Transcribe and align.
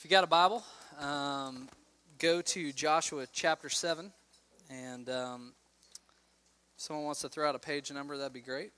If 0.00 0.04
you 0.04 0.10
got 0.10 0.24
a 0.24 0.28
Bible, 0.28 0.64
um, 0.98 1.68
go 2.18 2.40
to 2.40 2.72
Joshua 2.72 3.26
chapter 3.34 3.68
7. 3.68 4.10
And 4.70 5.10
um, 5.10 5.52
if 6.74 6.80
someone 6.80 7.04
wants 7.04 7.20
to 7.20 7.28
throw 7.28 7.46
out 7.46 7.54
a 7.54 7.58
page 7.58 7.92
number, 7.92 8.16
that'd 8.16 8.32
be 8.32 8.40
great. 8.40 8.72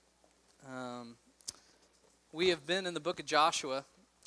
Um, 0.68 1.14
we 2.32 2.48
have 2.48 2.66
been 2.66 2.86
in 2.86 2.94
the 2.94 2.98
book 2.98 3.20
of 3.20 3.26
Joshua 3.26 3.84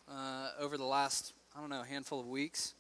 uh, 0.10 0.52
over 0.58 0.78
the 0.78 0.86
last, 0.86 1.34
I 1.54 1.60
don't 1.60 1.70
know, 1.70 1.84
handful 1.84 2.22
of 2.22 2.28
weeks. 2.28 2.76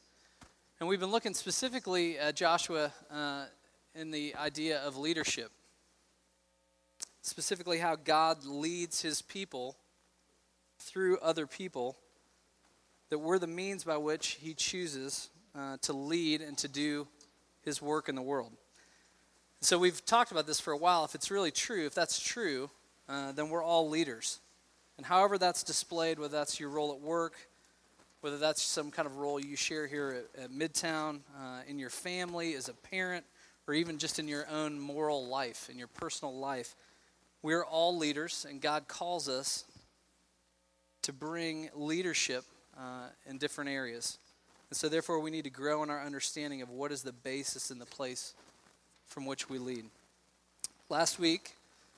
And 0.80 0.88
we've 0.88 1.02
been 1.02 1.12
looking 1.12 1.34
specifically 1.34 2.18
at 2.18 2.38
Joshua 2.38 2.94
uh, 3.12 3.48
in 3.94 4.12
the 4.12 4.34
idea 4.36 4.80
of 4.80 4.96
leadership, 4.96 5.52
specifically 7.22 7.80
how 7.80 7.98
God 7.98 8.46
leads 8.46 9.02
his 9.02 9.22
people 9.22 9.76
through 10.80 11.18
other 11.18 11.46
people, 11.46 11.98
that 13.16 13.20
we're 13.20 13.40
the 13.40 13.48
means 13.48 13.86
by 13.86 13.96
which 13.96 14.38
he 14.42 14.54
chooses 14.54 15.30
uh, 15.58 15.78
to 15.82 15.94
lead 15.94 16.42
and 16.42 16.58
to 16.58 16.68
do 16.68 17.08
his 17.62 17.82
work 17.82 18.10
in 18.10 18.16
the 18.16 18.22
world. 18.22 18.52
So 19.62 19.80
we've 19.80 20.06
talked 20.06 20.34
about 20.34 20.48
this 20.48 20.60
for 20.60 20.74
a 20.74 20.78
while. 20.78 21.06
If 21.06 21.16
it's 21.16 21.32
really 21.32 21.52
true, 21.52 21.86
if 21.86 21.96
that's 21.96 22.20
true, 22.20 22.70
uh, 23.08 23.32
then 23.32 23.50
we're 23.50 23.64
all 23.64 23.88
leaders. 23.88 24.42
And 24.98 25.06
however 25.06 25.38
that's 25.38 25.64
displayed, 25.64 26.20
whether 26.20 26.38
that's 26.38 26.60
your 26.60 26.68
role 26.68 26.92
at 26.92 27.00
work, 27.00 27.36
whether 28.20 28.38
that's 28.38 28.62
some 28.62 28.92
kind 28.92 29.06
of 29.06 29.16
role 29.16 29.40
you 29.40 29.56
share 29.56 29.88
here 29.88 30.26
at, 30.36 30.44
at 30.44 30.52
Midtown, 30.52 31.22
uh, 31.40 31.62
in 31.70 31.80
your 31.80 31.90
family, 31.90 32.54
as 32.56 32.68
a 32.68 32.74
parent, 32.74 33.24
or 33.66 33.74
even 33.74 33.98
just 33.98 34.20
in 34.20 34.28
your 34.28 34.46
own 34.50 34.78
moral 34.78 35.26
life, 35.26 35.70
in 35.72 35.78
your 35.78 35.88
personal 35.88 36.38
life, 36.38 36.76
we're 37.42 37.64
all 37.64 37.98
leaders, 37.98 38.46
and 38.50 38.60
God 38.60 38.90
calls 38.90 39.30
us 39.30 39.64
to 41.04 41.14
bring 41.14 41.70
leadership 41.74 42.44
uh, 42.78 43.08
in 43.28 43.38
different 43.38 43.70
areas. 43.70 44.18
And 44.70 44.78
so, 44.78 44.90
therefore, 44.90 45.20
we 45.20 45.32
need 45.32 45.44
to 45.44 45.50
grow 45.50 45.84
in 45.84 45.90
our 45.90 46.04
understanding 46.04 46.62
of 46.62 46.70
what 46.70 46.92
is 46.92 47.04
the 47.04 47.14
basis 47.14 47.72
and 47.72 47.80
the 47.80 47.86
place 47.86 48.34
from 49.08 49.26
which 49.26 49.50
we 49.50 49.60
lead. 49.60 49.86
Last 50.90 51.20
week, 51.20 51.56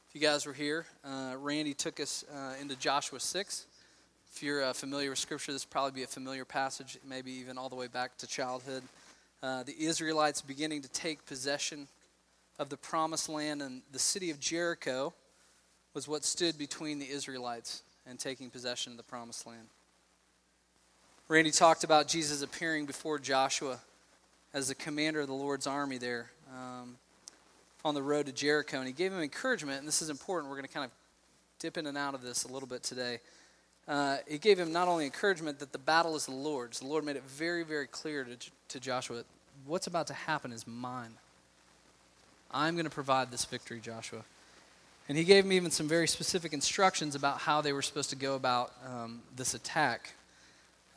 if 0.09 0.15
you 0.15 0.21
guys 0.21 0.45
were 0.45 0.53
here, 0.53 0.85
uh, 1.03 1.35
Randy 1.37 1.73
took 1.73 1.99
us 1.99 2.23
uh, 2.33 2.53
into 2.61 2.75
Joshua 2.75 3.19
6. 3.19 3.65
If 4.33 4.43
you're 4.43 4.63
uh, 4.63 4.73
familiar 4.73 5.09
with 5.09 5.19
Scripture, 5.19 5.51
this 5.51 5.65
probably 5.65 5.91
be 5.91 6.03
a 6.03 6.07
familiar 6.07 6.45
passage, 6.45 6.97
maybe 7.07 7.31
even 7.31 7.57
all 7.57 7.69
the 7.69 7.75
way 7.75 7.87
back 7.87 8.17
to 8.19 8.27
childhood. 8.27 8.83
Uh, 9.41 9.63
the 9.63 9.75
Israelites 9.79 10.41
beginning 10.41 10.81
to 10.81 10.89
take 10.89 11.25
possession 11.25 11.87
of 12.59 12.69
the 12.69 12.77
promised 12.77 13.29
land, 13.29 13.61
and 13.61 13.81
the 13.91 13.99
city 13.99 14.31
of 14.31 14.39
Jericho 14.39 15.13
was 15.93 16.07
what 16.07 16.23
stood 16.23 16.57
between 16.57 16.99
the 16.99 17.09
Israelites 17.09 17.83
and 18.05 18.19
taking 18.19 18.49
possession 18.49 18.93
of 18.93 18.97
the 18.97 19.03
promised 19.03 19.45
land. 19.45 19.67
Randy 21.29 21.51
talked 21.51 21.83
about 21.83 22.07
Jesus 22.07 22.41
appearing 22.41 22.85
before 22.85 23.19
Joshua 23.19 23.79
as 24.53 24.69
the 24.69 24.75
commander 24.75 25.19
of 25.19 25.27
the 25.27 25.33
Lord's 25.33 25.67
army 25.67 25.97
there 25.97 26.29
um, 26.53 26.95
on 27.83 27.95
the 27.95 28.01
road 28.01 28.27
to 28.27 28.31
Jericho. 28.31 28.77
And 28.77 28.87
he 28.87 28.93
gave 28.93 29.11
him 29.11 29.19
encouragement, 29.19 29.79
and 29.79 29.87
this 29.87 30.01
is 30.01 30.09
important. 30.09 30.49
We're 30.49 30.55
going 30.55 30.67
to 30.67 30.73
kind 30.73 30.85
of 30.85 30.91
dip 31.59 31.77
in 31.77 31.85
and 31.85 31.97
out 31.97 32.13
of 32.13 32.21
this 32.21 32.45
a 32.45 32.47
little 32.47 32.67
bit 32.67 32.81
today. 32.81 33.19
Uh, 33.89 34.17
he 34.25 34.37
gave 34.37 34.57
him 34.57 34.71
not 34.71 34.87
only 34.87 35.03
encouragement 35.03 35.59
that 35.59 35.73
the 35.73 35.77
battle 35.77 36.15
is 36.15 36.27
the 36.27 36.31
Lord's, 36.31 36.79
the 36.79 36.87
Lord 36.87 37.03
made 37.03 37.17
it 37.17 37.23
very, 37.23 37.63
very 37.63 37.87
clear 37.87 38.23
to, 38.23 38.37
to 38.69 38.79
Joshua 38.79 39.23
what's 39.65 39.87
about 39.87 40.07
to 40.07 40.13
happen 40.13 40.53
is 40.53 40.65
mine. 40.65 41.11
I'm 42.51 42.75
going 42.75 42.85
to 42.85 42.91
provide 42.91 43.31
this 43.31 43.43
victory, 43.43 43.81
Joshua. 43.81 44.23
And 45.09 45.17
he 45.17 45.25
gave 45.25 45.43
him 45.43 45.51
even 45.51 45.71
some 45.71 45.89
very 45.89 46.07
specific 46.07 46.53
instructions 46.53 47.15
about 47.15 47.39
how 47.39 47.59
they 47.59 47.73
were 47.73 47.81
supposed 47.81 48.09
to 48.11 48.15
go 48.15 48.35
about 48.35 48.71
um, 48.85 49.21
this 49.35 49.53
attack. 49.53 50.13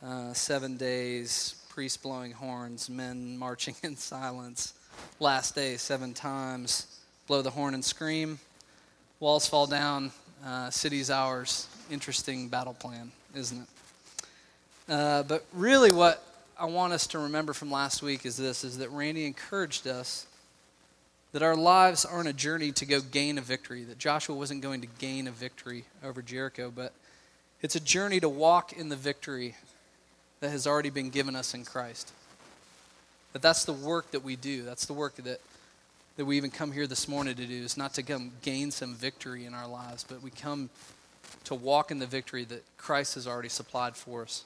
Uh, 0.03 0.33
seven 0.33 0.77
days, 0.77 1.53
priests 1.69 1.95
blowing 1.95 2.31
horns, 2.31 2.89
men 2.89 3.37
marching 3.37 3.75
in 3.83 3.95
silence. 3.95 4.73
Last 5.19 5.53
day, 5.53 5.77
seven 5.77 6.15
times, 6.15 6.87
blow 7.27 7.43
the 7.43 7.51
horn 7.51 7.75
and 7.75 7.85
scream. 7.85 8.39
Walls 9.19 9.47
fall 9.47 9.67
down, 9.67 10.11
uh, 10.43 10.71
city's 10.71 11.11
ours. 11.11 11.67
Interesting 11.91 12.47
battle 12.47 12.73
plan, 12.73 13.11
isn't 13.35 13.61
it? 13.61 13.67
Uh, 14.91 15.21
but 15.21 15.45
really, 15.53 15.91
what 15.91 16.23
I 16.59 16.65
want 16.65 16.93
us 16.93 17.05
to 17.07 17.19
remember 17.19 17.53
from 17.53 17.69
last 17.69 18.01
week 18.01 18.25
is 18.25 18.35
this: 18.37 18.63
is 18.63 18.79
that 18.79 18.89
Randy 18.89 19.25
encouraged 19.25 19.85
us 19.85 20.25
that 21.31 21.43
our 21.43 21.55
lives 21.55 22.05
aren't 22.05 22.27
a 22.27 22.33
journey 22.33 22.71
to 22.71 22.87
go 22.87 23.01
gain 23.01 23.37
a 23.37 23.41
victory. 23.41 23.83
That 23.83 23.99
Joshua 23.99 24.35
wasn't 24.35 24.61
going 24.61 24.81
to 24.81 24.87
gain 24.97 25.27
a 25.27 25.31
victory 25.31 25.85
over 26.03 26.23
Jericho, 26.23 26.71
but 26.75 26.91
it's 27.61 27.75
a 27.75 27.79
journey 27.79 28.19
to 28.19 28.29
walk 28.29 28.73
in 28.73 28.89
the 28.89 28.95
victory 28.95 29.53
that 30.41 30.49
has 30.49 30.65
already 30.65 30.89
been 30.89 31.09
given 31.09 31.35
us 31.35 31.53
in 31.53 31.63
Christ. 31.63 32.11
That 33.33 33.41
that's 33.43 33.63
the 33.63 33.73
work 33.73 34.11
that 34.11 34.23
we 34.23 34.35
do. 34.35 34.63
That's 34.63 34.85
the 34.85 34.93
work 34.93 35.15
that, 35.17 35.39
that 36.17 36.25
we 36.25 36.35
even 36.35 36.49
come 36.49 36.71
here 36.71 36.87
this 36.87 37.07
morning 37.07 37.35
to 37.35 37.45
do 37.45 37.63
is 37.63 37.77
not 37.77 37.93
to 37.93 38.03
come 38.03 38.31
gain 38.41 38.71
some 38.71 38.95
victory 38.95 39.45
in 39.45 39.53
our 39.53 39.67
lives, 39.67 40.03
but 40.03 40.21
we 40.21 40.31
come 40.31 40.69
to 41.43 41.55
walk 41.55 41.91
in 41.91 41.99
the 41.99 42.07
victory 42.07 42.43
that 42.45 42.63
Christ 42.77 43.13
has 43.15 43.27
already 43.27 43.49
supplied 43.49 43.95
for 43.95 44.23
us. 44.23 44.43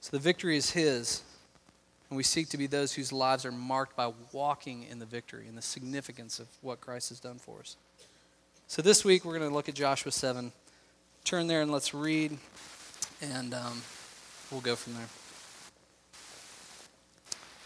So 0.00 0.10
the 0.12 0.22
victory 0.22 0.56
is 0.56 0.70
His, 0.70 1.22
and 2.08 2.16
we 2.16 2.22
seek 2.22 2.48
to 2.50 2.56
be 2.56 2.68
those 2.68 2.94
whose 2.94 3.12
lives 3.12 3.44
are 3.44 3.52
marked 3.52 3.96
by 3.96 4.12
walking 4.32 4.84
in 4.84 5.00
the 5.00 5.04
victory 5.04 5.46
and 5.48 5.58
the 5.58 5.62
significance 5.62 6.38
of 6.38 6.46
what 6.62 6.80
Christ 6.80 7.08
has 7.08 7.18
done 7.18 7.38
for 7.38 7.58
us. 7.58 7.76
So 8.68 8.82
this 8.82 9.04
week 9.04 9.24
we're 9.24 9.36
going 9.36 9.50
to 9.50 9.54
look 9.54 9.68
at 9.68 9.74
Joshua 9.74 10.12
7. 10.12 10.52
Turn 11.24 11.48
there 11.48 11.60
and 11.60 11.72
let's 11.72 11.92
read. 11.92 12.38
And. 13.20 13.52
Um, 13.52 13.82
we'll 14.50 14.60
go 14.60 14.76
from 14.76 14.94
there. 14.94 15.08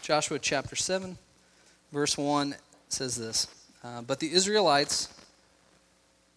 Joshua 0.01 0.37
chapter 0.37 0.75
7, 0.75 1.17
verse 1.91 2.17
1 2.17 2.55
says 2.89 3.15
this 3.15 3.47
uh, 3.83 4.01
But 4.01 4.19
the 4.19 4.31
Israelites 4.31 5.13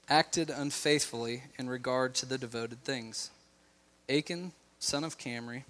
acted 0.09 0.51
unfaithfully 0.51 1.43
in 1.59 1.69
regard 1.69 2.15
to 2.17 2.27
the 2.27 2.39
devoted 2.39 2.83
things. 2.83 3.31
Achan, 4.09 4.53
son 4.79 5.05
of 5.05 5.19
Camri, 5.19 5.65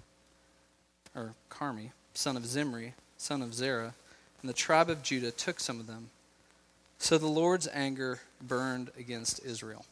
or 1.15 1.33
Carmi, 1.49 1.91
son 2.13 2.37
of 2.37 2.45
Zimri, 2.45 2.93
son 3.17 3.41
of 3.41 3.53
Zerah, 3.53 3.93
and 4.41 4.49
the 4.49 4.53
tribe 4.53 4.89
of 4.89 5.03
Judah 5.03 5.31
took 5.31 5.59
some 5.59 5.79
of 5.79 5.87
them. 5.87 6.09
So 6.97 7.17
the 7.17 7.27
Lord's 7.27 7.67
anger 7.73 8.19
burned 8.41 8.91
against 8.97 9.45
Israel. 9.45 9.85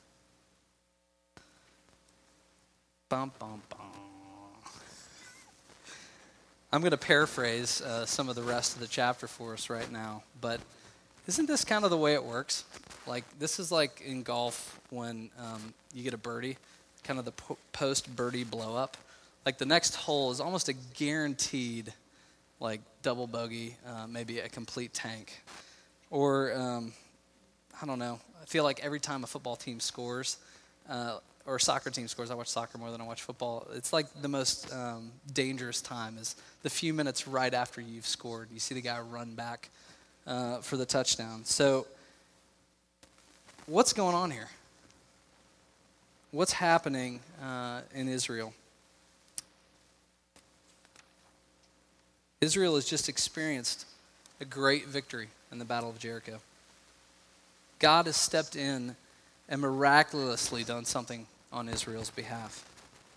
Bum, 3.09 3.31
bum, 3.39 3.61
bum. 3.69 3.86
I'm 6.71 6.81
going 6.81 6.91
to 6.91 6.97
paraphrase 6.97 7.81
uh, 7.81 8.05
some 8.05 8.27
of 8.27 8.35
the 8.35 8.43
rest 8.43 8.75
of 8.75 8.81
the 8.81 8.87
chapter 8.87 9.25
for 9.25 9.53
us 9.53 9.69
right 9.69 9.89
now, 9.89 10.23
but 10.41 10.59
isn't 11.25 11.45
this 11.45 11.63
kind 11.63 11.85
of 11.85 11.91
the 11.91 11.97
way 11.97 12.13
it 12.13 12.23
works? 12.25 12.65
Like, 13.05 13.23
this 13.39 13.57
is 13.57 13.71
like 13.71 14.01
in 14.05 14.21
golf 14.21 14.77
when 14.89 15.29
um, 15.39 15.73
you 15.93 16.03
get 16.03 16.13
a 16.13 16.17
birdie, 16.17 16.57
kind 17.05 17.19
of 17.19 17.25
the 17.25 17.31
po- 17.31 17.57
post 17.71 18.13
birdie 18.13 18.43
blow 18.43 18.75
up. 18.75 18.97
Like, 19.45 19.57
the 19.57 19.65
next 19.65 19.95
hole 19.95 20.29
is 20.29 20.41
almost 20.41 20.67
a 20.67 20.73
guaranteed, 20.95 21.93
like, 22.59 22.81
double 23.01 23.27
bogey, 23.27 23.77
uh, 23.87 24.05
maybe 24.05 24.39
a 24.39 24.49
complete 24.49 24.93
tank. 24.93 25.41
Or, 26.09 26.53
um, 26.53 26.91
I 27.81 27.85
don't 27.85 27.99
know, 27.99 28.19
I 28.41 28.45
feel 28.45 28.65
like 28.65 28.83
every 28.83 28.99
time 28.99 29.23
a 29.23 29.27
football 29.27 29.55
team 29.55 29.79
scores, 29.79 30.35
uh, 30.89 31.19
or 31.47 31.57
soccer 31.57 31.89
team 31.89 32.07
scores. 32.07 32.29
I 32.29 32.35
watch 32.35 32.49
soccer 32.49 32.77
more 32.77 32.91
than 32.91 32.99
I 32.99 33.05
watch 33.05 33.23
football. 33.23 33.65
It's 33.73 33.93
like 33.93 34.05
the 34.21 34.27
most 34.27 34.71
um, 34.73 35.11
dangerous 35.33 35.81
time 35.81 36.17
is 36.17 36.35
the 36.61 36.69
few 36.69 36.93
minutes 36.93 37.27
right 37.27 37.53
after 37.53 37.81
you've 37.81 38.05
scored. 38.05 38.49
You 38.53 38.59
see 38.59 38.75
the 38.75 38.81
guy 38.81 38.99
run 38.99 39.33
back 39.33 39.69
uh, 40.27 40.57
for 40.57 40.75
the 40.75 40.85
touchdown. 40.85 41.45
So, 41.45 41.87
what's 43.65 43.93
going 43.93 44.13
on 44.13 44.29
here? 44.29 44.49
What's 46.31 46.51
happening 46.51 47.21
uh, 47.41 47.81
in 47.95 48.09
Israel? 48.09 48.53
Israel 52.41 52.75
has 52.75 52.85
just 52.85 53.07
experienced 53.07 53.85
a 54.41 54.45
great 54.45 54.87
victory 54.87 55.29
in 55.51 55.59
the 55.59 55.65
Battle 55.65 55.89
of 55.89 55.97
Jericho. 55.97 56.39
God 57.79 58.05
has 58.05 58.17
stepped 58.17 58.55
in 58.55 58.95
and 59.49 59.61
miraculously 59.61 60.63
done 60.63 60.83
something 60.83 61.25
on 61.57 61.67
Israel's 61.67 62.11
behalf. 62.11 62.63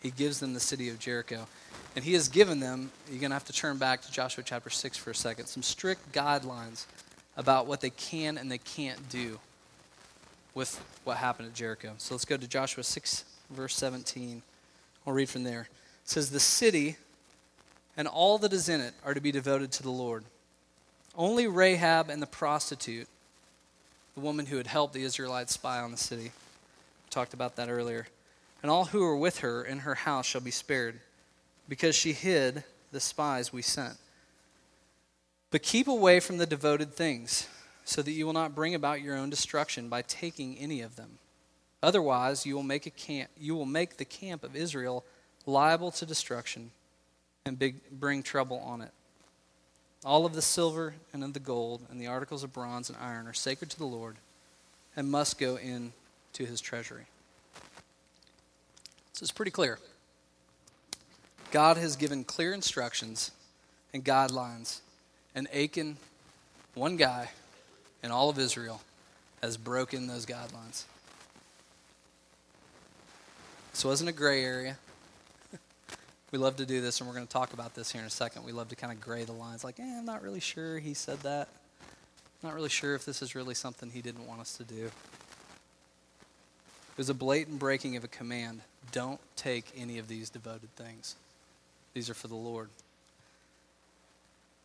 He 0.01 0.11
gives 0.11 0.41
them 0.41 0.55
the 0.55 0.61
city 0.61 0.89
of 0.89 0.99
Jericho. 0.99 1.47
And 1.95 2.05
he 2.05 2.15
has 2.15 2.29
given 2.29 2.61
them, 2.61 2.91
you're 3.11 3.21
going 3.21 3.31
to 3.31 3.35
have 3.35 3.45
to 3.45 3.53
turn 3.53 3.77
back 3.77 4.03
to 4.03 4.13
Joshua 4.13 4.43
chapter 4.45 4.71
6 4.71 4.97
for 4.97 5.11
a 5.11 5.15
second, 5.15 5.47
some 5.47 5.63
strict 5.63 6.13
guidelines 6.13 6.87
about 7.37 7.67
what 7.67 7.81
they 7.81 7.91
can 7.91 8.39
and 8.39 8.51
they 8.51 8.59
can't 8.59 9.09
do 9.09 9.39
with 10.55 10.83
what 11.05 11.19
happened 11.19 11.49
at 11.49 11.55
Jericho. 11.55 11.93
So 11.99 12.15
let's 12.15 12.25
go 12.25 12.37
to 12.37 12.49
Joshua 12.49 12.83
6, 12.83 13.25
verse 13.51 13.77
17. 13.77 14.43
We'll 15.05 15.15
read 15.15 15.29
from 15.29 15.45
there. 15.45 15.63
It 15.63 16.09
says, 16.09 16.31
The 16.31 16.41
city 16.41 16.97
and 17.97 18.09
all 18.09 18.39
that 18.39 18.53
is 18.53 18.69
in 18.69 18.81
it 18.81 18.95
are 19.05 19.15
to 19.15 19.21
be 19.21 19.33
devoted 19.33 19.71
to 19.73 19.83
the 19.83 19.91
Lord. 19.91 20.25
Only 21.15 21.47
Rahab 21.47 22.09
and 22.09 22.23
the 22.23 22.27
prostitute, 22.27 23.09
the 24.15 24.21
woman 24.21 24.47
who 24.47 24.57
had 24.57 24.67
helped 24.67 24.95
the 24.95 25.03
Israelites 25.03 25.55
spy 25.55 25.81
on 25.81 25.91
the 25.91 25.97
city, 25.97 26.31
talked 27.11 27.35
about 27.35 27.57
that 27.57 27.69
earlier 27.69 28.07
and 28.63 28.71
all 28.71 28.87
who 28.87 29.03
are 29.03 29.17
with 29.17 29.39
her 29.39 29.63
in 29.63 29.81
her 29.81 29.95
house 29.95 30.27
shall 30.27 30.41
be 30.41 30.51
spared. 30.51 31.01
because 31.71 31.95
she 31.95 32.13
hid 32.13 32.65
the 32.91 33.01
spies 33.01 33.53
we 33.53 33.63
sent. 33.63 33.97
But 35.53 35.63
keep 35.63 35.87
away 35.87 36.19
from 36.19 36.37
the 36.37 36.47
devoted 36.47 36.93
things, 36.93 37.49
so 37.85 38.03
that 38.03 38.11
you 38.11 38.27
will 38.27 38.33
not 38.33 38.55
bring 38.55 38.75
about 38.75 39.01
your 39.01 39.17
own 39.17 39.31
destruction 39.31 39.89
by 39.89 40.03
taking 40.03 40.59
any 40.59 40.81
of 40.81 40.97
them. 40.97 41.19
Otherwise, 41.83 42.45
you 42.45 42.55
will 42.55 42.63
make, 42.65 42.87
a 42.87 42.91
camp, 42.91 43.31
you 43.39 43.55
will 43.55 43.67
make 43.67 43.97
the 43.97 44.05
camp 44.05 44.45
of 44.45 44.55
Israel 44.55 45.05
liable 45.47 45.91
to 45.93 46.05
destruction 46.05 46.73
and 47.47 47.59
big, 47.59 47.77
bring 47.91 48.23
trouble 48.23 48.59
on 48.59 48.83
it. 48.83 48.91
All 50.05 50.27
of 50.27 50.35
the 50.35 50.43
silver 50.43 50.95
and 51.13 51.25
of 51.25 51.33
the 51.33 51.41
gold 51.41 51.87
and 51.91 52.01
the 52.01 52.07
articles 52.07 52.43
of 52.43 52.53
bronze 52.53 52.89
and 52.91 52.99
iron 53.01 53.27
are 53.27 53.33
sacred 53.33 53.71
to 53.71 53.79
the 53.79 53.87
Lord 53.87 54.17
and 54.97 55.11
must 55.11 55.39
go 55.39 55.57
in 55.57 55.93
to 56.35 56.45
his 56.45 56.61
treasury. 56.61 57.07
So 59.21 59.25
it's 59.25 59.33
pretty 59.33 59.51
clear. 59.51 59.79
God 61.51 61.77
has 61.77 61.95
given 61.95 62.25
clear 62.25 62.55
instructions 62.55 63.33
and 63.93 64.03
guidelines, 64.03 64.81
and 65.35 65.47
Achan, 65.55 65.99
one 66.73 66.97
guy 66.97 67.29
in 68.03 68.13
all 68.13 68.31
of 68.31 68.39
Israel, 68.39 68.81
has 69.43 69.59
broken 69.59 70.07
those 70.07 70.25
guidelines. 70.25 70.85
This 73.73 73.85
wasn't 73.85 74.09
a 74.09 74.15
gray 74.15 74.43
area. 74.43 74.79
we 76.33 76.39
love 76.39 76.57
to 76.57 76.65
do 76.65 76.81
this, 76.81 76.99
and 76.99 77.07
we're 77.07 77.15
going 77.15 77.27
to 77.27 77.33
talk 77.33 77.53
about 77.53 77.75
this 77.75 77.93
here 77.93 78.01
in 78.01 78.07
a 78.07 78.11
second. 78.11 78.43
We 78.45 78.53
love 78.53 78.71
to 78.71 78.75
kind 78.75 78.91
of 78.91 79.03
gray 79.03 79.25
the 79.25 79.33
lines, 79.33 79.65
like, 79.65 79.79
eh, 79.79 79.99
I'm 79.99 80.07
not 80.07 80.23
really 80.23 80.41
sure 80.41 80.79
he 80.79 80.95
said 80.95 81.21
that. 81.21 81.49
Not 82.43 82.55
really 82.55 82.71
sure 82.71 82.95
if 82.95 83.05
this 83.05 83.21
is 83.21 83.35
really 83.35 83.53
something 83.53 83.91
he 83.91 84.01
didn't 84.01 84.27
want 84.27 84.41
us 84.41 84.57
to 84.57 84.65
do. 84.65 84.87
It 84.87 84.93
was 86.97 87.11
a 87.11 87.15
blatant 87.15 87.59
breaking 87.59 87.97
of 87.97 88.05
a 88.05 88.09
command. 88.09 88.63
Don't 88.93 89.21
take 89.37 89.67
any 89.77 89.99
of 89.99 90.09
these 90.09 90.31
devoted 90.31 90.75
things. 90.77 91.17
These 91.95 92.11
are 92.11 92.15
for 92.15 92.29
the 92.29 92.35
Lord. 92.35 92.69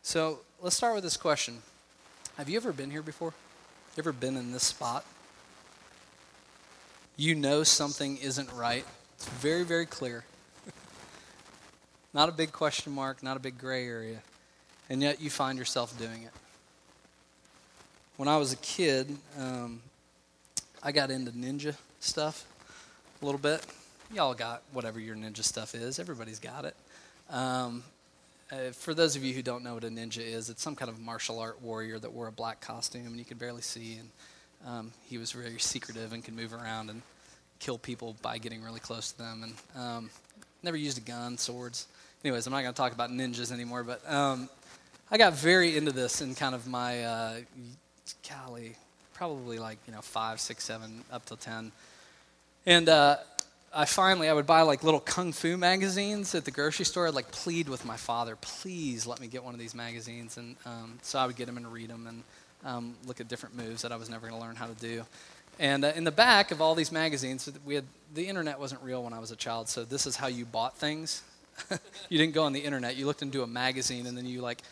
So 0.02 0.40
let's 0.60 0.76
start 0.76 0.94
with 0.94 1.04
this 1.04 1.16
question 1.16 1.62
Have 2.36 2.48
you 2.48 2.56
ever 2.56 2.72
been 2.72 2.90
here 2.90 3.02
before? 3.02 3.34
You 3.96 4.02
ever 4.02 4.12
been 4.12 4.36
in 4.36 4.52
this 4.52 4.62
spot? 4.62 5.04
You 7.16 7.34
know 7.34 7.62
something 7.64 8.18
isn't 8.18 8.52
right. 8.52 8.84
It's 9.14 9.28
very, 9.28 9.64
very 9.64 9.86
clear. 9.86 10.22
not 12.12 12.28
a 12.28 12.32
big 12.32 12.52
question 12.52 12.92
mark, 12.92 13.22
not 13.22 13.36
a 13.36 13.40
big 13.40 13.58
gray 13.58 13.86
area. 13.86 14.18
And 14.90 15.02
yet 15.02 15.20
you 15.20 15.30
find 15.30 15.58
yourself 15.58 15.98
doing 15.98 16.22
it. 16.22 16.30
When 18.16 18.28
I 18.28 18.36
was 18.36 18.52
a 18.52 18.56
kid, 18.56 19.16
um, 19.38 19.80
I 20.82 20.92
got 20.92 21.10
into 21.10 21.32
ninja 21.32 21.74
stuff 22.00 22.44
a 23.20 23.24
little 23.24 23.40
bit. 23.40 23.64
Y'all 24.14 24.34
got 24.34 24.62
whatever 24.72 25.00
your 25.00 25.16
ninja 25.16 25.42
stuff 25.42 25.74
is, 25.74 25.98
everybody's 25.98 26.38
got 26.38 26.64
it. 26.64 26.76
Um, 27.28 27.82
uh, 28.52 28.70
for 28.70 28.94
those 28.94 29.16
of 29.16 29.24
you 29.24 29.34
who 29.34 29.42
don't 29.42 29.64
know 29.64 29.74
what 29.74 29.82
a 29.82 29.88
ninja 29.88 30.24
is, 30.24 30.48
it's 30.48 30.62
some 30.62 30.76
kind 30.76 30.88
of 30.88 31.00
martial 31.00 31.40
art 31.40 31.60
warrior 31.60 31.98
that 31.98 32.12
wore 32.12 32.28
a 32.28 32.32
black 32.32 32.60
costume 32.60 33.06
and 33.06 33.18
you 33.18 33.24
could 33.24 33.38
barely 33.38 33.62
see. 33.62 33.98
And 33.98 34.10
um, 34.64 34.92
he 35.08 35.18
was 35.18 35.32
very 35.32 35.58
secretive 35.58 36.12
and 36.12 36.24
could 36.24 36.36
move 36.36 36.54
around 36.54 36.88
and 36.88 37.02
kill 37.58 37.78
people 37.78 38.14
by 38.22 38.38
getting 38.38 38.62
really 38.62 38.78
close 38.78 39.10
to 39.10 39.18
them. 39.18 39.42
And 39.42 39.82
um, 39.82 40.10
never 40.62 40.76
used 40.76 40.98
a 40.98 41.00
gun, 41.00 41.36
swords. 41.36 41.88
Anyways, 42.24 42.46
I'm 42.46 42.52
not 42.52 42.62
going 42.62 42.72
to 42.72 42.76
talk 42.76 42.92
about 42.92 43.10
ninjas 43.10 43.50
anymore, 43.50 43.82
but 43.82 44.08
um, 44.08 44.48
I 45.10 45.18
got 45.18 45.32
very 45.32 45.76
into 45.76 45.90
this 45.90 46.20
in 46.20 46.36
kind 46.36 46.54
of 46.54 46.68
my, 46.68 47.02
uh, 47.02 47.34
probably 49.14 49.58
like, 49.58 49.78
you 49.86 49.92
know, 49.92 50.00
five, 50.00 50.38
six, 50.38 50.62
seven, 50.62 51.02
up 51.10 51.26
till 51.26 51.36
10. 51.36 51.72
And 52.66 52.88
uh, 52.88 53.16
I 53.74 53.84
finally, 53.84 54.28
I 54.28 54.32
would 54.32 54.46
buy 54.46 54.62
like 54.62 54.82
little 54.82 55.00
kung 55.00 55.32
fu 55.32 55.56
magazines 55.56 56.34
at 56.34 56.44
the 56.44 56.50
grocery 56.50 56.84
store. 56.84 57.08
I'd 57.08 57.14
like 57.14 57.30
plead 57.30 57.68
with 57.68 57.84
my 57.84 57.96
father, 57.96 58.36
please 58.36 59.06
let 59.06 59.20
me 59.20 59.26
get 59.26 59.44
one 59.44 59.54
of 59.54 59.60
these 59.60 59.74
magazines. 59.74 60.36
And 60.36 60.56
um, 60.64 60.98
so 61.02 61.18
I 61.18 61.26
would 61.26 61.36
get 61.36 61.46
them 61.46 61.56
and 61.56 61.70
read 61.70 61.90
them 61.90 62.06
and 62.06 62.22
um, 62.64 62.94
look 63.06 63.20
at 63.20 63.28
different 63.28 63.56
moves 63.56 63.82
that 63.82 63.92
I 63.92 63.96
was 63.96 64.08
never 64.08 64.28
going 64.28 64.40
to 64.40 64.46
learn 64.46 64.56
how 64.56 64.66
to 64.66 64.74
do. 64.74 65.04
And 65.58 65.84
uh, 65.84 65.92
in 65.94 66.04
the 66.04 66.10
back 66.10 66.50
of 66.50 66.60
all 66.60 66.74
these 66.74 66.92
magazines, 66.92 67.50
we 67.64 67.74
had 67.74 67.84
the 68.14 68.26
internet 68.26 68.58
wasn't 68.58 68.82
real 68.82 69.02
when 69.02 69.12
I 69.12 69.18
was 69.18 69.30
a 69.30 69.36
child, 69.36 69.68
so 69.68 69.84
this 69.84 70.06
is 70.06 70.16
how 70.16 70.26
you 70.26 70.44
bought 70.44 70.76
things. 70.76 71.22
you 72.08 72.18
didn't 72.18 72.34
go 72.34 72.44
on 72.44 72.52
the 72.52 72.60
internet. 72.60 72.96
You 72.96 73.06
looked 73.06 73.22
into 73.22 73.42
a 73.42 73.46
magazine 73.46 74.06
and 74.06 74.16
then 74.16 74.26
you 74.26 74.42
like 74.42 74.62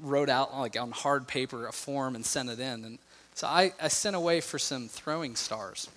wrote 0.00 0.28
out 0.28 0.56
like 0.58 0.78
on 0.78 0.90
hard 0.90 1.28
paper 1.28 1.66
a 1.66 1.72
form 1.72 2.14
and 2.14 2.24
sent 2.24 2.48
it 2.48 2.58
in. 2.58 2.84
And 2.84 2.98
so 3.34 3.46
I, 3.46 3.72
I 3.80 3.88
sent 3.88 4.16
away 4.16 4.40
for 4.40 4.58
some 4.58 4.88
throwing 4.88 5.36
stars 5.36 5.88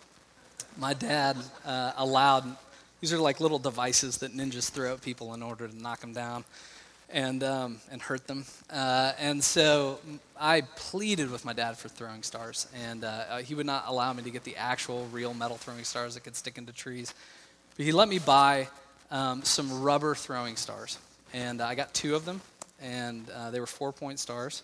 my 0.78 0.94
dad 0.94 1.38
uh, 1.66 1.94
allowed 1.98 2.56
these 3.00 3.14
are 3.14 3.20
like 3.20 3.40
little 3.40 3.60
devices 3.60 4.18
that 4.20 4.36
ninjas 4.36 4.70
throw 4.70 4.94
at 4.94 5.02
people 5.02 5.34
in 5.34 5.44
order 5.44 5.68
to 5.68 5.82
knock 5.82 6.00
them 6.00 6.14
down 6.14 6.44
and 7.10 7.44
um, 7.44 7.80
and 7.92 8.02
hurt 8.02 8.28
them. 8.28 8.46
Uh, 8.70 9.14
and 9.20 9.44
so 9.44 10.00
I 10.40 10.62
pleaded 10.76 11.30
with 11.30 11.46
my 11.46 11.54
dad 11.54 11.78
for 11.78 11.90
throwing 11.90 12.24
stars, 12.24 12.68
and 12.88 13.04
uh, 13.04 13.08
uh, 13.08 13.38
he 13.40 13.56
would 13.56 13.66
not 13.66 13.86
allow 13.88 14.12
me 14.14 14.24
to 14.24 14.32
get 14.32 14.44
the 14.44 14.56
actual 14.56 15.06
real 15.12 15.34
metal 15.34 15.58
throwing 15.58 15.84
stars 15.84 16.16
that 16.16 16.22
could 16.22 16.36
stick 16.36 16.58
into 16.58 16.74
trees. 16.74 17.14
But 17.76 17.86
he 17.86 17.92
let 17.92 18.10
me 18.10 18.20
buy 18.20 18.68
um, 19.12 19.44
some 19.44 19.82
rubber 19.82 20.16
throwing 20.16 20.56
stars, 20.56 20.98
and 21.34 21.62
I 21.62 21.76
got 21.76 21.94
two 21.94 22.16
of 22.16 22.26
them, 22.26 22.42
and 22.82 23.30
uh, 23.30 23.52
they 23.52 23.60
were 23.60 23.68
four 23.68 23.92
point 23.92 24.20
stars. 24.20 24.64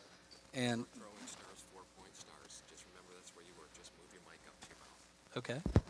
And 0.56 0.86
throwing 0.98 1.28
stars, 1.28 1.63
four 1.72 1.84
point 1.98 2.16
stars. 2.16 2.62
Just 2.69 2.84
remember 2.90 3.13
that's 3.16 3.34
where 3.36 3.45
you 3.45 3.54
work. 3.57 3.69
Just 3.78 3.92
move 3.98 4.12
your 4.12 4.22
mic 4.25 4.40
up 4.48 4.60
to 4.60 4.68
your 4.68 4.78
mouth. 4.81 5.69
Okay 5.69 5.84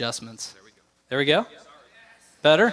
adjustments. 0.00 0.54
There 1.10 1.18
we 1.18 1.26
go. 1.26 1.44
Better? 2.40 2.70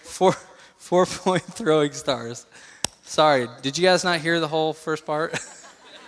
Four, 0.00 0.32
four 0.78 1.04
point 1.04 1.42
throwing 1.42 1.92
stars. 1.92 2.46
Sorry, 3.02 3.46
did 3.60 3.76
you 3.76 3.84
guys 3.84 4.04
not 4.04 4.20
hear 4.20 4.40
the 4.40 4.48
whole 4.48 4.72
first 4.72 5.04
part? 5.04 5.38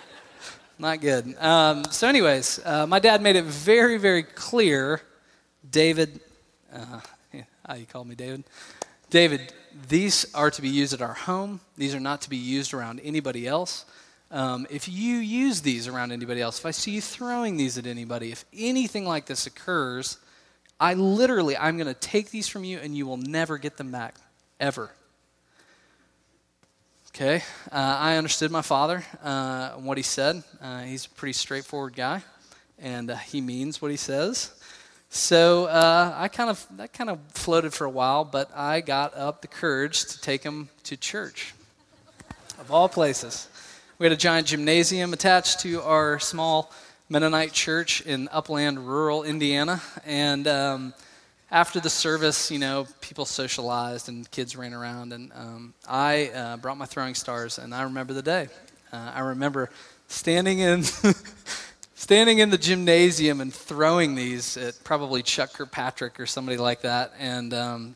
not 0.79 1.01
good. 1.01 1.35
Um, 1.39 1.85
so, 1.91 2.07
anyways, 2.07 2.61
uh, 2.65 2.87
my 2.87 2.97
dad 2.97 3.21
made 3.21 3.35
it 3.35 3.45
very, 3.45 3.99
very 3.99 4.23
clear. 4.23 5.01
David, 5.69 6.19
uh, 6.73 7.01
yeah, 7.31 7.43
how 7.67 7.75
you 7.75 7.85
call 7.85 8.03
me, 8.03 8.15
David? 8.15 8.43
David, 9.11 9.53
these 9.87 10.33
are 10.33 10.49
to 10.49 10.63
be 10.63 10.69
used 10.69 10.93
at 10.93 11.01
our 11.03 11.13
home. 11.13 11.59
These 11.77 11.93
are 11.93 11.99
not 11.99 12.21
to 12.21 12.29
be 12.31 12.37
used 12.37 12.73
around 12.73 12.99
anybody 13.03 13.45
else. 13.45 13.85
Um, 14.31 14.65
if 14.69 14.87
you 14.87 15.17
use 15.17 15.61
these 15.61 15.89
around 15.89 16.13
anybody 16.13 16.41
else, 16.41 16.57
if 16.57 16.65
I 16.65 16.71
see 16.71 16.91
you 16.91 17.01
throwing 17.01 17.57
these 17.57 17.77
at 17.77 17.85
anybody, 17.85 18.31
if 18.31 18.45
anything 18.57 19.05
like 19.05 19.25
this 19.25 19.45
occurs, 19.45 20.17
I 20.79 20.93
literally, 20.93 21.57
I'm 21.57 21.75
going 21.77 21.87
to 21.87 21.93
take 21.93 22.31
these 22.31 22.47
from 22.47 22.63
you 22.63 22.79
and 22.79 22.95
you 22.95 23.05
will 23.05 23.17
never 23.17 23.57
get 23.57 23.75
them 23.75 23.91
back, 23.91 24.15
ever. 24.59 24.89
Okay, 27.13 27.43
uh, 27.73 27.97
I 27.99 28.15
understood 28.15 28.51
my 28.51 28.61
father, 28.61 29.03
uh, 29.21 29.71
what 29.71 29.97
he 29.97 30.03
said. 30.03 30.43
Uh, 30.61 30.83
he's 30.83 31.07
a 31.07 31.09
pretty 31.09 31.33
straightforward 31.33 31.93
guy, 31.93 32.23
and 32.79 33.11
uh, 33.11 33.17
he 33.17 33.41
means 33.41 33.81
what 33.81 33.91
he 33.91 33.97
says. 33.97 34.53
So 35.09 35.65
uh, 35.65 36.15
I 36.15 36.29
kind 36.29 36.49
of 36.49 36.65
that 36.77 36.93
kind 36.93 37.09
of 37.09 37.19
floated 37.33 37.73
for 37.73 37.83
a 37.83 37.89
while, 37.89 38.23
but 38.23 38.49
I 38.55 38.79
got 38.79 39.13
up 39.13 39.41
the 39.41 39.49
courage 39.49 40.05
to 40.05 40.21
take 40.21 40.41
him 40.41 40.69
to 40.83 40.95
church, 40.95 41.53
of 42.57 42.71
all 42.71 42.87
places. 42.87 43.49
We 44.01 44.05
had 44.05 44.13
a 44.13 44.17
giant 44.17 44.47
gymnasium 44.47 45.13
attached 45.13 45.59
to 45.59 45.79
our 45.83 46.17
small 46.17 46.71
Mennonite 47.07 47.51
church 47.51 48.01
in 48.01 48.29
upland, 48.31 48.87
rural 48.87 49.21
Indiana. 49.21 49.79
And 50.07 50.47
um, 50.47 50.95
after 51.51 51.79
the 51.79 51.91
service, 51.91 52.49
you 52.49 52.57
know, 52.57 52.87
people 53.01 53.25
socialized 53.25 54.09
and 54.09 54.31
kids 54.31 54.55
ran 54.55 54.73
around. 54.73 55.13
And 55.13 55.31
um, 55.35 55.75
I 55.87 56.29
uh, 56.29 56.57
brought 56.57 56.79
my 56.79 56.87
throwing 56.87 57.13
stars, 57.13 57.59
and 57.59 57.75
I 57.75 57.83
remember 57.83 58.13
the 58.13 58.23
day. 58.23 58.47
Uh, 58.91 59.11
I 59.13 59.19
remember 59.19 59.69
standing 60.07 60.57
in. 60.57 60.81
standing 61.93 62.39
in 62.39 62.49
the 62.49 62.57
gymnasium 62.57 63.39
and 63.39 63.53
throwing 63.53 64.15
these 64.15 64.57
at 64.57 64.83
probably 64.83 65.21
Chuck 65.21 65.53
Kirkpatrick 65.53 66.19
or 66.19 66.25
somebody 66.25 66.57
like 66.57 66.81
that. 66.81 67.13
And, 67.19 67.53
um, 67.53 67.95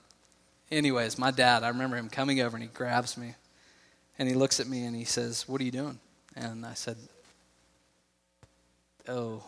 anyways, 0.71 1.17
my 1.17 1.31
dad, 1.31 1.63
I 1.63 1.69
remember 1.69 1.97
him 1.97 2.09
coming 2.09 2.41
over 2.41 2.55
and 2.55 2.63
he 2.63 2.69
grabs 2.71 3.17
me 3.17 3.33
and 4.17 4.29
he 4.29 4.35
looks 4.35 4.59
at 4.59 4.67
me 4.67 4.85
and 4.85 4.95
he 4.95 5.03
says, 5.03 5.47
What 5.47 5.61
are 5.61 5.63
you 5.63 5.71
doing? 5.71 5.99
And 6.35 6.65
I 6.65 6.73
said, 6.73 6.97
Oh, 9.07 9.43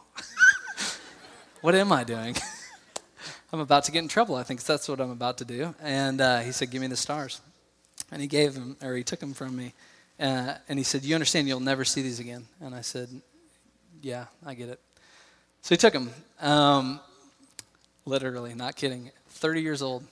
what 1.61 1.75
am 1.75 1.91
I 1.91 2.03
doing? 2.03 2.35
I'm 3.53 3.59
about 3.59 3.85
to 3.85 3.91
get 3.91 3.99
in 3.99 4.07
trouble. 4.07 4.35
I 4.35 4.43
think 4.43 4.61
that's 4.63 4.89
what 4.89 4.99
I'm 4.99 5.11
about 5.11 5.37
to 5.37 5.45
do. 5.45 5.73
And 5.81 6.19
uh, 6.19 6.39
he 6.39 6.51
said, 6.51 6.69
Give 6.69 6.81
me 6.81 6.87
the 6.87 6.97
stars. 6.97 7.41
And 8.11 8.21
he 8.21 8.27
gave 8.27 8.53
them, 8.53 8.77
or 8.81 8.95
he 8.95 9.03
took 9.03 9.19
them 9.19 9.33
from 9.33 9.55
me. 9.55 9.73
Uh, 10.19 10.55
and 10.67 10.77
he 10.77 10.83
said, 10.83 11.03
You 11.03 11.15
understand 11.15 11.47
you'll 11.47 11.59
never 11.59 11.85
see 11.85 12.01
these 12.01 12.19
again? 12.19 12.45
And 12.59 12.75
I 12.75 12.81
said, 12.81 13.09
Yeah, 14.01 14.25
I 14.45 14.53
get 14.53 14.69
it. 14.69 14.79
So 15.61 15.75
he 15.75 15.77
took 15.77 15.93
them. 15.93 16.09
Um, 16.41 16.99
literally, 18.05 18.53
not 18.53 18.75
kidding. 18.75 19.11
30 19.29 19.61
years 19.61 19.81
old, 19.81 20.03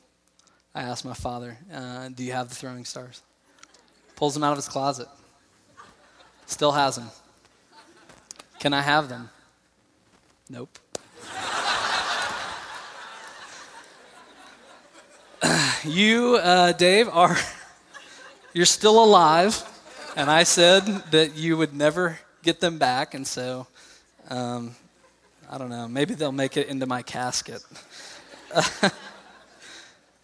I 0.74 0.84
asked 0.84 1.06
my 1.06 1.14
father, 1.14 1.58
uh, 1.74 2.10
Do 2.10 2.24
you 2.24 2.32
have 2.32 2.50
the 2.50 2.56
throwing 2.56 2.86
stars? 2.86 3.22
Pulls 4.15 4.34
them 4.34 4.43
out 4.43 4.51
of 4.51 4.57
his 4.57 4.67
closet. 4.67 5.07
Still 6.45 6.72
has 6.72 6.95
them. 6.95 7.10
Can 8.60 8.74
I 8.74 8.81
have 8.81 9.10
them? 9.10 9.29
Nope. 10.50 10.79
you, 15.84 16.36
uh, 16.41 16.72
Dave, 16.74 17.10
are 17.10 17.36
you're 18.53 18.65
still 18.65 19.03
alive, 19.03 19.62
and 20.15 20.29
I 20.29 20.43
said 20.43 20.86
that 21.12 21.36
you 21.36 21.57
would 21.57 21.74
never 21.74 22.19
get 22.43 22.60
them 22.60 22.77
back, 22.77 23.13
and 23.13 23.25
so 23.25 23.67
um, 24.29 24.75
I 25.50 25.57
don't 25.57 25.69
know. 25.69 25.88
Maybe 25.88 26.13
they'll 26.15 26.31
make 26.31 26.57
it 26.57 26.67
into 26.67 26.86
my 26.86 27.01
casket. 27.01 27.63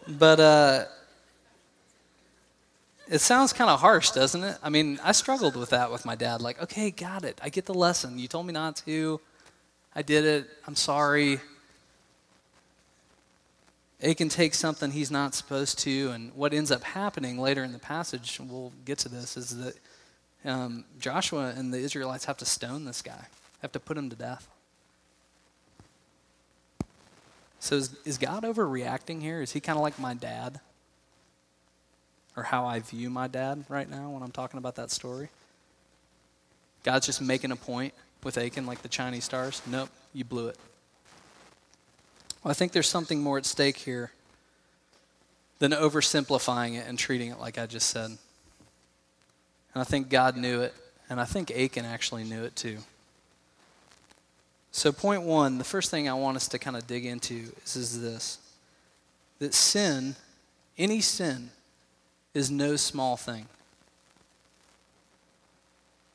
but 0.08 0.40
uh, 0.40 0.86
it 3.12 3.20
sounds 3.20 3.52
kind 3.52 3.70
of 3.70 3.82
harsh, 3.82 4.12
doesn't 4.12 4.42
it? 4.42 4.58
I 4.64 4.70
mean, 4.70 4.98
I 5.04 5.12
struggled 5.12 5.58
with 5.58 5.72
that 5.72 5.92
with 5.92 6.06
my 6.06 6.16
dad. 6.16 6.42
Like, 6.42 6.64
okay, 6.64 6.92
got 6.92 7.26
it. 7.26 7.38
I 7.44 7.50
get 7.50 7.66
the 7.66 7.74
lesson. 7.74 8.18
You 8.18 8.30
told 8.30 8.48
me 8.48 8.54
not 8.54 8.78
to. 8.86 9.20
I 9.94 10.02
did 10.02 10.24
it. 10.24 10.50
I'm 10.66 10.78
sorry. 10.78 11.42
Achan 14.02 14.30
takes 14.30 14.58
something 14.58 14.92
he's 14.92 15.12
not 15.12 15.36
supposed 15.36 15.78
to, 15.80 16.12
and 16.12 16.34
what 16.36 16.54
ends 16.54 16.72
up 16.72 16.84
happening 16.84 17.38
later 17.38 17.66
in 17.66 17.74
the 17.74 17.80
passage, 17.80 18.40
we'll 18.42 18.72
get 18.86 18.98
to 19.00 19.10
this, 19.10 19.36
is 19.36 19.58
that 19.58 19.76
um, 20.46 20.86
Joshua 20.98 21.54
and 21.56 21.72
the 21.72 21.80
Israelites 21.80 22.24
have 22.26 22.38
to 22.38 22.46
stone 22.46 22.86
this 22.86 23.02
guy, 23.02 23.28
have 23.62 23.74
to 23.74 23.80
put 23.80 23.98
him 23.98 24.10
to 24.10 24.16
death. 24.16 24.48
So 27.60 27.76
is, 27.76 27.96
is 28.06 28.18
God 28.18 28.44
overreacting 28.44 29.22
here? 29.22 29.42
Is 29.42 29.52
he 29.52 29.60
kind 29.60 29.78
of 29.78 29.84
like 29.84 30.00
my 30.00 30.14
dad? 30.14 30.62
Or 32.36 32.44
how 32.44 32.66
I 32.66 32.80
view 32.80 33.10
my 33.10 33.28
dad 33.28 33.66
right 33.70 33.90
now 33.90 34.10
when 34.10 34.24
I'm 34.24 34.32
talking 34.32 34.58
about 34.58 34.76
that 34.76 34.92
story. 34.92 35.30
God's 36.84 37.06
just 37.06 37.22
making 37.22 37.52
a 37.52 37.56
point 37.56 37.94
with 38.24 38.38
Achan 38.38 38.66
like 38.66 38.82
the 38.82 38.90
Chinese 38.90 39.26
stars. 39.26 39.62
Nope, 39.68 39.90
you 40.14 40.24
blew 40.24 40.48
it. 40.48 40.58
Well, 42.44 42.52
I 42.52 42.54
think 42.54 42.72
there's 42.72 42.90
something 42.90 43.22
more 43.22 43.38
at 43.38 43.46
stake 43.46 43.78
here 43.78 44.12
than 45.60 45.72
oversimplifying 45.72 46.76
it 46.76 46.88
and 46.88 46.98
treating 46.98 47.30
it 47.32 47.40
like 47.40 47.60
I 47.60 47.68
just 47.68 47.90
said. 47.90 48.06
And 48.06 48.18
I 49.76 49.84
think 49.84 50.10
God 50.10 50.36
knew 50.36 50.62
it, 50.62 50.74
and 51.10 51.22
I 51.22 51.26
think 51.26 51.52
Achan 51.52 51.86
actually 51.86 52.24
knew 52.24 52.44
it 52.44 52.56
too. 52.56 52.80
So, 54.72 54.92
point 54.92 55.24
one, 55.24 55.58
the 55.58 55.64
first 55.64 55.92
thing 55.92 56.10
I 56.10 56.14
want 56.14 56.38
us 56.38 56.48
to 56.50 56.60
kind 56.60 56.76
of 56.76 56.88
dig 56.88 57.06
into 57.06 57.52
is, 57.64 57.76
is 57.76 58.02
this 58.02 58.38
that 59.40 59.54
sin, 59.54 60.16
any 60.78 61.02
sin, 61.02 61.50
is 62.34 62.50
no 62.50 62.76
small 62.76 63.18
thing. 63.18 63.48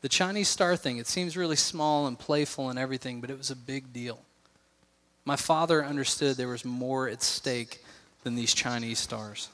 The 0.03 0.09
Chinese 0.09 0.49
star 0.49 0.77
thing, 0.77 0.99
it 0.99 1.07
seems 1.07 1.37
really 1.37 1.57
small 1.57 2.07
and 2.07 2.19
playful 2.19 2.71
and 2.71 2.79
everything, 2.79 3.21
but 3.21 3.31
it 3.31 3.39
was 3.39 3.51
a 3.51 3.57
big 3.57 3.93
deal. 3.93 4.21
My 5.25 5.37
father 5.37 5.85
understood 5.85 6.37
there 6.37 6.49
was 6.49 6.65
more 6.65 7.09
at 7.09 7.23
stake 7.23 7.83
than 8.23 8.37
these 8.37 8.55
Chinese 8.55 8.99
stars. 8.99 9.49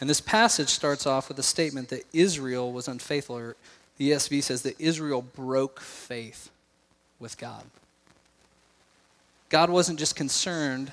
And 0.00 0.10
this 0.10 0.20
passage 0.20 0.70
starts 0.70 1.06
off 1.06 1.28
with 1.28 1.38
a 1.38 1.44
statement 1.44 1.90
that 1.90 2.04
Israel 2.12 2.72
was 2.72 2.88
unfaithful, 2.88 3.36
or 3.36 3.56
the 3.98 4.10
ESV 4.10 4.42
says 4.42 4.62
that 4.62 4.80
Israel 4.80 5.22
broke 5.22 5.80
faith 5.80 6.50
with 7.20 7.38
God. 7.38 7.62
God 9.48 9.70
wasn't 9.70 10.00
just 10.00 10.16
concerned 10.16 10.92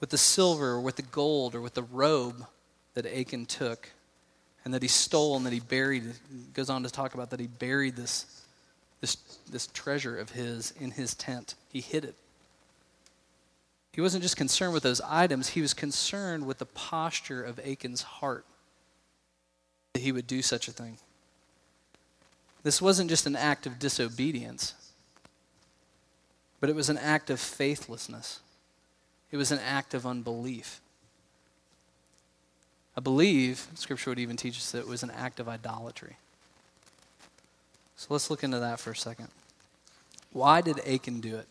with 0.00 0.10
the 0.10 0.18
silver 0.18 0.72
or 0.72 0.80
with 0.80 0.96
the 0.96 1.02
gold 1.02 1.54
or 1.54 1.62
with 1.62 1.74
the 1.74 1.84
robe 1.84 2.44
that 2.94 3.06
Achan 3.06 3.46
took 3.46 3.88
and 4.64 4.72
that 4.74 4.82
he 4.82 4.88
stole 4.88 5.36
and 5.36 5.46
that 5.46 5.52
he 5.52 5.60
buried. 5.60 6.04
Goes 6.54 6.70
on 6.70 6.82
to 6.82 6.90
talk 6.90 7.14
about 7.14 7.30
that 7.30 7.40
he 7.40 7.46
buried 7.46 7.96
this, 7.96 8.42
this, 9.00 9.16
this 9.50 9.66
treasure 9.68 10.16
of 10.16 10.30
his 10.30 10.72
in 10.78 10.92
his 10.92 11.14
tent. 11.14 11.54
He 11.68 11.80
hid 11.80 12.04
it. 12.04 12.14
He 13.92 14.00
wasn't 14.00 14.22
just 14.22 14.36
concerned 14.36 14.72
with 14.72 14.82
those 14.82 15.00
items, 15.02 15.50
he 15.50 15.60
was 15.60 15.74
concerned 15.74 16.46
with 16.46 16.58
the 16.58 16.66
posture 16.66 17.42
of 17.42 17.60
Achan's 17.62 18.02
heart 18.02 18.46
that 19.92 20.00
he 20.00 20.12
would 20.12 20.26
do 20.26 20.40
such 20.40 20.66
a 20.66 20.72
thing. 20.72 20.96
This 22.62 22.80
wasn't 22.80 23.10
just 23.10 23.26
an 23.26 23.36
act 23.36 23.66
of 23.66 23.78
disobedience, 23.78 24.74
but 26.60 26.70
it 26.70 26.76
was 26.76 26.88
an 26.88 26.96
act 26.96 27.28
of 27.28 27.40
faithlessness. 27.40 28.40
It 29.30 29.36
was 29.36 29.50
an 29.50 29.58
act 29.58 29.94
of 29.94 30.06
unbelief. 30.06 30.80
I 32.96 33.00
believe 33.00 33.66
Scripture 33.74 34.10
would 34.10 34.18
even 34.18 34.36
teach 34.36 34.56
us 34.56 34.72
that 34.72 34.80
it 34.80 34.88
was 34.88 35.02
an 35.02 35.10
act 35.10 35.40
of 35.40 35.48
idolatry. 35.48 36.16
So 37.96 38.08
let's 38.10 38.30
look 38.30 38.42
into 38.42 38.58
that 38.58 38.80
for 38.80 38.90
a 38.90 38.96
second. 38.96 39.28
Why 40.32 40.60
did 40.60 40.80
Achan 40.80 41.20
do 41.20 41.36
it? 41.36 41.46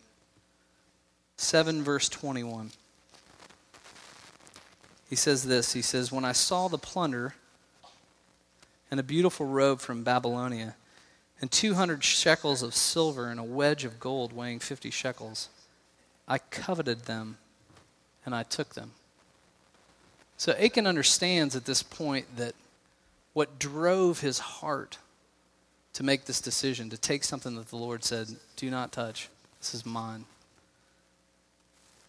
7 1.37 1.81
verse 1.83 2.09
21. 2.09 2.71
He 5.09 5.15
says 5.15 5.43
this 5.43 5.73
He 5.73 5.81
says, 5.81 6.11
When 6.11 6.25
I 6.25 6.31
saw 6.31 6.67
the 6.67 6.77
plunder 6.77 7.35
and 8.89 8.99
a 8.99 9.03
beautiful 9.03 9.45
robe 9.45 9.79
from 9.79 10.03
Babylonia, 10.03 10.75
and 11.41 11.51
200 11.51 12.03
shekels 12.03 12.61
of 12.61 12.75
silver 12.75 13.27
and 13.27 13.39
a 13.39 13.43
wedge 13.43 13.83
of 13.83 13.99
gold 13.99 14.31
weighing 14.31 14.59
50 14.59 14.91
shekels, 14.91 15.49
I 16.27 16.37
coveted 16.37 17.05
them 17.05 17.37
and 18.25 18.35
I 18.35 18.43
took 18.43 18.75
them. 18.75 18.91
So 20.41 20.53
Achan 20.53 20.87
understands 20.87 21.55
at 21.55 21.65
this 21.65 21.83
point 21.83 22.25
that 22.37 22.55
what 23.33 23.59
drove 23.59 24.21
his 24.21 24.39
heart 24.39 24.97
to 25.93 26.01
make 26.01 26.25
this 26.25 26.41
decision, 26.41 26.89
to 26.89 26.97
take 26.97 27.23
something 27.23 27.55
that 27.57 27.67
the 27.67 27.75
Lord 27.75 28.03
said, 28.03 28.27
do 28.55 28.71
not 28.71 28.91
touch, 28.91 29.29
this 29.59 29.75
is 29.75 29.85
mine, 29.85 30.25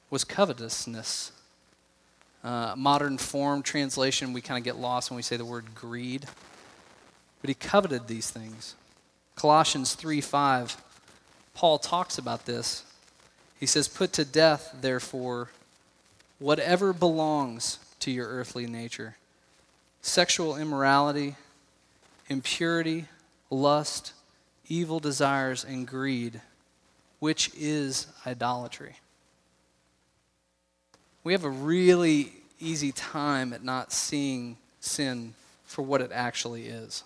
was 0.09 0.25
covetousness. 0.25 1.33
Uh, 2.43 2.73
modern 2.75 3.19
form 3.19 3.63
translation, 3.63 4.33
we 4.33 4.41
kind 4.41 4.57
of 4.57 4.65
get 4.65 4.77
lost 4.77 5.11
when 5.11 5.17
we 5.17 5.23
say 5.23 5.37
the 5.37 5.45
word 5.45 5.67
greed. 5.75 6.25
But 7.43 7.49
he 7.49 7.55
coveted 7.55 8.07
these 8.07 8.31
things. 8.31 8.77
Colossians 9.37 9.95
3 9.95 10.23
5, 10.23 10.83
Paul 11.53 11.77
talks 11.77 12.17
about 12.17 12.47
this. 12.47 12.83
He 13.61 13.67
says, 13.67 13.89
Put 13.89 14.15
to 14.15 14.25
death, 14.25 14.75
therefore, 14.81 15.51
whatever 16.39 16.95
belongs 16.95 17.79
to 18.03 18.11
your 18.11 18.29
earthly 18.29 18.67
nature 18.67 19.17
sexual 20.05 20.57
immorality, 20.57 21.37
impurity, 22.29 23.07
lust, 23.51 24.13
evil 24.69 24.99
desires, 24.99 25.65
and 25.65 25.87
greed, 25.87 26.41
which 27.21 27.51
is 27.57 28.09
idolatry. 28.27 28.97
We 31.23 31.33
have 31.35 31.45
a 31.45 31.51
really 31.51 32.33
easy 32.59 32.91
time 32.91 33.53
at 33.53 33.63
not 33.63 33.93
seeing 33.93 34.57
sin 34.81 35.35
for 35.67 35.83
what 35.83 36.01
it 36.01 36.11
actually 36.13 36.67
is. 36.67 37.05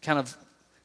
Kind 0.00 0.18
of, 0.18 0.34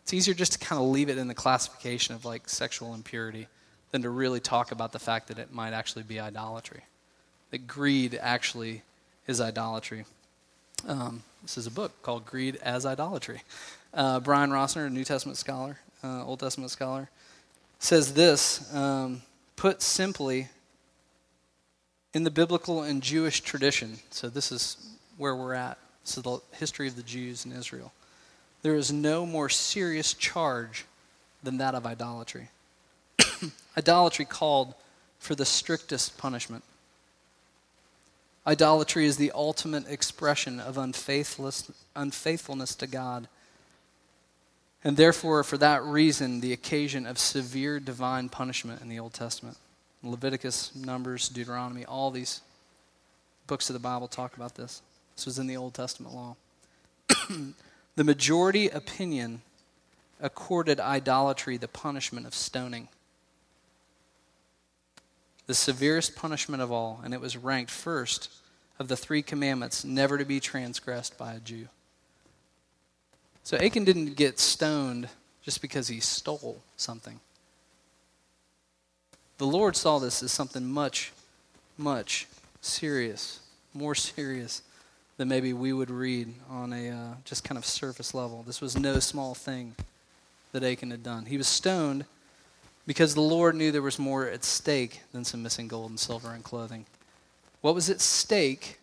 it's 0.04 0.14
easier 0.14 0.34
just 0.34 0.52
to 0.52 0.60
kind 0.60 0.82
of 0.82 0.90
leave 0.90 1.08
it 1.08 1.18
in 1.18 1.30
the 1.30 1.34
classification 1.34 2.14
of 2.14 2.26
like 2.26 2.50
sexual 2.50 2.94
impurity 2.94 3.48
than 3.92 4.02
to 4.02 4.10
really 4.10 4.42
talk 4.42 4.74
about 4.74 4.92
the 4.92 5.00
fact 5.00 5.30
that 5.30 5.40
it 5.40 5.54
might 5.54 5.72
actually 5.72 6.04
be 6.04 6.20
idolatry. 6.20 6.82
That 7.52 7.68
greed 7.68 8.20
actually 8.22 8.82
is 9.28 9.42
idolatry. 9.42 10.06
Um, 10.88 11.24
this 11.42 11.58
is 11.58 11.68
a 11.68 11.72
book 11.72 12.02
called 12.02 12.26
Greed 12.26 12.58
as 12.58 12.86
Idolatry. 12.86 13.42
Uh, 13.94 14.20
Brian 14.20 14.50
Rosner, 14.50 14.88
a 14.88 14.90
New 14.90 15.04
Testament 15.04 15.38
scholar, 15.38 15.80
uh, 16.04 16.26
Old 16.26 16.40
Testament 16.40 16.72
scholar, 16.72 17.10
says 17.80 18.14
this 18.14 18.74
um, 18.74 19.22
put 19.56 19.82
simply, 19.82 20.50
in 22.14 22.24
the 22.24 22.32
biblical 22.32 22.84
and 22.84 23.02
Jewish 23.02 23.42
tradition, 23.42 23.98
so 24.10 24.30
this 24.30 24.52
is 24.52 24.78
where 25.18 25.36
we're 25.36 25.54
at, 25.54 25.78
is 26.06 26.16
the 26.16 26.40
history 26.54 26.88
of 26.88 26.96
the 26.96 27.04
Jews 27.04 27.46
in 27.46 27.52
Israel. 27.52 27.92
There 28.62 28.76
is 28.76 28.92
no 28.92 29.26
more 29.26 29.50
serious 29.50 30.14
charge 30.14 30.86
than 31.44 31.58
that 31.58 31.76
of 31.76 31.86
idolatry. 31.86 32.50
idolatry 33.78 34.26
called 34.26 34.74
for 35.20 35.36
the 35.36 35.46
strictest 35.46 36.18
punishment. 36.18 36.64
Idolatry 38.48 39.06
is 39.06 39.18
the 39.18 39.32
ultimate 39.34 39.88
expression 39.90 40.60
of 40.60 40.78
unfaithfulness 40.78 42.76
to 42.76 42.88
God. 42.88 43.28
And 44.84 44.98
therefore, 44.98 45.44
for 45.44 45.58
that 45.58 45.84
reason, 45.84 46.42
the 46.42 46.54
occasion 46.54 47.08
of 47.08 47.18
severe 47.18 47.80
divine 47.80 48.30
punishment 48.30 48.82
in 48.82 48.90
the 48.90 49.00
Old 49.00 49.14
Testament. 49.14 49.58
Leviticus, 50.04 50.76
Numbers, 50.76 51.28
Deuteronomy, 51.28 51.86
all 51.86 52.12
these 52.12 52.42
books 53.48 53.68
of 53.70 53.74
the 53.74 53.80
Bible 53.80 54.08
talk 54.08 54.36
about 54.36 54.54
this. 54.54 54.84
This 55.16 55.26
was 55.26 55.40
in 55.40 55.48
the 55.48 55.58
Old 55.58 55.74
Testament 55.74 56.14
law. 56.14 56.36
the 57.96 58.04
majority 58.04 58.70
opinion 58.70 59.42
accorded 60.22 60.80
idolatry 60.80 61.58
the 61.58 61.68
punishment 61.68 62.28
of 62.28 62.36
stoning 62.36 62.88
the 65.48 65.54
severest 65.54 66.16
punishment 66.16 66.62
of 66.62 66.72
all, 66.72 67.02
and 67.04 67.14
it 67.14 67.22
was 67.22 67.38
ranked 67.38 67.72
first 67.72 68.30
of 68.80 68.88
the 68.88 68.98
three 68.98 69.22
commandments 69.22 69.86
never 69.86 70.18
to 70.18 70.26
be 70.26 70.40
transgressed 70.40 71.18
by 71.18 71.34
a 71.34 71.40
Jew. 71.40 71.68
So 73.44 73.58
Achan 73.58 73.86
didn't 73.86 74.16
get 74.16 74.40
stoned 74.40 75.08
just 75.44 75.62
because 75.62 75.88
he 75.88 76.00
stole 76.00 76.62
something. 76.78 77.20
The 79.38 79.46
Lord 79.46 79.76
saw 79.76 80.00
this 80.00 80.24
as 80.24 80.32
something 80.32 80.66
much, 80.66 81.12
much 81.78 82.28
serious, 82.62 83.42
more 83.74 83.94
serious 83.94 84.64
than 85.18 85.28
maybe 85.28 85.54
we 85.54 85.72
would 85.72 85.92
read 85.92 86.34
on 86.50 86.74
a 86.74 86.90
uh, 86.90 87.14
just 87.24 87.44
kind 87.44 87.58
of 87.58 87.66
surface 87.66 88.14
level. 88.14 88.44
This 88.44 88.62
was 88.62 88.78
no 88.78 89.00
small 89.00 89.36
thing 89.36 89.76
that 90.52 90.64
Achan 90.64 90.92
had 90.92 91.04
done. 91.04 91.26
He 91.26 91.38
was 91.38 91.48
stoned 91.48 92.06
because 92.86 93.16
the 93.16 93.22
Lord 93.22 93.56
knew 93.56 93.72
there 93.72 93.82
was 93.82 94.00
more 94.00 94.28
at 94.28 94.44
stake 94.44 95.02
than 95.12 95.24
some 95.24 95.42
missing 95.42 95.68
gold 95.68 95.90
and 95.90 96.00
silver 96.00 96.32
and 96.32 96.44
clothing. 96.44 96.86
What 97.62 97.76
was 97.76 97.90
at 97.90 98.00
stake, 98.00 98.80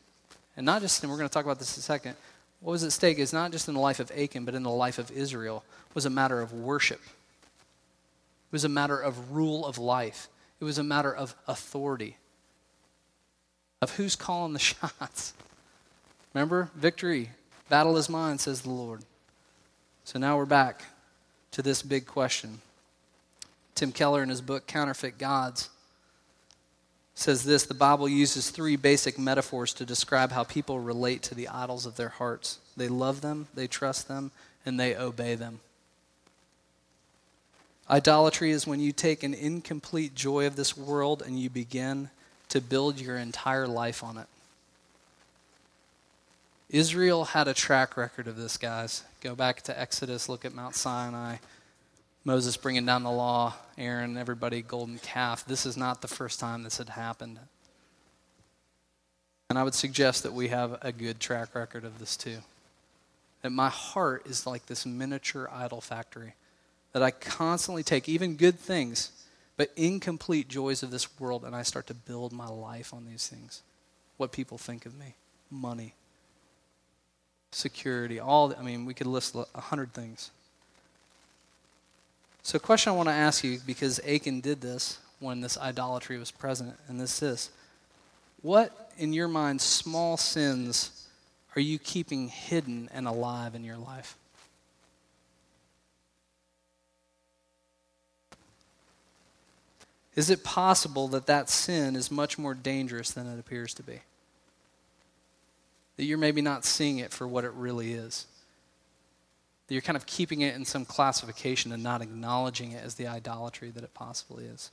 and 0.56 0.66
not 0.66 0.82
just, 0.82 1.02
and 1.02 1.10
we're 1.10 1.18
going 1.18 1.28
to 1.28 1.32
talk 1.32 1.44
about 1.44 1.58
this 1.58 1.76
in 1.76 1.80
a 1.80 1.82
second, 1.82 2.16
what 2.60 2.72
was 2.72 2.84
at 2.84 2.92
stake 2.92 3.18
is 3.18 3.32
not 3.32 3.52
just 3.52 3.68
in 3.68 3.74
the 3.74 3.80
life 3.80 4.00
of 4.00 4.10
Achan, 4.10 4.44
but 4.44 4.54
in 4.54 4.62
the 4.62 4.70
life 4.70 4.98
of 4.98 5.10
Israel, 5.10 5.64
was 5.94 6.06
a 6.06 6.10
matter 6.10 6.40
of 6.40 6.52
worship. 6.52 7.00
It 7.00 8.52
was 8.52 8.64
a 8.64 8.68
matter 8.68 8.98
of 8.98 9.32
rule 9.32 9.64
of 9.64 9.78
life. 9.78 10.28
It 10.60 10.64
was 10.64 10.78
a 10.78 10.84
matter 10.84 11.12
of 11.14 11.34
authority, 11.48 12.16
of 13.80 13.96
who's 13.96 14.14
calling 14.14 14.52
the 14.52 14.58
shots. 14.60 15.34
Remember? 16.34 16.70
Victory. 16.74 17.30
Battle 17.68 17.96
is 17.96 18.08
mine, 18.08 18.38
says 18.38 18.62
the 18.62 18.70
Lord. 18.70 19.02
So 20.04 20.18
now 20.18 20.36
we're 20.36 20.44
back 20.44 20.82
to 21.52 21.62
this 21.62 21.82
big 21.82 22.06
question. 22.06 22.60
Tim 23.74 23.92
Keller, 23.92 24.22
in 24.22 24.28
his 24.28 24.40
book 24.40 24.66
Counterfeit 24.66 25.18
Gods, 25.18 25.70
says 27.14 27.44
this 27.44 27.64
the 27.64 27.74
Bible 27.74 28.08
uses 28.08 28.50
three 28.50 28.76
basic 28.76 29.18
metaphors 29.18 29.74
to 29.74 29.84
describe 29.84 30.32
how 30.32 30.44
people 30.44 30.80
relate 30.80 31.22
to 31.22 31.34
the 31.34 31.48
idols 31.48 31.86
of 31.86 31.96
their 31.96 32.08
hearts 32.08 32.58
they 32.76 32.88
love 32.88 33.20
them, 33.20 33.48
they 33.54 33.66
trust 33.66 34.08
them, 34.08 34.30
and 34.64 34.78
they 34.78 34.96
obey 34.96 35.34
them. 35.34 35.60
Idolatry 37.90 38.50
is 38.50 38.66
when 38.66 38.80
you 38.80 38.92
take 38.92 39.22
an 39.22 39.34
incomplete 39.34 40.14
joy 40.14 40.46
of 40.46 40.56
this 40.56 40.76
world 40.76 41.20
and 41.20 41.38
you 41.38 41.50
begin 41.50 42.08
to 42.48 42.60
build 42.60 43.00
your 43.00 43.16
entire 43.16 43.66
life 43.66 44.02
on 44.02 44.16
it. 44.16 44.26
Israel 46.70 47.24
had 47.24 47.48
a 47.48 47.54
track 47.54 47.98
record 47.98 48.26
of 48.26 48.36
this, 48.36 48.56
guys. 48.56 49.04
Go 49.20 49.34
back 49.34 49.60
to 49.62 49.78
Exodus, 49.78 50.28
look 50.28 50.46
at 50.46 50.54
Mount 50.54 50.74
Sinai, 50.74 51.36
Moses 52.24 52.56
bringing 52.56 52.86
down 52.86 53.02
the 53.02 53.10
law, 53.10 53.54
Aaron, 53.76 54.16
everybody, 54.16 54.62
golden 54.62 54.98
calf. 54.98 55.44
This 55.44 55.66
is 55.66 55.76
not 55.76 56.02
the 56.02 56.08
first 56.08 56.38
time 56.38 56.62
this 56.62 56.78
had 56.78 56.90
happened. 56.90 57.40
And 59.50 59.58
I 59.58 59.64
would 59.64 59.74
suggest 59.74 60.22
that 60.22 60.32
we 60.32 60.48
have 60.48 60.78
a 60.82 60.92
good 60.92 61.18
track 61.18 61.54
record 61.54 61.84
of 61.84 61.98
this 61.98 62.16
too. 62.16 62.38
That 63.42 63.50
my 63.50 63.68
heart 63.68 64.26
is 64.26 64.46
like 64.46 64.66
this 64.66 64.86
miniature 64.86 65.48
idol 65.52 65.80
factory. 65.80 66.34
That 66.92 67.02
I 67.02 67.10
constantly 67.10 67.82
take 67.82 68.08
even 68.08 68.36
good 68.36 68.58
things, 68.58 69.10
but 69.56 69.72
incomplete 69.74 70.48
joys 70.48 70.84
of 70.84 70.92
this 70.92 71.18
world, 71.18 71.44
and 71.44 71.56
I 71.56 71.62
start 71.62 71.88
to 71.88 71.94
build 71.94 72.32
my 72.32 72.46
life 72.46 72.94
on 72.94 73.04
these 73.04 73.26
things. 73.26 73.62
What 74.16 74.30
people 74.30 74.58
think 74.58 74.86
of 74.86 74.96
me, 74.96 75.16
money, 75.50 75.94
security, 77.50 78.20
all, 78.20 78.54
I 78.56 78.62
mean, 78.62 78.84
we 78.84 78.94
could 78.94 79.08
list 79.08 79.34
a 79.34 79.60
hundred 79.60 79.92
things. 79.92 80.30
So, 82.42 82.56
a 82.56 82.60
question 82.60 82.92
I 82.92 82.96
want 82.96 83.08
to 83.08 83.14
ask 83.14 83.44
you, 83.44 83.60
because 83.64 84.00
Achan 84.00 84.40
did 84.40 84.60
this 84.60 84.98
when 85.20 85.40
this 85.40 85.56
idolatry 85.56 86.18
was 86.18 86.30
present, 86.30 86.74
and 86.88 87.00
this 87.00 87.22
is 87.22 87.50
what, 88.42 88.90
in 88.98 89.12
your 89.12 89.28
mind, 89.28 89.60
small 89.60 90.16
sins 90.16 91.06
are 91.54 91.60
you 91.60 91.78
keeping 91.78 92.28
hidden 92.28 92.88
and 92.92 93.06
alive 93.06 93.54
in 93.54 93.62
your 93.62 93.76
life? 93.76 94.16
Is 100.14 100.28
it 100.28 100.44
possible 100.44 101.08
that 101.08 101.26
that 101.26 101.48
sin 101.48 101.96
is 101.96 102.10
much 102.10 102.38
more 102.38 102.54
dangerous 102.54 103.10
than 103.10 103.26
it 103.26 103.38
appears 103.38 103.72
to 103.74 103.82
be? 103.82 104.00
That 105.96 106.04
you're 106.04 106.18
maybe 106.18 106.42
not 106.42 106.64
seeing 106.64 106.98
it 106.98 107.12
for 107.12 107.26
what 107.26 107.44
it 107.44 107.52
really 107.52 107.92
is? 107.92 108.26
That 109.66 109.74
you're 109.74 109.82
kind 109.82 109.96
of 109.96 110.06
keeping 110.06 110.40
it 110.40 110.54
in 110.54 110.64
some 110.64 110.84
classification 110.84 111.72
and 111.72 111.82
not 111.82 112.02
acknowledging 112.02 112.72
it 112.72 112.82
as 112.84 112.96
the 112.96 113.06
idolatry 113.06 113.70
that 113.70 113.84
it 113.84 113.94
possibly 113.94 114.44
is. 114.44 114.70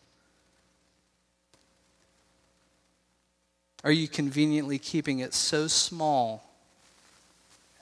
Are 3.84 3.92
you 3.92 4.08
conveniently 4.08 4.78
keeping 4.78 5.20
it 5.20 5.34
so 5.34 5.68
small 5.68 6.44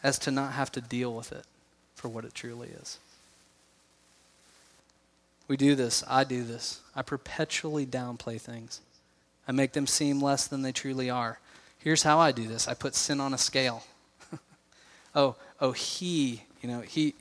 as 0.04 0.20
to 0.20 0.32
not 0.32 0.54
have 0.54 0.72
to 0.74 0.82
deal 0.82 1.14
with 1.14 1.32
it 1.32 1.46
for 1.96 2.08
what 2.08 2.24
it 2.24 2.36
truly 2.36 2.70
is? 2.70 3.00
We 5.48 5.58
do 5.58 5.76
this. 5.76 6.04
I 6.08 6.24
do 6.24 6.44
this. 6.44 6.82
I 6.96 7.02
perpetually 7.02 7.86
downplay 7.86 8.40
things. 8.40 8.82
I 9.48 9.54
make 9.54 9.72
them 9.72 9.88
seem 9.88 10.22
less 10.22 10.46
than 10.46 10.62
they 10.62 10.74
truly 10.74 11.10
are. 11.10 11.40
Here's 11.80 12.04
how 12.04 12.20
I 12.20 12.32
do 12.32 12.48
this 12.48 12.68
I 12.68 12.74
put 12.74 12.96
sin 12.96 13.20
on 13.20 13.34
a 13.34 13.38
scale. 13.38 13.84
oh, 15.16 15.36
oh, 15.60 15.72
he 15.72 16.44
you 16.68 16.74
know, 16.74 16.82
he 16.82 17.14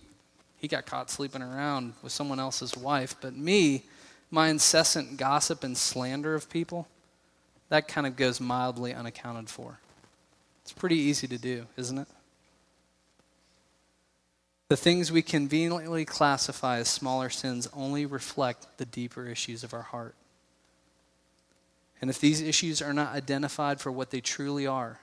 he 0.56 0.66
got 0.66 0.86
caught 0.86 1.08
sleeping 1.08 1.42
around 1.42 1.92
with 2.02 2.10
someone 2.10 2.40
else's 2.40 2.76
wife, 2.76 3.14
but 3.20 3.36
me, 3.36 3.84
my 4.30 4.48
incessant 4.48 5.18
gossip 5.18 5.62
and 5.62 5.76
slander 5.76 6.34
of 6.34 6.50
people, 6.50 6.88
that 7.68 7.86
kind 7.86 8.08
of 8.08 8.16
goes 8.16 8.40
mildly 8.40 8.92
unaccounted 8.92 9.48
for. 9.48 9.78
It's 10.62 10.72
pretty 10.72 10.96
easy 10.96 11.28
to 11.28 11.38
do, 11.38 11.66
isn't 11.76 11.98
it? 11.98 12.08
The 14.68 14.76
things 14.76 15.12
we 15.12 15.22
conveniently 15.22 16.04
classify 16.04 16.78
as 16.78 16.88
smaller 16.88 17.30
sins 17.30 17.68
only 17.72 18.04
reflect 18.04 18.66
the 18.78 18.86
deeper 18.86 19.28
issues 19.28 19.62
of 19.62 19.72
our 19.72 19.82
heart. 19.82 20.16
And 22.00 22.10
if 22.10 22.18
these 22.18 22.40
issues 22.40 22.82
are 22.82 22.92
not 22.94 23.14
identified 23.14 23.80
for 23.80 23.92
what 23.92 24.10
they 24.10 24.20
truly 24.20 24.66
are, 24.66 24.98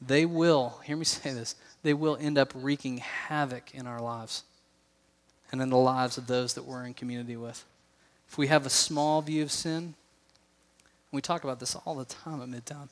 they 0.00 0.24
will, 0.24 0.80
hear 0.84 0.96
me 0.96 1.04
say 1.04 1.32
this, 1.32 1.54
they 1.86 1.94
will 1.94 2.18
end 2.20 2.36
up 2.36 2.50
wreaking 2.52 2.98
havoc 2.98 3.72
in 3.72 3.86
our 3.86 4.00
lives 4.00 4.42
and 5.52 5.62
in 5.62 5.70
the 5.70 5.76
lives 5.76 6.18
of 6.18 6.26
those 6.26 6.54
that 6.54 6.64
we're 6.64 6.84
in 6.84 6.92
community 6.92 7.36
with. 7.36 7.64
If 8.28 8.36
we 8.36 8.48
have 8.48 8.66
a 8.66 8.70
small 8.70 9.22
view 9.22 9.44
of 9.44 9.52
sin, 9.52 9.94
we 11.12 11.20
talk 11.20 11.44
about 11.44 11.60
this 11.60 11.76
all 11.76 11.94
the 11.94 12.04
time 12.04 12.42
at 12.42 12.48
Midtown, 12.48 12.88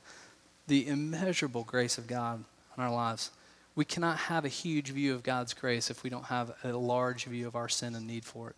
the 0.68 0.86
immeasurable 0.86 1.64
grace 1.64 1.98
of 1.98 2.06
God 2.06 2.44
in 2.76 2.84
our 2.84 2.92
lives. 2.92 3.32
We 3.74 3.84
cannot 3.84 4.16
have 4.16 4.44
a 4.44 4.48
huge 4.48 4.90
view 4.90 5.12
of 5.12 5.24
God's 5.24 5.54
grace 5.54 5.90
if 5.90 6.04
we 6.04 6.08
don't 6.10 6.26
have 6.26 6.54
a 6.62 6.72
large 6.72 7.24
view 7.24 7.48
of 7.48 7.56
our 7.56 7.68
sin 7.68 7.96
and 7.96 8.06
need 8.06 8.24
for 8.24 8.50
it. 8.50 8.56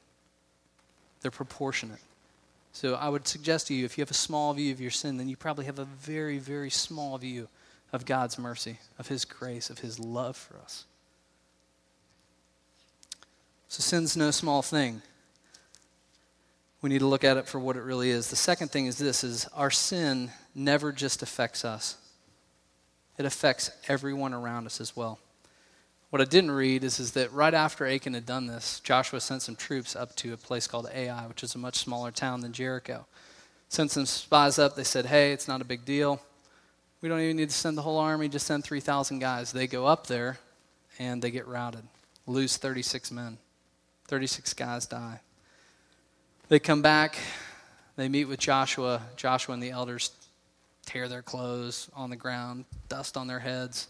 They're 1.23 1.31
proportionate. 1.31 2.01
So 2.73 2.95
I 2.95 3.09
would 3.09 3.27
suggest 3.27 3.69
to 3.69 3.75
you 3.75 3.87
if 3.87 3.97
you 3.97 4.03
have 4.03 4.11
a 4.11 4.15
small 4.15 4.53
view 4.53 4.71
of 4.71 4.83
your 4.83 4.91
sin, 4.91 5.17
then 5.17 5.31
you 5.31 5.37
probably 5.39 5.65
have 5.65 5.79
a 5.79 5.87
very, 5.87 6.37
very 6.37 6.69
small 6.69 7.17
view 7.17 7.49
of 7.97 8.05
God's 8.07 8.39
mercy, 8.39 8.79
of 8.99 9.09
His 9.09 9.25
grace, 9.25 9.71
of 9.71 9.81
His 9.81 9.99
love 9.99 10.37
for 10.37 10.59
us. 10.59 10.85
So 13.67 13.81
sin's 13.81 14.17
no 14.17 14.31
small 14.31 14.63
thing. 14.63 15.03
We 16.83 16.91
need 16.91 17.01
to 17.01 17.07
look 17.07 17.25
at 17.25 17.37
it 17.37 17.49
for 17.49 17.59
what 17.59 17.77
it 17.77 17.83
really 17.83 18.11
is. 18.11 18.31
The 18.31 18.37
second 18.37 18.71
thing 18.71 18.87
is 18.87 18.99
this 18.99 19.25
is 19.25 19.49
our 19.55 19.71
sin 19.73 20.31
never 20.55 20.93
just 20.93 21.23
affects 21.23 21.65
us. 21.65 21.97
It 23.19 23.25
affects 23.25 23.71
everyone 23.89 24.35
around 24.35 24.67
us 24.67 24.81
as 24.81 24.95
well. 24.95 25.19
What 26.11 26.21
I 26.21 26.27
didn't 26.27 26.53
read 26.53 26.85
is, 26.85 27.01
is 27.01 27.13
that 27.13 27.33
right 27.33 27.55
after 27.55 27.87
Achan 27.87 28.15
had 28.15 28.27
done 28.27 28.47
this, 28.47 28.79
Joshua 28.81 29.21
sent 29.21 29.43
some 29.43 29.57
troops 29.57 29.97
up 29.97 30.15
to 30.17 30.33
a 30.35 30.37
place 30.37 30.67
called 30.67 30.89
Ai, 30.95 31.27
which 31.27 31.43
is 31.43 31.55
a 31.55 31.59
much 31.59 31.79
smaller 31.79 32.11
town 32.11 32.43
than 32.43 32.53
Jericho. 32.53 33.07
Sent 33.69 33.91
some 33.91 34.07
spies 34.07 34.59
up. 34.59 34.77
They 34.77 34.85
said, 34.85 35.07
hey, 35.07 35.33
it's 35.33 35.49
not 35.49 35.61
a 35.63 35.65
big 35.65 35.85
deal. 35.85 36.21
We 37.01 37.09
don't 37.09 37.21
even 37.21 37.37
need 37.37 37.51
to 37.51 37.55
send 37.55 37.77
the 37.77 37.83
whole 37.83 37.99
army, 37.99 38.29
just 38.29 38.47
send 38.47 38.65
3,000 38.65 39.19
guys. 39.19 39.53
They 39.53 39.67
go 39.67 39.87
up 39.87 40.07
there 40.07 40.39
and 40.99 41.21
they 41.21 41.31
get 41.31 41.47
routed, 41.47 41.85
lose 42.27 42.57
36 42.57 43.11
men. 43.11 43.39
36 44.09 44.55
guys 44.55 44.87
die. 44.87 45.21
They 46.49 46.59
come 46.59 46.81
back, 46.81 47.19
they 47.97 48.09
meet 48.09 48.27
with 48.27 48.39
Joshua. 48.39 49.03
Joshua 49.17 49.55
and 49.55 49.63
the 49.63 49.71
elders 49.71 50.13
tear 50.85 51.09
their 51.09 51.23
clothes 51.23 51.91
on 51.95 52.11
the 52.11 52.17
ground, 52.17 52.65
dust 52.89 53.17
on 53.17 53.27
their 53.27 53.41
heads. 53.41 53.89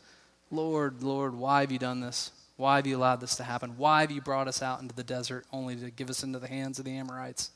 Lord, 0.50 1.02
Lord, 1.02 1.34
why 1.34 1.60
have 1.60 1.70
you 1.70 1.78
done 1.78 2.00
this? 2.00 2.30
Why 2.56 2.76
have 2.76 2.86
you 2.86 2.96
allowed 2.96 3.20
this 3.20 3.36
to 3.36 3.44
happen? 3.44 3.76
Why 3.76 4.00
have 4.00 4.10
you 4.10 4.22
brought 4.22 4.48
us 4.48 4.62
out 4.62 4.80
into 4.80 4.94
the 4.94 5.04
desert 5.04 5.44
only 5.52 5.76
to 5.76 5.90
give 5.90 6.08
us 6.08 6.22
into 6.22 6.38
the 6.38 6.48
hands 6.48 6.78
of 6.78 6.86
the 6.86 6.96
Amorites? 6.96 7.50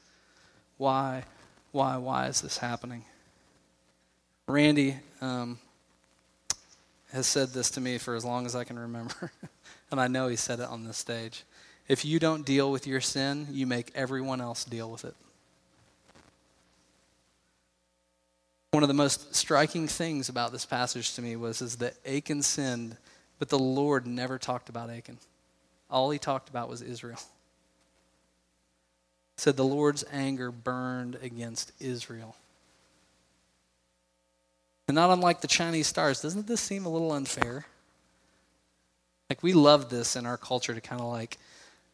Why, 0.76 1.24
why, 1.72 1.96
why 1.96 2.26
is 2.26 2.42
this 2.42 2.58
happening? 2.58 3.04
Randy 4.50 4.96
um, 5.20 5.58
has 7.12 7.26
said 7.26 7.50
this 7.50 7.70
to 7.72 7.80
me 7.80 7.98
for 7.98 8.14
as 8.14 8.24
long 8.24 8.46
as 8.46 8.56
I 8.56 8.64
can 8.64 8.78
remember, 8.78 9.32
and 9.90 10.00
I 10.00 10.08
know 10.08 10.28
he 10.28 10.36
said 10.36 10.60
it 10.60 10.68
on 10.68 10.84
this 10.84 10.98
stage. 10.98 11.44
If 11.88 12.04
you 12.04 12.18
don't 12.18 12.44
deal 12.44 12.70
with 12.70 12.86
your 12.86 13.00
sin, 13.00 13.46
you 13.50 13.66
make 13.66 13.90
everyone 13.94 14.40
else 14.40 14.64
deal 14.64 14.90
with 14.90 15.04
it. 15.04 15.14
One 18.72 18.84
of 18.84 18.88
the 18.88 18.94
most 18.94 19.34
striking 19.34 19.88
things 19.88 20.28
about 20.28 20.52
this 20.52 20.64
passage 20.64 21.14
to 21.14 21.22
me 21.22 21.34
was 21.34 21.60
is 21.60 21.76
that 21.76 21.94
Achan 22.06 22.42
sinned, 22.42 22.96
but 23.38 23.48
the 23.48 23.58
Lord 23.58 24.06
never 24.06 24.38
talked 24.38 24.68
about 24.68 24.90
Achan. 24.90 25.18
All 25.90 26.10
he 26.10 26.18
talked 26.18 26.48
about 26.48 26.68
was 26.68 26.82
Israel. 26.82 27.18
said 29.36 29.56
the 29.56 29.64
Lord's 29.64 30.04
anger 30.12 30.52
burned 30.52 31.16
against 31.16 31.72
Israel. 31.80 32.36
And 34.90 34.96
not 34.96 35.10
unlike 35.10 35.40
the 35.40 35.46
Chinese 35.46 35.86
stars, 35.86 36.20
doesn't 36.20 36.48
this 36.48 36.60
seem 36.60 36.84
a 36.84 36.88
little 36.88 37.12
unfair? 37.12 37.64
Like, 39.28 39.40
we 39.40 39.52
love 39.52 39.88
this 39.88 40.16
in 40.16 40.26
our 40.26 40.36
culture 40.36 40.74
to 40.74 40.80
kind 40.80 41.00
of 41.00 41.06
like, 41.06 41.38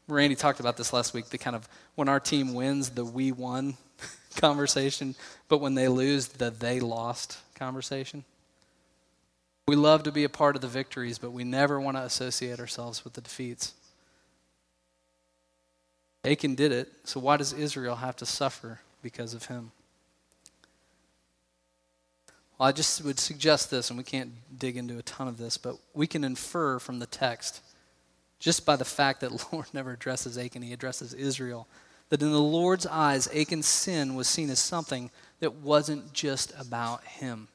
Randy 0.09 0.35
talked 0.35 0.61
about 0.61 0.78
this 0.78 0.94
last 0.94 1.12
week, 1.12 1.26
the 1.26 1.37
kind 1.37 1.54
of 1.54 1.68
when 1.94 2.09
our 2.09 2.18
team 2.18 2.54
wins, 2.54 2.88
the 2.88 3.04
we 3.04 3.32
won 3.32 3.76
conversation, 4.37 5.14
but 5.46 5.59
when 5.59 5.74
they 5.74 5.88
lose, 5.88 6.28
the 6.28 6.48
they 6.48 6.80
lost 6.80 7.37
conversation. 7.54 8.24
We 9.68 9.76
love 9.76 10.02
to 10.04 10.11
be 10.11 10.24
a 10.24 10.30
part 10.30 10.56
of 10.56 10.62
the 10.62 10.66
victories, 10.66 11.18
but 11.18 11.32
we 11.32 11.44
never 11.44 11.78
want 11.78 11.98
to 11.98 12.02
associate 12.02 12.59
ourselves 12.61 13.04
with 13.04 13.12
the 13.12 13.20
defeats. 13.20 13.74
Achan 16.24 16.54
did 16.54 16.72
it, 16.72 16.90
so 17.04 17.20
why 17.20 17.37
does 17.37 17.52
Israel 17.52 17.96
have 17.96 18.16
to 18.16 18.24
suffer 18.24 18.80
because 19.02 19.35
of 19.35 19.44
him? 19.44 19.72
Well, 22.59 22.69
I 22.69 22.73
just 22.73 23.05
would 23.05 23.21
suggest 23.21 23.71
this, 23.71 23.90
and 23.90 23.99
we 23.99 24.05
can't 24.05 24.33
dig 24.59 24.77
into 24.77 24.99
a 24.99 25.03
ton 25.03 25.29
of 25.29 25.37
this, 25.37 25.59
but 25.59 25.77
we 25.92 26.07
can 26.07 26.25
infer 26.25 26.79
from 26.79 26.99
the 26.99 27.07
text, 27.07 27.61
just 28.38 28.64
by 28.64 28.77
the 28.77 28.85
fact 28.85 29.21
that 29.21 29.33
Lord 29.53 29.66
never 29.73 29.92
addresses 29.92 30.38
Achan, 30.38 30.62
he 30.62 30.73
addresses 30.73 31.12
Israel, 31.12 31.69
that 32.09 32.23
in 32.23 32.33
the 32.33 32.40
Lord's 32.40 32.87
eyes, 32.87 33.29
Achan's 33.33 33.66
sin 33.66 34.14
was 34.14 34.29
seen 34.29 34.49
as 34.49 34.59
something 34.59 35.11
that 35.40 35.55
wasn't 35.57 36.12
just 36.12 36.53
about 36.59 37.05
him. 37.05 37.49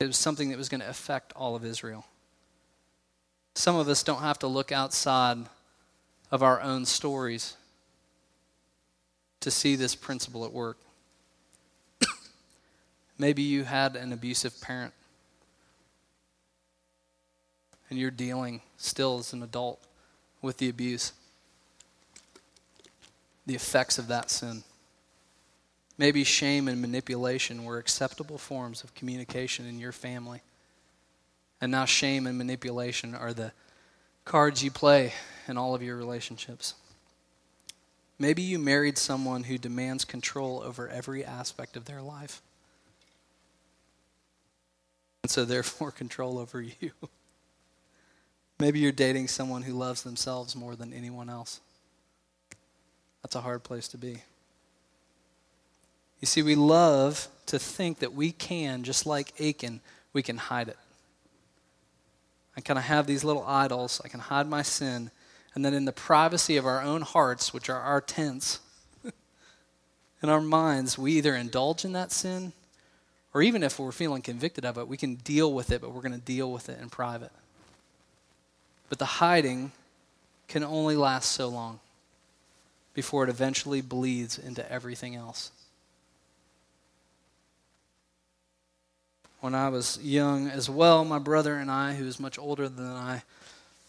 It 0.00 0.06
was 0.06 0.16
something 0.16 0.50
that 0.50 0.58
was 0.58 0.68
going 0.68 0.80
to 0.80 0.88
affect 0.88 1.32
all 1.34 1.56
of 1.56 1.64
Israel. 1.64 2.04
Some 3.54 3.76
of 3.76 3.88
us 3.88 4.02
don't 4.02 4.20
have 4.20 4.38
to 4.40 4.46
look 4.46 4.70
outside 4.70 5.38
of 6.30 6.42
our 6.42 6.60
own 6.60 6.84
stories 6.84 7.56
to 9.40 9.50
see 9.50 9.76
this 9.76 9.94
principle 9.94 10.44
at 10.44 10.52
work. 10.52 10.78
Maybe 13.18 13.42
you 13.42 13.64
had 13.64 13.96
an 13.96 14.12
abusive 14.12 14.60
parent 14.60 14.92
and 17.88 17.98
you're 17.98 18.10
dealing 18.10 18.60
still 18.76 19.18
as 19.18 19.32
an 19.32 19.42
adult 19.42 19.80
with 20.42 20.58
the 20.58 20.68
abuse, 20.68 21.12
the 23.46 23.54
effects 23.54 23.98
of 23.98 24.08
that 24.08 24.30
sin. 24.30 24.64
Maybe 25.96 26.24
shame 26.24 26.66
and 26.66 26.80
manipulation 26.80 27.64
were 27.64 27.78
acceptable 27.78 28.36
forms 28.36 28.82
of 28.82 28.94
communication 28.94 29.64
in 29.66 29.78
your 29.78 29.92
family. 29.92 30.42
And 31.60 31.70
now 31.70 31.84
shame 31.84 32.26
and 32.26 32.36
manipulation 32.36 33.14
are 33.14 33.32
the 33.32 33.52
cards 34.24 34.64
you 34.64 34.72
play 34.72 35.12
in 35.46 35.56
all 35.56 35.74
of 35.74 35.82
your 35.82 35.96
relationships. 35.96 36.74
Maybe 38.18 38.42
you 38.42 38.58
married 38.58 38.98
someone 38.98 39.44
who 39.44 39.56
demands 39.56 40.04
control 40.04 40.62
over 40.64 40.88
every 40.88 41.24
aspect 41.24 41.76
of 41.76 41.84
their 41.84 42.02
life. 42.02 42.42
And 45.24 45.30
so, 45.30 45.46
therefore, 45.46 45.90
control 45.90 46.38
over 46.38 46.60
you. 46.60 46.90
Maybe 48.60 48.78
you're 48.78 48.92
dating 48.92 49.28
someone 49.28 49.62
who 49.62 49.72
loves 49.72 50.02
themselves 50.02 50.54
more 50.54 50.76
than 50.76 50.92
anyone 50.92 51.30
else. 51.30 51.62
That's 53.22 53.34
a 53.34 53.40
hard 53.40 53.62
place 53.62 53.88
to 53.88 53.96
be. 53.96 54.22
You 56.20 56.26
see, 56.26 56.42
we 56.42 56.54
love 56.54 57.28
to 57.46 57.58
think 57.58 58.00
that 58.00 58.12
we 58.12 58.32
can, 58.32 58.82
just 58.82 59.06
like 59.06 59.32
Achan, 59.40 59.80
we 60.12 60.22
can 60.22 60.36
hide 60.36 60.68
it. 60.68 60.76
I 62.54 62.60
kind 62.60 62.78
of 62.78 62.84
have 62.84 63.06
these 63.06 63.24
little 63.24 63.46
idols. 63.46 64.02
I 64.04 64.08
can 64.08 64.20
hide 64.20 64.46
my 64.46 64.60
sin. 64.60 65.10
And 65.54 65.64
then 65.64 65.72
in 65.72 65.86
the 65.86 65.92
privacy 65.92 66.58
of 66.58 66.66
our 66.66 66.82
own 66.82 67.00
hearts, 67.00 67.54
which 67.54 67.70
are 67.70 67.80
our 67.80 68.02
tents, 68.02 68.60
in 70.22 70.28
our 70.28 70.42
minds, 70.42 70.98
we 70.98 71.12
either 71.12 71.34
indulge 71.34 71.86
in 71.86 71.94
that 71.94 72.12
sin, 72.12 72.52
or 73.34 73.42
even 73.42 73.62
if 73.62 73.78
we're 73.78 73.92
feeling 73.92 74.22
convicted 74.22 74.64
of 74.64 74.78
it, 74.78 74.88
we 74.88 74.96
can 74.96 75.16
deal 75.16 75.52
with 75.52 75.70
it, 75.70 75.80
but 75.80 75.92
we're 75.92 76.00
going 76.00 76.12
to 76.12 76.18
deal 76.18 76.50
with 76.50 76.68
it 76.68 76.80
in 76.80 76.88
private. 76.88 77.32
But 78.88 78.98
the 78.98 79.04
hiding 79.04 79.72
can 80.48 80.64
only 80.64 80.96
last 80.96 81.32
so 81.32 81.48
long 81.48 81.80
before 82.94 83.24
it 83.24 83.30
eventually 83.30 83.80
bleeds 83.80 84.38
into 84.38 84.70
everything 84.70 85.16
else. 85.16 85.50
when 89.44 89.54
I 89.54 89.68
was 89.68 89.98
young 90.02 90.48
as 90.48 90.70
well. 90.70 91.04
My 91.04 91.18
brother 91.18 91.56
and 91.56 91.70
I, 91.70 91.92
who 91.92 92.06
is 92.06 92.18
much 92.18 92.38
older 92.38 92.66
than 92.66 92.86
I, 92.86 93.24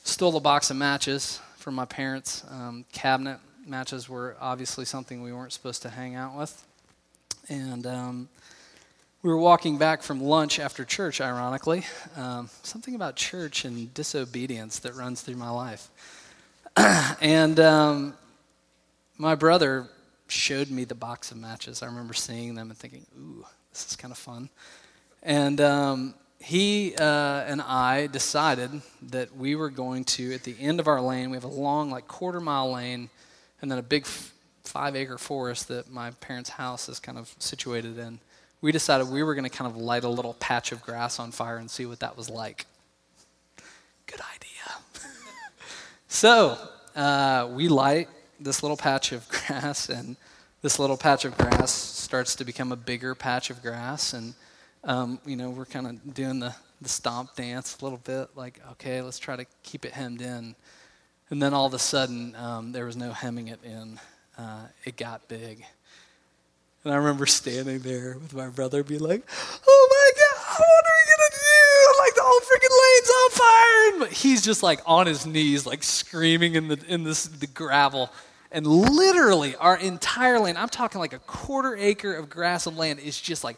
stole 0.03 0.36
a 0.36 0.41
box 0.41 0.69
of 0.69 0.75
matches 0.75 1.39
from 1.55 1.75
my 1.75 1.86
parents' 1.86 2.43
um, 2.51 2.84
cabinet. 2.91 3.39
Matches 3.65 4.10
were 4.10 4.36
obviously 4.41 4.84
something 4.84 5.23
we 5.23 5.31
weren't 5.31 5.53
supposed 5.53 5.81
to 5.84 5.89
hang 5.89 6.13
out 6.13 6.38
with. 6.38 6.62
And 7.47 7.88
um, 7.88 8.27
we 9.25 9.31
were 9.31 9.39
walking 9.39 9.79
back 9.79 10.03
from 10.03 10.21
lunch 10.21 10.59
after 10.59 10.85
church, 10.85 11.19
ironically. 11.19 11.83
Um, 12.15 12.47
something 12.61 12.93
about 12.93 13.15
church 13.15 13.65
and 13.65 13.91
disobedience 13.95 14.77
that 14.79 14.93
runs 14.93 15.21
through 15.21 15.38
my 15.38 15.49
life. 15.49 15.89
and 16.77 17.59
um, 17.59 18.13
my 19.17 19.33
brother 19.33 19.88
showed 20.27 20.69
me 20.69 20.83
the 20.83 20.93
box 20.93 21.31
of 21.31 21.38
matches. 21.38 21.81
I 21.81 21.88
remember 21.88 22.13
seeing 22.13 22.53
them 22.53 22.69
and 22.69 22.77
thinking, 22.77 23.03
ooh, 23.19 23.43
this 23.71 23.88
is 23.88 23.95
kind 23.95 24.11
of 24.11 24.17
fun. 24.19 24.47
And 25.23 25.59
um, 25.59 26.13
he 26.39 26.93
uh, 26.95 27.45
and 27.47 27.63
I 27.63 28.05
decided 28.05 28.79
that 29.09 29.35
we 29.35 29.55
were 29.55 29.71
going 29.71 30.03
to, 30.03 30.35
at 30.35 30.43
the 30.43 30.55
end 30.59 30.79
of 30.79 30.88
our 30.88 31.01
lane, 31.01 31.31
we 31.31 31.38
have 31.38 31.45
a 31.45 31.47
long, 31.47 31.89
like 31.89 32.07
quarter 32.07 32.39
mile 32.39 32.73
lane, 32.73 33.09
and 33.59 33.71
then 33.71 33.79
a 33.79 33.83
big 33.83 34.03
f- 34.03 34.33
five 34.65 34.95
acre 34.95 35.17
forest 35.17 35.67
that 35.69 35.89
my 35.89 36.11
parents' 36.11 36.51
house 36.51 36.88
is 36.89 36.99
kind 36.99 37.17
of 37.17 37.33
situated 37.39 37.97
in. 37.97 38.19
We 38.61 38.71
decided 38.71 39.09
we 39.09 39.23
were 39.23 39.35
going 39.35 39.49
to 39.49 39.55
kind 39.55 39.69
of 39.69 39.77
light 39.77 40.03
a 40.03 40.09
little 40.09 40.33
patch 40.35 40.71
of 40.71 40.81
grass 40.81 41.19
on 41.19 41.31
fire 41.31 41.57
and 41.57 41.69
see 41.69 41.85
what 41.85 41.99
that 41.99 42.17
was 42.17 42.29
like. 42.29 42.65
Good 44.07 44.21
idea. 44.21 45.09
so 46.07 46.57
uh, 46.95 47.49
we 47.51 47.67
light 47.67 48.09
this 48.39 48.63
little 48.63 48.77
patch 48.77 49.11
of 49.11 49.27
grass, 49.47 49.89
and 49.89 50.15
this 50.61 50.79
little 50.79 50.97
patch 50.97 51.25
of 51.25 51.37
grass 51.37 51.71
starts 51.71 52.35
to 52.35 52.45
become 52.45 52.71
a 52.71 52.75
bigger 52.75 53.13
patch 53.15 53.49
of 53.49 53.61
grass, 53.61 54.13
and 54.13 54.33
um, 54.85 55.19
you 55.25 55.35
know, 55.35 55.49
we're 55.49 55.65
kind 55.65 55.87
of 55.87 56.13
doing 56.13 56.39
the, 56.39 56.53
the 56.81 56.89
stomp 56.89 57.35
dance 57.35 57.77
a 57.81 57.83
little 57.83 57.97
bit, 57.97 58.29
like, 58.35 58.61
okay, 58.73 59.01
let's 59.01 59.17
try 59.17 59.35
to 59.35 59.45
keep 59.63 59.83
it 59.83 59.91
hemmed 59.91 60.21
in. 60.21 60.55
And 61.31 61.41
then 61.41 61.55
all 61.55 61.65
of 61.65 61.73
a 61.73 61.79
sudden, 61.79 62.35
um, 62.35 62.71
there 62.71 62.85
was 62.85 62.95
no 62.95 63.11
hemming 63.11 63.47
it 63.47 63.59
in. 63.63 63.99
Uh, 64.37 64.67
it 64.83 64.95
got 64.95 65.27
big. 65.27 65.65
And 66.85 66.93
I 66.93 66.97
remember 66.97 67.25
standing 67.25 67.79
there 67.79 68.15
with 68.21 68.35
my 68.35 68.47
brother, 68.47 68.83
be 68.83 68.99
like, 68.99 69.23
oh 69.67 69.87
my 69.89 70.11
God, 70.21 70.37
what 70.59 70.85
are 70.85 70.93
we 70.93 71.03
going 71.09 71.31
to 71.31 71.35
do? 71.35 71.99
Like, 71.99 72.13
the 72.13 72.21
whole 72.23 72.41
freaking 72.41 72.69
lane's 72.85 73.09
on 73.09 73.31
fire. 73.31 73.99
But 73.99 74.11
he's 74.15 74.43
just 74.43 74.61
like 74.61 74.81
on 74.85 75.07
his 75.07 75.25
knees, 75.25 75.65
like 75.65 75.81
screaming 75.81 76.53
in 76.53 76.67
the, 76.67 76.79
in 76.87 77.03
this, 77.03 77.23
the 77.23 77.47
gravel. 77.47 78.11
And 78.51 78.67
literally, 78.67 79.55
our 79.55 79.75
entire 79.75 80.39
land, 80.39 80.59
I'm 80.59 80.69
talking 80.69 80.99
like 80.99 81.13
a 81.13 81.19
quarter 81.19 81.75
acre 81.75 82.13
of 82.13 82.29
grass 82.29 82.67
and 82.67 82.77
land, 82.77 82.99
is 82.99 83.19
just 83.19 83.43
like. 83.43 83.57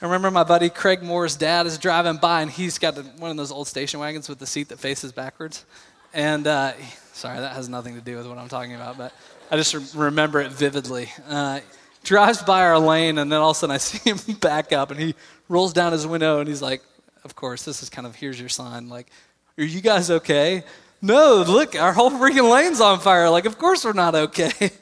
I 0.00 0.04
remember 0.04 0.30
my 0.30 0.44
buddy 0.44 0.68
Craig 0.68 1.02
Moore's 1.02 1.34
dad 1.34 1.66
is 1.66 1.78
driving 1.78 2.18
by, 2.18 2.42
and 2.42 2.50
he's 2.50 2.78
got 2.78 2.96
one 3.18 3.30
of 3.30 3.36
those 3.38 3.50
old 3.50 3.66
station 3.68 4.00
wagons 4.00 4.28
with 4.28 4.38
the 4.38 4.46
seat 4.46 4.68
that 4.68 4.78
faces 4.78 5.12
backwards. 5.12 5.64
And 6.12 6.46
uh, 6.46 6.74
sorry, 7.14 7.40
that 7.40 7.54
has 7.54 7.68
nothing 7.68 7.94
to 7.94 8.00
do 8.00 8.16
with 8.16 8.28
what 8.28 8.36
I'm 8.38 8.48
talking 8.48 8.74
about, 8.74 8.96
but 8.98 9.12
I 9.50 9.56
just 9.56 9.94
remember 9.94 10.40
it 10.40 10.52
vividly. 10.52 11.10
Uh, 11.28 11.60
drives 12.04 12.42
by 12.42 12.62
our 12.62 12.78
lane, 12.78 13.18
and 13.18 13.30
then 13.30 13.40
all 13.40 13.50
of 13.50 13.56
a 13.56 13.58
sudden 13.58 13.74
I 13.74 13.78
see 13.78 14.10
him 14.10 14.18
back 14.38 14.72
up, 14.72 14.90
and 14.90 15.00
he 15.00 15.14
rolls 15.48 15.72
down 15.72 15.92
his 15.92 16.06
window, 16.06 16.40
and 16.40 16.48
he's 16.48 16.62
like, 16.62 16.82
"Of 17.24 17.34
course, 17.34 17.64
this 17.64 17.82
is 17.82 17.90
kind 17.90 18.06
of 18.06 18.14
here's 18.14 18.38
your 18.38 18.48
sign. 18.48 18.88
Like, 18.88 19.08
are 19.56 19.64
you 19.64 19.80
guys 19.80 20.10
okay?" 20.10 20.64
No, 21.00 21.44
look, 21.46 21.76
our 21.76 21.92
whole 21.92 22.10
freaking 22.10 22.50
lane's 22.52 22.80
on 22.80 22.98
fire. 22.98 23.30
Like, 23.30 23.44
of 23.46 23.56
course 23.56 23.84
we're 23.84 23.92
not 23.92 24.14
okay. 24.14 24.72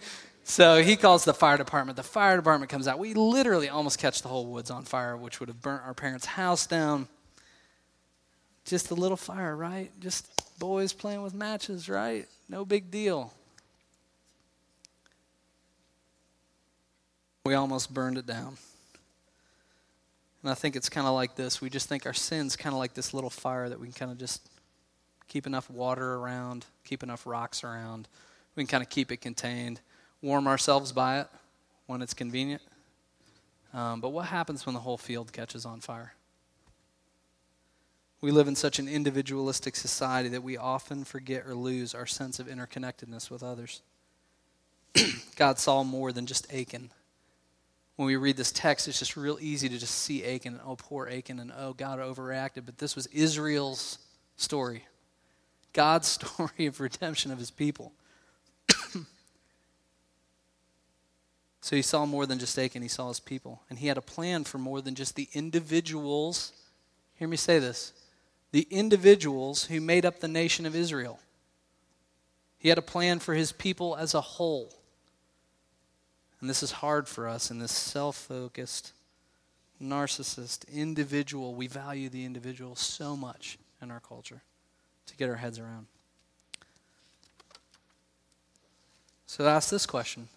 So 0.48 0.80
he 0.80 0.94
calls 0.94 1.24
the 1.24 1.34
fire 1.34 1.56
department. 1.56 1.96
The 1.96 2.04
fire 2.04 2.36
department 2.36 2.70
comes 2.70 2.86
out. 2.86 3.00
We 3.00 3.14
literally 3.14 3.68
almost 3.68 3.98
catch 3.98 4.22
the 4.22 4.28
whole 4.28 4.46
woods 4.46 4.70
on 4.70 4.84
fire, 4.84 5.16
which 5.16 5.40
would 5.40 5.48
have 5.48 5.60
burnt 5.60 5.82
our 5.84 5.92
parents' 5.92 6.24
house 6.24 6.68
down. 6.68 7.08
Just 8.64 8.92
a 8.92 8.94
little 8.94 9.16
fire, 9.16 9.56
right? 9.56 9.90
Just 9.98 10.28
boys 10.60 10.92
playing 10.92 11.24
with 11.24 11.34
matches, 11.34 11.88
right? 11.88 12.28
No 12.48 12.64
big 12.64 12.92
deal. 12.92 13.34
We 17.46 17.54
almost 17.54 17.94
burned 17.94 18.18
it 18.18 18.26
down. 18.26 18.56
And 20.42 20.50
I 20.50 20.54
think 20.54 20.74
it's 20.74 20.88
kind 20.88 21.06
of 21.06 21.14
like 21.14 21.36
this. 21.36 21.60
We 21.60 21.70
just 21.70 21.88
think 21.88 22.04
our 22.04 22.12
sin's 22.12 22.56
kind 22.56 22.72
of 22.72 22.78
like 22.78 22.94
this 22.94 23.14
little 23.14 23.30
fire 23.30 23.68
that 23.68 23.78
we 23.78 23.86
can 23.86 23.94
kind 23.94 24.10
of 24.10 24.18
just 24.18 24.48
keep 25.28 25.46
enough 25.46 25.70
water 25.70 26.14
around, 26.14 26.66
keep 26.84 27.02
enough 27.02 27.26
rocks 27.26 27.62
around. 27.62 28.08
We 28.56 28.64
can 28.64 28.68
kind 28.68 28.82
of 28.82 28.88
keep 28.88 29.12
it 29.12 29.18
contained 29.20 29.80
warm 30.22 30.48
ourselves 30.48 30.90
by 30.90 31.20
it 31.20 31.28
when 31.86 32.02
it's 32.02 32.14
convenient. 32.14 32.62
Um, 33.72 34.00
but 34.00 34.08
what 34.08 34.26
happens 34.26 34.66
when 34.66 34.74
the 34.74 34.80
whole 34.80 34.98
field 34.98 35.32
catches 35.32 35.64
on 35.64 35.80
fire? 35.80 36.14
We 38.20 38.32
live 38.32 38.48
in 38.48 38.56
such 38.56 38.80
an 38.80 38.88
individualistic 38.88 39.76
society 39.76 40.30
that 40.30 40.42
we 40.42 40.56
often 40.56 41.04
forget 41.04 41.46
or 41.46 41.54
lose 41.54 41.94
our 41.94 42.06
sense 42.06 42.40
of 42.40 42.48
interconnectedness 42.48 43.30
with 43.30 43.44
others. 43.44 43.82
God 45.36 45.60
saw 45.60 45.84
more 45.84 46.10
than 46.10 46.26
just 46.26 46.52
Achan. 46.52 46.90
When 47.96 48.06
we 48.06 48.16
read 48.16 48.36
this 48.36 48.52
text, 48.52 48.88
it's 48.88 48.98
just 48.98 49.16
real 49.16 49.38
easy 49.40 49.68
to 49.70 49.78
just 49.78 49.94
see 49.94 50.22
Achan, 50.24 50.54
and, 50.54 50.62
oh, 50.64 50.76
poor 50.76 51.08
Achan, 51.08 51.40
and 51.40 51.50
oh, 51.56 51.72
God 51.72 51.98
overreacted. 51.98 52.66
But 52.66 52.78
this 52.78 52.94
was 52.94 53.06
Israel's 53.06 53.98
story, 54.36 54.84
God's 55.72 56.06
story 56.08 56.66
of 56.66 56.78
redemption 56.80 57.32
of 57.32 57.38
his 57.38 57.50
people. 57.50 57.92
so 61.62 61.74
he 61.74 61.82
saw 61.82 62.04
more 62.04 62.26
than 62.26 62.38
just 62.38 62.58
Achan, 62.58 62.82
he 62.82 62.88
saw 62.88 63.08
his 63.08 63.20
people. 63.20 63.62
And 63.70 63.78
he 63.78 63.86
had 63.86 63.96
a 63.96 64.02
plan 64.02 64.44
for 64.44 64.58
more 64.58 64.82
than 64.82 64.94
just 64.94 65.16
the 65.16 65.28
individuals. 65.32 66.52
Hear 67.14 67.28
me 67.28 67.38
say 67.38 67.58
this 67.58 67.94
the 68.52 68.66
individuals 68.70 69.64
who 69.64 69.80
made 69.80 70.04
up 70.06 70.20
the 70.20 70.28
nation 70.28 70.66
of 70.66 70.76
Israel. 70.76 71.18
He 72.58 72.68
had 72.68 72.78
a 72.78 72.82
plan 72.82 73.18
for 73.18 73.34
his 73.34 73.52
people 73.52 73.96
as 73.96 74.14
a 74.14 74.20
whole. 74.20 74.72
And 76.46 76.48
this 76.48 76.62
is 76.62 76.70
hard 76.70 77.08
for 77.08 77.26
us 77.26 77.50
in 77.50 77.58
this 77.58 77.72
self 77.72 78.14
focused, 78.14 78.92
narcissist, 79.82 80.72
individual. 80.72 81.56
We 81.56 81.66
value 81.66 82.08
the 82.08 82.24
individual 82.24 82.76
so 82.76 83.16
much 83.16 83.58
in 83.82 83.90
our 83.90 83.98
culture 83.98 84.42
to 85.06 85.16
get 85.16 85.28
our 85.28 85.34
heads 85.34 85.58
around. 85.58 85.88
So 89.26 89.48
ask 89.48 89.70
this 89.70 89.86
question. 89.86 90.28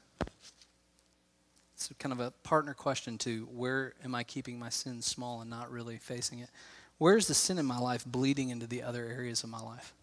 It's 1.76 1.92
kind 2.00 2.12
of 2.12 2.20
a 2.20 2.32
partner 2.42 2.74
question 2.74 3.20
to 3.20 3.48
where 3.54 3.94
am 4.04 4.16
I 4.16 4.24
keeping 4.24 4.58
my 4.58 4.70
sins 4.70 5.06
small 5.06 5.42
and 5.42 5.50
not 5.52 5.72
really 5.72 5.98
facing 5.98 6.40
it? 6.40 6.50
Where's 6.98 7.28
the 7.28 7.36
sin 7.36 7.60
in 7.60 7.68
my 7.68 7.78
life 7.78 8.04
bleeding 8.04 8.50
into 8.50 8.66
the 8.66 8.82
other 8.82 9.06
areas 9.06 9.44
of 9.44 9.52
my 9.52 9.62
life? 9.62 9.94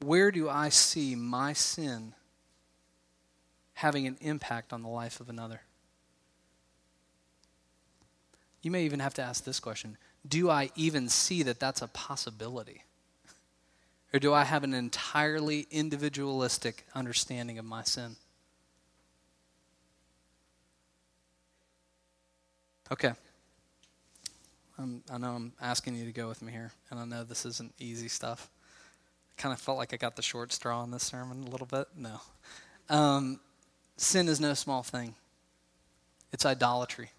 Where 0.00 0.30
do 0.30 0.48
I 0.48 0.70
see 0.70 1.14
my 1.14 1.52
sin 1.52 2.14
having 3.82 4.06
an 4.06 4.16
impact 4.20 4.72
on 4.72 4.82
the 4.82 4.88
life 4.88 5.20
of 5.20 5.28
another? 5.28 5.60
You 8.62 8.70
may 8.70 8.84
even 8.84 9.00
have 9.00 9.14
to 9.14 9.22
ask 9.22 9.44
this 9.44 9.58
question 9.58 9.98
Do 10.26 10.48
I 10.48 10.70
even 10.76 11.08
see 11.08 11.42
that 11.42 11.58
that's 11.58 11.82
a 11.82 11.88
possibility? 11.88 12.84
Or 14.14 14.20
do 14.20 14.32
I 14.32 14.44
have 14.44 14.62
an 14.62 14.72
entirely 14.72 15.66
individualistic 15.70 16.86
understanding 16.94 17.58
of 17.58 17.64
my 17.64 17.82
sin? 17.82 18.16
Okay. 22.90 23.12
I'm, 24.78 25.02
i 25.10 25.18
know 25.18 25.30
I'm 25.30 25.52
asking 25.60 25.96
you 25.96 26.04
to 26.04 26.12
go 26.12 26.28
with 26.28 26.42
me 26.42 26.52
here, 26.52 26.72
and 26.90 27.00
I 27.00 27.04
know 27.04 27.24
this 27.24 27.46
isn't 27.46 27.72
easy 27.78 28.08
stuff. 28.08 28.50
I 29.30 29.40
kind 29.40 29.52
of 29.52 29.60
felt 29.60 29.78
like 29.78 29.92
I 29.94 29.96
got 29.96 30.14
the 30.14 30.22
short 30.22 30.52
straw 30.52 30.84
in 30.84 30.90
this 30.90 31.04
sermon 31.04 31.44
a 31.44 31.50
little 31.50 31.66
bit. 31.66 31.86
No. 31.96 32.20
Um, 32.90 33.40
Sin 34.02 34.26
is 34.26 34.40
no 34.40 34.52
small 34.54 34.82
thing, 34.82 35.14
it's 36.32 36.44
idolatry. 36.44 37.12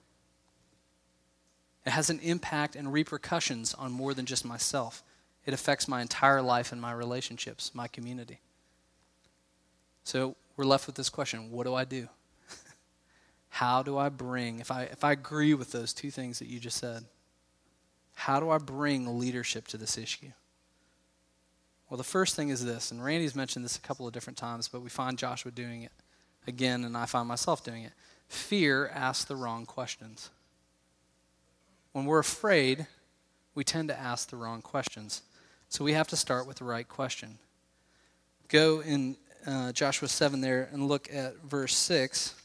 It 1.85 1.91
has 1.91 2.09
an 2.09 2.19
impact 2.19 2.75
and 2.75 2.91
repercussions 2.91 3.73
on 3.73 3.93
more 3.93 4.13
than 4.13 4.25
just 4.25 4.43
myself. 4.43 5.01
It 5.45 5.53
affects 5.53 5.87
my 5.87 6.01
entire 6.01 6.41
life 6.41 6.73
and 6.73 6.81
my 6.81 6.91
relationships, 6.91 7.71
my 7.73 7.87
community. 7.87 8.39
So 10.03 10.35
we're 10.57 10.65
left 10.65 10.85
with 10.85 10.95
this 10.95 11.09
question 11.09 11.51
what 11.51 11.65
do 11.65 11.73
I 11.73 11.85
do? 11.85 12.09
how 13.49 13.81
do 13.81 13.97
I 13.97 14.09
bring, 14.09 14.59
if 14.59 14.69
I, 14.69 14.83
if 14.83 15.05
I 15.05 15.13
agree 15.13 15.53
with 15.53 15.71
those 15.71 15.93
two 15.93 16.11
things 16.11 16.39
that 16.39 16.49
you 16.49 16.59
just 16.59 16.77
said, 16.77 17.05
how 18.13 18.41
do 18.41 18.49
I 18.49 18.57
bring 18.57 19.19
leadership 19.19 19.67
to 19.69 19.77
this 19.77 19.97
issue? 19.97 20.31
Well, 21.89 21.97
the 21.97 22.03
first 22.03 22.35
thing 22.35 22.49
is 22.49 22.65
this, 22.65 22.91
and 22.91 23.01
Randy's 23.01 23.35
mentioned 23.35 23.63
this 23.63 23.77
a 23.77 23.81
couple 23.81 24.05
of 24.05 24.11
different 24.11 24.37
times, 24.37 24.67
but 24.67 24.81
we 24.81 24.89
find 24.89 25.17
Joshua 25.17 25.51
doing 25.51 25.83
it 25.83 25.91
again, 26.47 26.83
and 26.83 26.95
I 26.97 27.05
find 27.05 27.27
myself 27.27 27.63
doing 27.63 27.83
it. 27.83 27.93
Fear 28.27 28.89
asks 28.93 29.25
the 29.25 29.35
wrong 29.35 29.65
questions. 29.65 30.29
When 31.91 32.05
we're 32.05 32.19
afraid, 32.19 32.87
we 33.55 33.63
tend 33.63 33.89
to 33.89 33.99
ask 33.99 34.29
the 34.29 34.35
wrong 34.35 34.61
questions. 34.61 35.21
So 35.69 35.83
we 35.83 35.93
have 35.93 36.07
to 36.09 36.15
start 36.15 36.47
with 36.47 36.57
the 36.57 36.63
right 36.63 36.87
question. 36.87 37.37
Go 38.47 38.81
in 38.81 39.17
uh, 39.45 39.71
Joshua 39.71 40.07
7 40.07 40.41
there 40.41 40.69
and 40.71 40.87
look 40.87 41.13
at 41.13 41.37
verse 41.43 41.75
6. 41.75 42.35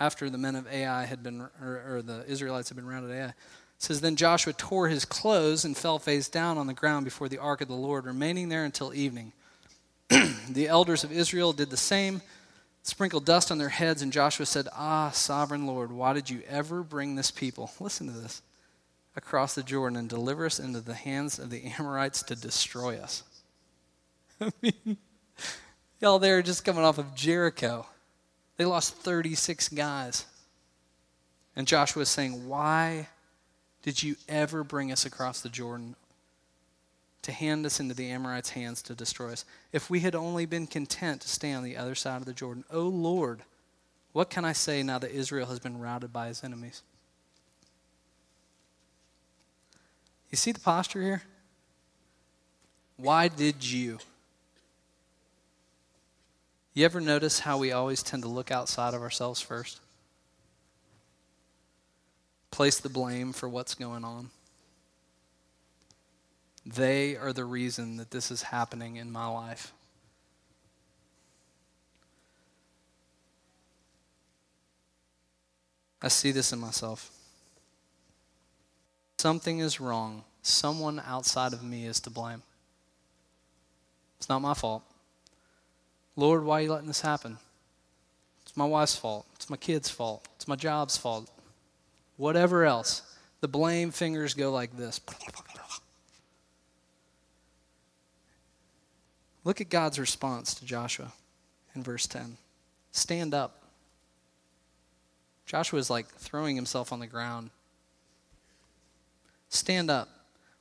After 0.00 0.30
the 0.30 0.38
men 0.38 0.54
of 0.54 0.66
Ai 0.68 1.04
had 1.06 1.22
been, 1.22 1.40
or, 1.40 1.50
or 1.88 2.02
the 2.02 2.24
Israelites 2.28 2.68
had 2.68 2.76
been 2.76 2.86
rounded 2.86 3.10
Ai, 3.10 3.26
it 3.26 3.34
says, 3.78 4.00
Then 4.00 4.16
Joshua 4.16 4.52
tore 4.52 4.88
his 4.88 5.04
clothes 5.04 5.64
and 5.64 5.76
fell 5.76 5.98
face 5.98 6.28
down 6.28 6.58
on 6.58 6.66
the 6.66 6.74
ground 6.74 7.04
before 7.04 7.28
the 7.28 7.38
ark 7.38 7.60
of 7.60 7.68
the 7.68 7.74
Lord, 7.74 8.06
remaining 8.06 8.48
there 8.48 8.64
until 8.64 8.94
evening. 8.94 9.32
the 10.08 10.68
elders 10.68 11.04
of 11.04 11.12
Israel 11.12 11.52
did 11.52 11.70
the 11.70 11.76
same 11.76 12.22
sprinkled 12.88 13.26
dust 13.26 13.52
on 13.52 13.58
their 13.58 13.68
heads, 13.68 14.00
and 14.00 14.12
Joshua 14.12 14.46
said, 14.46 14.66
Ah, 14.72 15.10
sovereign 15.10 15.66
Lord, 15.66 15.92
why 15.92 16.14
did 16.14 16.30
you 16.30 16.42
ever 16.48 16.82
bring 16.82 17.14
this 17.14 17.30
people? 17.30 17.70
Listen 17.80 18.06
to 18.06 18.12
this 18.12 18.42
across 19.14 19.54
the 19.54 19.62
Jordan 19.62 19.98
and 19.98 20.08
deliver 20.08 20.46
us 20.46 20.58
into 20.58 20.80
the 20.80 20.94
hands 20.94 21.38
of 21.38 21.50
the 21.50 21.64
Amorites 21.78 22.22
to 22.22 22.34
destroy 22.34 22.96
us. 22.98 23.24
I 24.40 24.50
mean, 24.62 24.96
y'all, 26.00 26.18
they're 26.18 26.40
just 26.40 26.64
coming 26.64 26.84
off 26.84 26.98
of 26.98 27.14
Jericho. 27.14 27.86
They 28.56 28.64
lost 28.64 28.94
36 28.96 29.68
guys. 29.68 30.24
And 31.54 31.66
Joshua 31.66 32.02
is 32.02 32.08
saying, 32.08 32.48
Why 32.48 33.08
did 33.82 34.02
you 34.02 34.16
ever 34.28 34.64
bring 34.64 34.92
us 34.92 35.04
across 35.04 35.42
the 35.42 35.48
Jordan 35.48 35.94
to 37.22 37.32
hand 37.32 37.66
us 37.66 37.80
into 37.80 37.94
the 37.94 38.10
Amorites' 38.10 38.50
hands 38.50 38.82
to 38.82 38.94
destroy 38.94 39.32
us. 39.32 39.44
If 39.72 39.90
we 39.90 40.00
had 40.00 40.14
only 40.14 40.46
been 40.46 40.66
content 40.66 41.20
to 41.22 41.28
stay 41.28 41.52
on 41.52 41.64
the 41.64 41.76
other 41.76 41.94
side 41.94 42.16
of 42.16 42.26
the 42.26 42.32
Jordan, 42.32 42.64
O 42.70 42.80
oh 42.80 42.88
Lord, 42.88 43.42
what 44.12 44.30
can 44.30 44.44
I 44.44 44.52
say 44.52 44.82
now 44.82 44.98
that 44.98 45.10
Israel 45.10 45.46
has 45.46 45.58
been 45.58 45.78
routed 45.78 46.12
by 46.12 46.28
his 46.28 46.42
enemies? 46.42 46.82
You 50.30 50.36
see 50.36 50.52
the 50.52 50.60
posture 50.60 51.02
here? 51.02 51.22
Why 52.96 53.28
did 53.28 53.64
you? 53.64 53.98
You 56.74 56.84
ever 56.84 57.00
notice 57.00 57.40
how 57.40 57.58
we 57.58 57.72
always 57.72 58.02
tend 58.02 58.22
to 58.22 58.28
look 58.28 58.50
outside 58.50 58.94
of 58.94 59.02
ourselves 59.02 59.40
first? 59.40 59.80
Place 62.50 62.78
the 62.78 62.88
blame 62.88 63.32
for 63.32 63.48
what's 63.48 63.74
going 63.74 64.04
on. 64.04 64.30
They 66.74 67.16
are 67.16 67.32
the 67.32 67.46
reason 67.46 67.96
that 67.96 68.10
this 68.10 68.30
is 68.30 68.42
happening 68.42 68.96
in 68.96 69.10
my 69.10 69.26
life. 69.26 69.72
I 76.02 76.08
see 76.08 76.30
this 76.30 76.52
in 76.52 76.58
myself. 76.58 77.10
Something 79.16 79.60
is 79.60 79.80
wrong. 79.80 80.24
Someone 80.42 81.00
outside 81.06 81.54
of 81.54 81.62
me 81.62 81.86
is 81.86 82.00
to 82.00 82.10
blame. 82.10 82.42
It's 84.18 84.28
not 84.28 84.40
my 84.40 84.52
fault. 84.52 84.82
Lord, 86.16 86.44
why 86.44 86.58
are 86.58 86.62
you 86.62 86.72
letting 86.72 86.88
this 86.88 87.00
happen? 87.00 87.38
It's 88.42 88.56
my 88.56 88.66
wife's 88.66 88.94
fault. 88.94 89.26
It's 89.36 89.48
my 89.48 89.56
kid's 89.56 89.88
fault. 89.88 90.28
It's 90.36 90.46
my 90.46 90.56
job's 90.56 90.98
fault. 90.98 91.30
Whatever 92.18 92.66
else. 92.66 93.02
The 93.40 93.48
blame 93.48 93.90
fingers 93.90 94.34
go 94.34 94.52
like 94.52 94.76
this. 94.76 95.00
Look 99.48 99.62
at 99.62 99.70
God's 99.70 99.98
response 99.98 100.52
to 100.56 100.66
Joshua 100.66 101.10
in 101.74 101.82
verse 101.82 102.06
10 102.06 102.36
Stand 102.92 103.32
up. 103.32 103.62
Joshua 105.46 105.78
is 105.78 105.88
like 105.88 106.06
throwing 106.06 106.54
himself 106.54 106.92
on 106.92 107.00
the 107.00 107.06
ground. 107.06 107.48
Stand 109.48 109.90
up. 109.90 110.10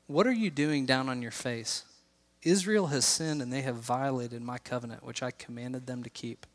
What 0.05 0.25
are 0.25 0.31
you 0.31 0.49
doing 0.49 0.85
down 0.85 1.09
on 1.09 1.21
your 1.21 1.31
face? 1.31 1.83
Israel 2.43 2.87
has 2.87 3.03
sinned 3.03 3.41
and 3.41 3.51
they 3.51 3.63
have 3.63 3.75
violated 3.75 4.41
my 4.41 4.57
covenant, 4.57 5.03
which 5.03 5.21
I 5.21 5.31
commanded 5.31 5.85
them 5.85 6.01
to 6.03 6.09
keep. 6.09 6.45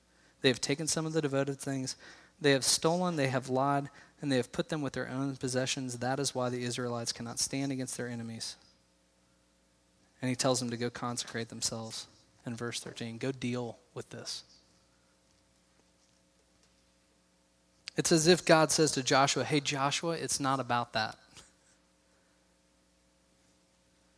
They 0.41 0.49
have 0.49 0.59
taken 0.59 0.87
some 0.87 1.05
of 1.05 1.13
the 1.13 1.21
devoted 1.21 1.61
things. 1.61 1.97
They 2.41 2.53
have 2.53 2.65
stolen, 2.65 3.17
they 3.17 3.29
have 3.29 3.51
lied, 3.51 3.91
and 4.23 4.33
they 4.33 4.39
have 4.39 4.53
put 4.53 4.71
them 4.71 4.81
with 4.81 4.95
their 4.95 5.11
own 5.11 5.37
possessions. 5.37 5.99
That 5.99 6.19
is 6.19 6.35
why 6.35 6.49
the 6.49 6.65
Israelites 6.65 7.13
cannot 7.13 7.39
stand 7.39 7.73
against 7.73 7.99
their 7.99 8.09
enemies. 8.09 8.57
And 10.23 10.31
he 10.31 10.35
tells 10.35 10.61
them 10.61 10.71
to 10.71 10.79
go 10.79 10.89
consecrate 10.89 11.51
themselves 11.51 12.07
in 12.47 12.57
verse 12.57 12.81
13. 12.81 13.19
Go 13.19 13.33
deal 13.33 13.79
with 13.95 14.09
this. 14.11 14.45
It's 17.97 18.13
as 18.13 18.27
if 18.27 18.45
God 18.45 18.71
says 18.71 18.93
to 18.93 19.03
Joshua, 19.03 19.45
Hey, 19.45 19.61
Joshua, 19.61 20.13
it's 20.13 20.41
not 20.41 20.61
about 20.61 20.95
that. 20.95 21.17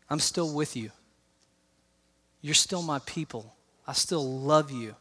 I'm 0.09 0.21
still 0.21 0.55
with 0.55 0.77
you. 0.77 0.91
You're 2.41 2.55
still 2.55 2.83
my 2.83 3.01
people. 3.01 3.55
I 3.87 3.95
still 3.95 4.39
love 4.41 4.71
you. 4.71 4.95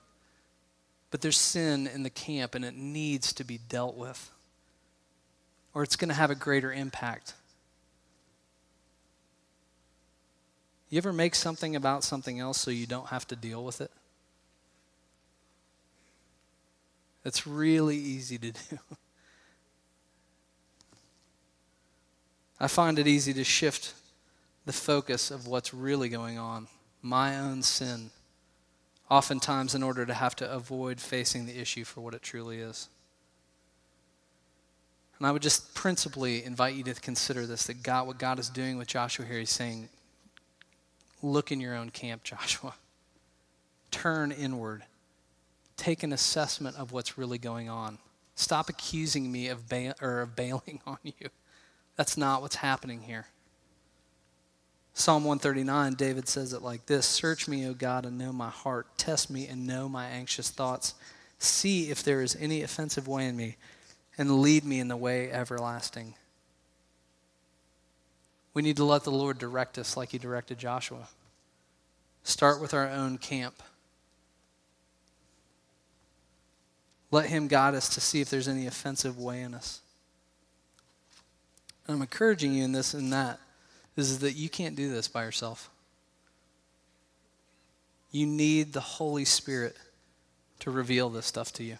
But 1.12 1.22
there's 1.22 1.38
sin 1.38 1.88
in 1.88 2.04
the 2.04 2.10
camp 2.10 2.56
and 2.56 2.66
it 2.66 2.76
needs 2.76 3.34
to 3.34 3.44
be 3.44 3.60
dealt 3.70 3.96
with, 3.96 4.32
or 5.76 5.84
it's 5.84 5.96
going 5.96 6.10
to 6.10 6.16
have 6.16 6.32
a 6.32 6.36
greater 6.36 6.74
impact. 6.74 7.34
You 10.94 10.98
ever 10.98 11.12
make 11.12 11.34
something 11.34 11.76
about 11.76 12.04
something 12.04 12.40
else 12.40 12.60
so 12.60 12.70
you 12.70 12.86
don't 12.86 13.08
have 13.08 13.28
to 13.30 13.36
deal 13.36 13.66
with 13.66 13.82
it? 13.82 13.90
It's 17.26 17.48
really 17.48 17.98
easy 17.98 18.38
to 18.38 18.52
do. 18.70 18.78
I 22.60 22.68
find 22.68 23.00
it 23.00 23.08
easy 23.08 23.34
to 23.34 23.44
shift 23.44 23.96
the 24.68 24.72
focus 24.72 25.32
of 25.32 25.48
what's 25.48 25.74
really 25.74 26.10
going 26.10 26.38
on, 26.38 26.68
my 27.02 27.40
own 27.40 27.64
sin, 27.64 28.12
oftentimes 29.10 29.74
in 29.74 29.82
order 29.82 30.06
to 30.06 30.14
have 30.14 30.36
to 30.36 30.52
avoid 30.52 31.02
facing 31.02 31.48
the 31.48 31.60
issue 31.60 31.86
for 31.86 32.02
what 32.02 32.14
it 32.14 32.22
truly 32.22 32.60
is. 32.60 32.88
And 35.18 35.26
I 35.26 35.32
would 35.32 35.42
just 35.42 35.74
principally 35.74 36.46
invite 36.46 36.76
you 36.76 36.84
to 36.84 36.94
consider 36.94 37.48
this 37.48 37.64
that 37.64 37.82
God, 37.82 38.06
what 38.06 38.20
God 38.20 38.38
is 38.38 38.48
doing 38.48 38.78
with 38.78 38.90
Joshua 38.90 39.26
here, 39.26 39.40
He's 39.40 39.50
saying, 39.50 39.90
look 41.24 41.52
in 41.52 41.60
your 41.60 41.76
own 41.76 41.90
camp, 41.90 42.24
Joshua. 42.24 42.76
Turn 43.90 44.32
inward. 44.32 44.84
Take 45.78 46.04
an 46.04 46.14
assessment 46.14 46.78
of 46.78 46.92
what's 46.92 47.18
really 47.18 47.38
going 47.38 47.70
on. 47.70 47.98
Stop 48.36 48.70
accusing 48.70 49.32
me 49.32 49.48
of, 49.48 49.64
or 50.02 50.22
of 50.22 50.36
bailing 50.36 50.82
on 50.88 50.98
you. 51.04 51.30
That's 51.96 52.18
not 52.18 52.42
what's 52.42 52.56
happening 52.56 53.02
here. 53.02 53.28
Psalm 54.96 55.24
139, 55.24 55.96
David 55.96 56.28
says 56.28 56.54
it 56.54 56.62
like 56.62 56.86
this 56.86 57.06
Search 57.08 57.48
me, 57.48 57.68
O 57.68 57.74
God, 57.74 58.06
and 58.06 58.18
know 58.18 58.32
my 58.32 58.50
heart. 58.50 58.88
Test 58.98 59.30
me 59.30 59.48
and 59.48 59.66
know 59.66 59.90
my 59.90 60.06
anxious 60.06 60.50
thoughts. 60.50 60.94
See 61.40 61.90
if 61.90 62.04
there 62.04 62.22
is 62.22 62.38
any 62.40 62.62
offensive 62.62 63.08
way 63.08 63.28
in 63.28 63.36
me, 63.36 63.58
and 64.18 64.40
lead 64.42 64.64
me 64.64 64.80
in 64.80 64.88
the 64.88 64.98
way 64.98 65.32
everlasting. 65.32 66.14
We 68.54 68.62
need 68.62 68.78
to 68.78 68.84
let 68.84 69.04
the 69.04 69.12
Lord 69.12 69.40
direct 69.40 69.78
us 69.78 69.98
like 69.98 70.10
he 70.10 70.18
directed 70.18 70.60
Joshua. 70.60 71.08
Start 72.24 72.62
with 72.62 72.74
our 72.74 72.88
own 72.88 73.18
camp. 73.18 73.62
Let 77.12 77.28
him 77.28 77.48
guide 77.48 77.76
us 77.76 77.90
to 77.90 78.02
see 78.02 78.22
if 78.22 78.30
there's 78.30 78.48
any 78.48 78.68
offensive 78.68 79.20
way 79.20 79.42
in 79.42 79.54
us. 79.54 79.82
And 81.88 81.96
I'm 81.96 82.02
encouraging 82.02 82.54
you 82.54 82.64
in 82.64 82.72
this 82.72 82.94
and 82.94 83.12
that 83.12 83.40
is 83.96 84.20
that 84.20 84.34
you 84.34 84.50
can't 84.50 84.76
do 84.76 84.90
this 84.90 85.08
by 85.08 85.24
yourself. 85.24 85.70
You 88.12 88.26
need 88.26 88.74
the 88.74 88.80
Holy 88.80 89.26
Spirit 89.26 89.76
to 90.60 90.72
reveal 90.72 91.10
this 91.10 91.26
stuff 91.26 91.52
to 91.54 91.64
you. 91.64 91.78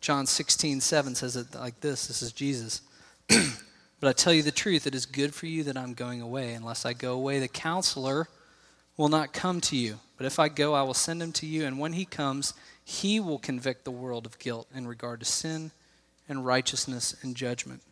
John 0.00 0.26
16, 0.26 0.80
7 0.80 1.14
says 1.14 1.36
it 1.36 1.54
like 1.54 1.80
this 1.80 2.06
this 2.06 2.22
is 2.22 2.32
Jesus. 2.32 2.80
but 4.00 4.08
I 4.08 4.12
tell 4.12 4.32
you 4.32 4.42
the 4.42 4.52
truth, 4.52 4.86
it 4.86 4.94
is 4.94 5.06
good 5.06 5.34
for 5.34 5.46
you 5.46 5.64
that 5.64 5.76
I'm 5.76 5.94
going 5.94 6.20
away. 6.20 6.54
Unless 6.54 6.86
I 6.86 6.92
go 6.92 7.14
away, 7.14 7.40
the 7.40 7.48
counselor 7.48 8.28
will 8.96 9.08
not 9.08 9.32
come 9.32 9.60
to 9.62 9.76
you. 9.76 9.98
But 10.16 10.26
if 10.26 10.38
I 10.38 10.48
go, 10.48 10.74
I 10.74 10.82
will 10.82 10.94
send 10.94 11.22
him 11.22 11.32
to 11.32 11.46
you. 11.46 11.64
And 11.64 11.78
when 11.78 11.94
he 11.94 12.04
comes, 12.04 12.54
he 12.84 13.18
will 13.18 13.38
convict 13.38 13.84
the 13.84 13.90
world 13.90 14.24
of 14.24 14.38
guilt 14.38 14.68
in 14.74 14.86
regard 14.86 15.20
to 15.20 15.26
sin 15.26 15.72
and 16.28 16.46
righteousness 16.46 17.16
and 17.22 17.34
judgment. 17.34 17.82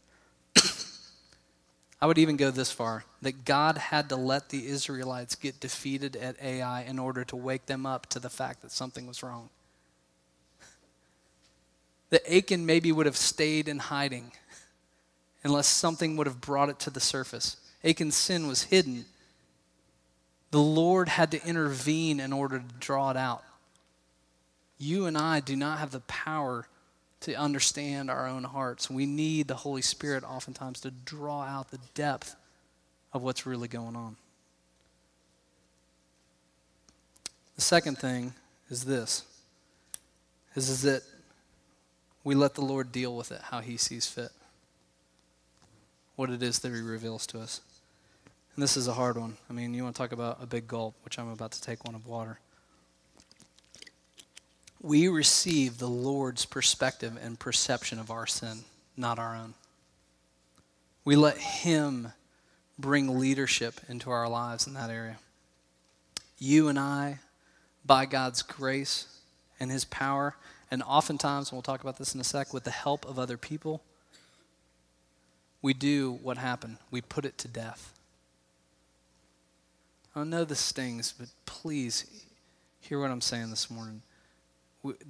I 2.01 2.07
would 2.07 2.19
even 2.19 2.37
go 2.37 2.51
this 2.51 2.71
far 2.71 3.05
that 3.23 3.45
God 3.45 3.79
had 3.79 4.09
to 4.11 4.17
let 4.17 4.51
the 4.51 4.69
Israelites 4.69 5.35
get 5.35 5.59
defeated 5.59 6.15
at 6.15 6.41
Ai 6.41 6.83
in 6.83 6.99
order 6.99 7.25
to 7.25 7.37
wake 7.37 7.67
them 7.67 7.85
up 7.85 8.07
to 8.11 8.21
the 8.21 8.31
fact 8.31 8.63
that 8.63 8.71
something 8.71 9.07
was 9.07 9.23
wrong. 9.23 9.49
That 12.11 12.33
Achan 12.33 12.65
maybe 12.65 12.93
would 12.93 13.07
have 13.07 13.17
stayed 13.17 13.67
in 13.67 13.81
hiding 13.81 14.31
unless 15.47 15.69
something 15.69 16.17
would 16.17 16.27
have 16.27 16.41
brought 16.41 16.69
it 16.69 16.81
to 16.81 16.91
the 16.91 16.99
surface. 16.99 17.57
Achan's 17.85 18.17
sin 18.17 18.49
was 18.49 18.65
hidden. 18.65 19.05
The 20.51 20.59
Lord 20.59 21.09
had 21.09 21.31
to 21.31 21.47
intervene 21.47 22.19
in 22.19 22.33
order 22.33 22.59
to 22.59 22.75
draw 22.81 23.13
it 23.13 23.17
out. 23.17 23.45
You 24.77 25.07
and 25.07 25.17
I 25.17 25.39
do 25.39 25.55
not 25.55 25.79
have 25.79 25.93
the 25.93 26.01
power 26.01 26.67
to 27.21 27.35
understand 27.35 28.11
our 28.11 28.27
own 28.27 28.43
hearts. 28.43 28.91
We 28.91 29.07
need 29.07 29.47
the 29.47 29.55
Holy 29.55 29.83
Spirit 29.83 30.25
oftentimes 30.25 30.81
to 30.81 30.91
draw 30.91 31.43
out 31.43 31.71
the 31.71 31.79
depth 31.95 32.35
of 33.13 33.23
what's 33.23 33.47
really 33.47 33.69
going 33.69 33.95
on. 33.95 34.17
The 37.55 37.63
second 37.63 37.99
thing 37.99 38.35
is 38.69 38.85
this 38.85 39.23
is, 40.57 40.69
is 40.69 40.83
that 40.83 41.03
we 42.25 42.35
let 42.35 42.55
the 42.55 42.63
Lord 42.63 42.91
deal 42.91 43.17
with 43.17 43.31
it 43.31 43.41
how 43.43 43.61
he 43.61 43.77
sees 43.77 44.09
fit. 44.09 44.33
What 46.17 46.31
it 46.31 46.43
is 46.43 46.59
that 46.61 46.73
he 46.73 46.81
reveals 46.81 47.27
to 47.29 47.41
us. 47.41 47.61
And 48.55 48.63
this 48.63 48.77
is 48.77 48.89
a 48.89 48.95
hard 48.95 49.19
one. 49.19 49.37
I 49.49 49.53
mean, 49.53 49.75
you 49.75 49.85
want 49.85 49.95
to 49.95 50.03
talk 50.03 50.13
about 50.13 50.43
a 50.43 50.47
big 50.47 50.67
gulp, 50.67 50.95
which 51.05 51.19
I'm 51.19 51.29
about 51.29 51.53
to 51.53 51.61
take 51.61 51.85
one 51.85 51.95
of 51.95 52.07
water 52.07 52.39
we 54.87 55.09
receive 55.09 55.79
the 55.79 55.89
Lord's 55.89 56.45
perspective 56.45 57.19
and 57.21 57.39
perception 57.39 57.99
of 57.99 58.11
our 58.11 58.27
sin, 58.27 58.59
not 58.97 59.19
our 59.19 59.35
own. 59.35 59.55
We 61.05 61.17
let 61.17 61.39
Him 61.39 62.13
bring 62.79 63.19
leadership 63.19 63.81
into 63.89 64.11
our 64.11 64.29
lives 64.29 64.67
in 64.67 64.75
that 64.75 64.91
area. 64.91 65.17
You 66.39 66.69
and 66.69 66.79
I, 66.79 67.21
by 67.85 68.07
God's 68.07 68.43
grace 68.43 69.07
and 69.59 69.73
His 69.73 69.85
power, 69.85 70.37
and 70.71 70.85
oftentimes, 70.85 71.51
and 71.51 71.57
we'll 71.57 71.63
talk 71.63 71.81
about 71.81 71.99
this 71.99 72.15
in 72.15 72.21
a 72.21 72.25
sec, 72.25 72.55
with 72.55 72.63
the 72.65 72.71
help 72.71 73.07
of 73.07 73.19
other 73.19 73.37
people, 73.37 73.83
we 75.63 75.75
do 75.75 76.19
what 76.23 76.39
happened. 76.39 76.79
We 76.91 77.01
put 77.01 77.25
it 77.25 77.39
to 77.39 77.49
death. 77.49 77.93
I 80.15 80.25
know 80.25 80.45
this 80.45 80.61
stings, 80.61 81.13
but 81.19 81.29
please 81.45 82.25
hear 82.81 83.01
what 83.01 83.11
I'm 83.11 83.21
saying 83.21 83.51
this 83.51 83.71
morning 83.71 84.03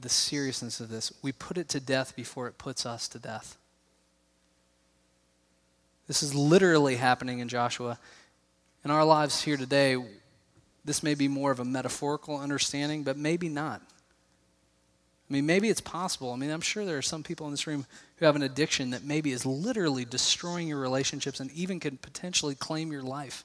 the 0.00 0.08
seriousness 0.08 0.80
of 0.80 0.88
this. 0.88 1.12
We 1.22 1.32
put 1.32 1.58
it 1.58 1.68
to 1.70 1.80
death 1.80 2.16
before 2.16 2.48
it 2.48 2.58
puts 2.58 2.86
us 2.86 3.08
to 3.08 3.18
death. 3.18 3.56
This 6.06 6.22
is 6.22 6.34
literally 6.34 6.96
happening 6.96 7.40
in 7.40 7.48
Joshua. 7.48 7.98
In 8.84 8.90
our 8.90 9.04
lives 9.04 9.42
here 9.42 9.56
today, 9.56 9.96
this 10.84 11.02
may 11.02 11.14
be 11.14 11.26
more 11.26 11.50
of 11.50 11.58
a 11.58 11.64
metaphorical 11.64 12.38
understanding, 12.38 13.02
but 13.02 13.16
maybe 13.16 13.48
not. 13.48 13.82
I 15.28 15.32
mean, 15.32 15.46
maybe 15.46 15.68
it's 15.68 15.80
possible. 15.80 16.32
I 16.32 16.36
mean, 16.36 16.50
I'm 16.50 16.60
sure 16.60 16.84
there 16.84 16.98
are 16.98 17.02
some 17.02 17.24
people 17.24 17.46
in 17.46 17.52
this 17.52 17.66
room 17.66 17.84
who 18.16 18.26
have 18.26 18.36
an 18.36 18.42
addiction 18.42 18.90
that 18.90 19.02
maybe 19.02 19.32
is 19.32 19.44
literally 19.44 20.04
destroying 20.04 20.68
your 20.68 20.78
relationships 20.78 21.40
and 21.40 21.50
even 21.50 21.80
could 21.80 22.00
potentially 22.00 22.54
claim 22.54 22.92
your 22.92 23.02
life. 23.02 23.44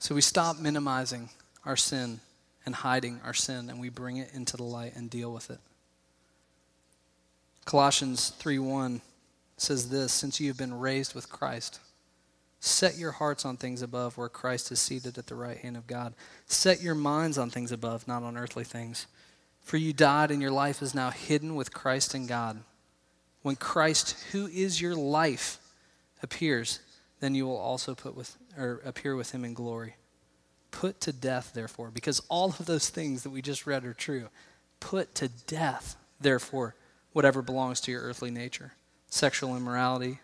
So 0.00 0.14
we 0.14 0.22
stop 0.22 0.58
minimizing 0.58 1.28
our 1.64 1.76
sin 1.76 2.20
and 2.66 2.74
hiding 2.74 3.20
our 3.24 3.34
sin, 3.34 3.70
and 3.70 3.80
we 3.80 3.88
bring 3.88 4.16
it 4.16 4.30
into 4.34 4.56
the 4.56 4.64
light 4.64 4.96
and 4.96 5.08
deal 5.08 5.32
with 5.32 5.50
it. 5.50 5.58
Colossians 7.64 8.32
3:1 8.38 9.00
says 9.56 9.90
this, 9.90 10.12
since 10.12 10.40
you 10.40 10.48
have 10.48 10.56
been 10.56 10.78
raised 10.78 11.14
with 11.14 11.30
Christ, 11.30 11.80
set 12.60 12.98
your 12.98 13.12
hearts 13.12 13.44
on 13.44 13.56
things 13.56 13.82
above 13.82 14.16
where 14.16 14.28
Christ 14.28 14.70
is 14.70 14.80
seated 14.80 15.18
at 15.18 15.26
the 15.26 15.34
right 15.34 15.56
hand 15.56 15.76
of 15.76 15.86
God. 15.86 16.14
Set 16.46 16.82
your 16.82 16.94
minds 16.94 17.38
on 17.38 17.50
things 17.50 17.72
above, 17.72 18.06
not 18.06 18.22
on 18.22 18.36
earthly 18.36 18.64
things. 18.64 19.06
For 19.62 19.78
you 19.78 19.92
died 19.92 20.30
and 20.30 20.42
your 20.42 20.50
life 20.50 20.82
is 20.82 20.94
now 20.94 21.10
hidden 21.10 21.54
with 21.54 21.72
Christ 21.72 22.14
in 22.14 22.26
God. 22.26 22.60
When 23.42 23.56
Christ, 23.56 24.16
who 24.32 24.46
is 24.46 24.80
your 24.80 24.94
life, 24.94 25.58
appears, 26.22 26.80
then 27.20 27.34
you 27.34 27.46
will 27.46 27.56
also 27.56 27.94
put 27.94 28.14
with 28.14 28.36
or 28.58 28.82
appear 28.84 29.16
with 29.16 29.32
him 29.32 29.44
in 29.44 29.54
glory. 29.54 29.96
Put 30.70 31.00
to 31.02 31.12
death, 31.12 31.52
therefore, 31.54 31.90
because 31.90 32.20
all 32.28 32.50
of 32.50 32.66
those 32.66 32.90
things 32.90 33.22
that 33.22 33.30
we 33.30 33.42
just 33.42 33.66
read 33.66 33.84
are 33.84 33.94
true. 33.94 34.28
Put 34.78 35.14
to 35.16 35.28
death, 35.28 35.96
therefore, 36.20 36.74
whatever 37.12 37.42
belongs 37.42 37.80
to 37.82 37.90
your 37.90 38.02
earthly 38.02 38.30
nature 38.30 38.72
sexual 39.08 39.56
immorality, 39.56 40.20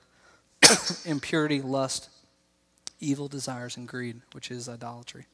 impurity, 1.05 1.61
lust, 1.61 2.09
evil 3.01 3.29
desires, 3.29 3.77
and 3.77 3.87
greed, 3.87 4.21
which 4.33 4.51
is 4.51 4.69
idolatry. 4.69 5.27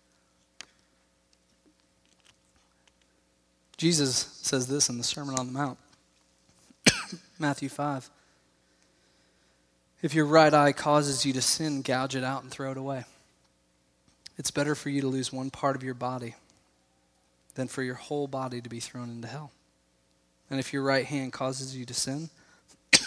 Jesus 3.76 4.38
says 4.42 4.68
this 4.68 4.88
in 4.88 4.98
the 4.98 5.04
Sermon 5.04 5.36
on 5.38 5.46
the 5.46 5.52
Mount, 5.52 5.78
Matthew 7.38 7.68
5. 7.68 8.10
If 10.02 10.14
your 10.14 10.26
right 10.26 10.52
eye 10.52 10.72
causes 10.72 11.24
you 11.24 11.32
to 11.32 11.42
sin, 11.42 11.82
gouge 11.82 12.16
it 12.16 12.24
out 12.24 12.42
and 12.42 12.50
throw 12.50 12.72
it 12.72 12.76
away. 12.76 13.04
It's 14.36 14.50
better 14.50 14.74
for 14.74 14.88
you 14.88 15.00
to 15.00 15.06
lose 15.06 15.32
one 15.32 15.50
part 15.50 15.76
of 15.76 15.82
your 15.82 15.94
body 15.94 16.34
than 17.54 17.68
for 17.68 17.82
your 17.82 17.94
whole 17.94 18.26
body 18.26 18.60
to 18.60 18.68
be 18.68 18.80
thrown 18.80 19.10
into 19.10 19.28
hell. 19.28 19.52
And 20.50 20.58
if 20.58 20.72
your 20.72 20.82
right 20.82 21.06
hand 21.06 21.32
causes 21.32 21.76
you 21.76 21.84
to 21.84 21.94
sin, 21.94 22.30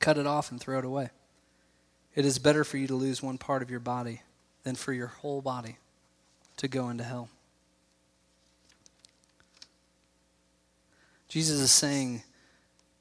cut 0.00 0.18
it 0.18 0.26
off 0.26 0.50
and 0.50 0.60
throw 0.60 0.78
it 0.78 0.84
away. 0.84 1.10
It 2.14 2.24
is 2.24 2.38
better 2.38 2.64
for 2.64 2.76
you 2.76 2.86
to 2.86 2.94
lose 2.94 3.22
one 3.22 3.38
part 3.38 3.62
of 3.62 3.70
your 3.70 3.80
body 3.80 4.22
than 4.62 4.76
for 4.76 4.92
your 4.92 5.08
whole 5.08 5.40
body 5.40 5.78
to 6.58 6.68
go 6.68 6.88
into 6.88 7.04
hell. 7.04 7.28
Jesus 11.28 11.58
is 11.58 11.72
saying 11.72 12.22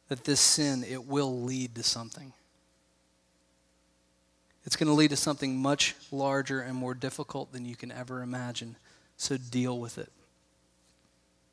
that 0.07 0.23
this 0.23 0.39
sin, 0.39 0.83
it 0.83 1.05
will 1.05 1.41
lead 1.41 1.75
to 1.75 1.83
something. 1.83 2.33
It's 4.65 4.75
going 4.75 4.87
to 4.87 4.93
lead 4.93 5.09
to 5.09 5.15
something 5.15 5.57
much 5.57 5.93
larger 6.11 6.61
and 6.61 6.75
more 6.75 6.93
difficult 6.93 7.51
than 7.51 7.65
you 7.65 7.75
can 7.75 7.91
ever 7.91 8.21
imagine. 8.23 8.75
So 9.17 9.37
deal 9.37 9.77
with 9.77 9.97
it. 9.97 10.11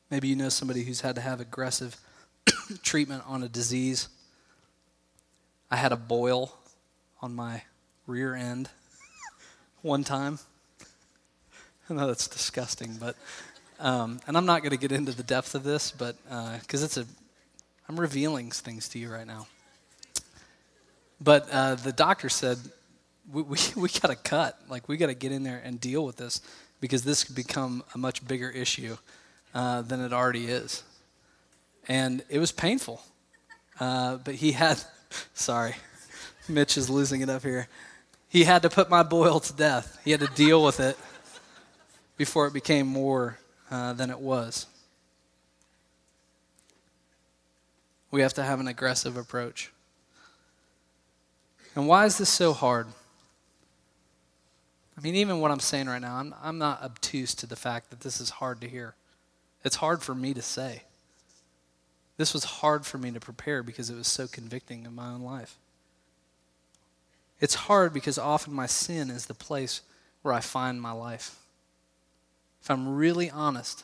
Maybe 0.09 0.27
you 0.27 0.35
know 0.35 0.49
somebody 0.49 0.83
who's 0.83 1.01
had 1.01 1.15
to 1.15 1.21
have 1.21 1.39
aggressive 1.39 1.97
treatment 2.83 3.23
on 3.27 3.43
a 3.43 3.47
disease. 3.47 4.09
I 5.69 5.75
had 5.75 5.91
a 5.91 5.97
boil 5.97 6.57
on 7.21 7.35
my 7.35 7.63
rear 8.07 8.35
end 8.35 8.69
one 9.81 10.03
time. 10.03 10.39
I 11.89 11.93
know 11.93 12.07
that's 12.07 12.27
disgusting, 12.27 12.95
but 12.99 13.15
um, 13.79 14.19
and 14.27 14.37
I'm 14.37 14.45
not 14.45 14.61
going 14.61 14.71
to 14.71 14.77
get 14.77 14.91
into 14.91 15.11
the 15.11 15.23
depth 15.23 15.55
of 15.55 15.63
this, 15.63 15.91
but 15.91 16.15
because 16.61 16.83
uh, 16.83 16.85
it's 16.85 16.97
a, 16.97 17.05
I'm 17.89 17.99
revealing 17.99 18.51
things 18.51 18.87
to 18.89 18.99
you 18.99 19.11
right 19.11 19.27
now. 19.27 19.47
But 21.19 21.49
uh, 21.51 21.75
the 21.75 21.91
doctor 21.91 22.29
said 22.29 22.57
we 23.31 23.41
we, 23.41 23.57
we 23.75 23.89
got 23.89 24.09
to 24.09 24.15
cut, 24.15 24.59
like 24.69 24.87
we 24.87 24.97
got 24.97 25.07
to 25.07 25.13
get 25.13 25.31
in 25.31 25.43
there 25.43 25.61
and 25.63 25.79
deal 25.79 26.05
with 26.05 26.17
this 26.17 26.41
because 26.79 27.03
this 27.03 27.23
could 27.23 27.35
become 27.35 27.83
a 27.93 27.97
much 27.97 28.25
bigger 28.27 28.49
issue 28.49 28.97
uh, 29.53 29.81
than 29.81 29.99
it 30.01 30.13
already 30.13 30.45
is, 30.45 30.83
and 31.87 32.23
it 32.29 32.39
was 32.39 32.51
painful. 32.51 33.01
Uh, 33.79 34.17
but 34.17 34.35
he 34.35 34.51
had, 34.51 34.79
sorry, 35.33 35.75
Mitch 36.47 36.77
is 36.77 36.89
losing 36.89 37.21
it 37.21 37.29
up 37.29 37.43
here. 37.43 37.67
He 38.27 38.43
had 38.45 38.61
to 38.61 38.69
put 38.69 38.89
my 38.89 39.03
boil 39.03 39.39
to 39.39 39.53
death. 39.53 39.99
He 40.03 40.11
had 40.11 40.21
to 40.21 40.27
deal 40.27 40.63
with 40.63 40.79
it 40.79 40.97
before 42.17 42.47
it 42.47 42.53
became 42.53 42.87
more 42.87 43.37
uh, 43.69 43.93
than 43.93 44.09
it 44.09 44.19
was. 44.19 44.67
We 48.09 48.21
have 48.21 48.33
to 48.33 48.43
have 48.43 48.59
an 48.59 48.67
aggressive 48.67 49.17
approach. 49.17 49.71
And 51.75 51.87
why 51.87 52.05
is 52.05 52.17
this 52.17 52.29
so 52.29 52.53
hard? 52.53 52.87
I 54.97 55.01
mean, 55.01 55.15
even 55.15 55.39
what 55.39 55.51
I'm 55.51 55.59
saying 55.59 55.87
right 55.87 56.01
now, 56.01 56.17
I'm, 56.17 56.35
I'm 56.43 56.57
not 56.57 56.83
obtuse 56.83 57.33
to 57.35 57.47
the 57.47 57.55
fact 57.55 57.89
that 57.89 58.01
this 58.01 58.19
is 58.19 58.29
hard 58.29 58.59
to 58.61 58.67
hear. 58.67 58.95
It's 59.63 59.77
hard 59.77 60.03
for 60.03 60.13
me 60.13 60.33
to 60.33 60.41
say. 60.41 60.83
This 62.17 62.33
was 62.33 62.43
hard 62.43 62.85
for 62.85 62.97
me 62.97 63.11
to 63.11 63.19
prepare 63.19 63.63
because 63.63 63.89
it 63.89 63.95
was 63.95 64.07
so 64.07 64.27
convicting 64.27 64.85
in 64.85 64.93
my 64.93 65.07
own 65.07 65.21
life. 65.21 65.57
It's 67.41 67.55
hard 67.55 67.91
because 67.91 68.19
often 68.19 68.53
my 68.53 68.67
sin 68.67 69.09
is 69.09 69.25
the 69.25 69.33
place 69.33 69.81
where 70.21 70.33
I 70.33 70.39
find 70.39 70.79
my 70.79 70.91
life. 70.91 71.39
If 72.61 72.69
I'm 72.69 72.95
really 72.95 73.31
honest, 73.31 73.83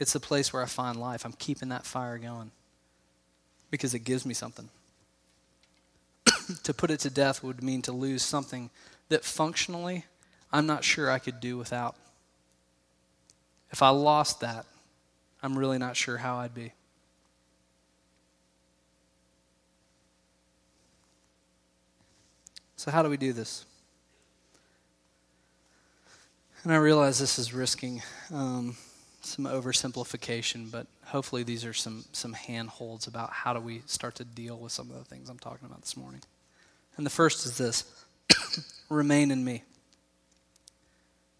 it's 0.00 0.12
the 0.12 0.20
place 0.20 0.52
where 0.52 0.62
I 0.62 0.66
find 0.66 0.98
life. 1.00 1.24
I'm 1.24 1.34
keeping 1.34 1.68
that 1.68 1.86
fire 1.86 2.18
going 2.18 2.50
because 3.70 3.94
it 3.94 4.00
gives 4.00 4.26
me 4.26 4.34
something. 4.34 4.68
to 6.64 6.74
put 6.74 6.90
it 6.90 6.98
to 7.00 7.10
death 7.10 7.44
would 7.44 7.62
mean 7.62 7.80
to 7.82 7.92
lose 7.92 8.24
something 8.24 8.70
that 9.08 9.24
functionally 9.24 10.04
I'm 10.52 10.66
not 10.66 10.82
sure 10.82 11.10
I 11.10 11.20
could 11.20 11.38
do 11.38 11.56
without. 11.56 11.94
If 13.70 13.82
I 13.82 13.90
lost 13.90 14.40
that, 14.40 14.66
I'm 15.42 15.56
really 15.56 15.78
not 15.78 15.96
sure 15.96 16.18
how 16.18 16.36
I'd 16.36 16.54
be. 16.54 16.72
So, 22.82 22.90
how 22.90 23.04
do 23.04 23.08
we 23.08 23.16
do 23.16 23.32
this? 23.32 23.64
And 26.64 26.72
I 26.72 26.78
realize 26.78 27.16
this 27.16 27.38
is 27.38 27.54
risking 27.54 28.02
um, 28.34 28.76
some 29.20 29.44
oversimplification, 29.44 30.68
but 30.68 30.88
hopefully 31.04 31.44
these 31.44 31.64
are 31.64 31.72
some, 31.72 32.04
some 32.10 32.32
handholds 32.32 33.06
about 33.06 33.30
how 33.30 33.52
do 33.52 33.60
we 33.60 33.82
start 33.86 34.16
to 34.16 34.24
deal 34.24 34.58
with 34.58 34.72
some 34.72 34.90
of 34.90 34.96
the 34.96 35.04
things 35.04 35.30
I'm 35.30 35.38
talking 35.38 35.64
about 35.64 35.82
this 35.82 35.96
morning. 35.96 36.22
And 36.96 37.06
the 37.06 37.10
first 37.10 37.46
is 37.46 37.56
this 37.56 37.84
remain 38.88 39.30
in 39.30 39.44
me. 39.44 39.62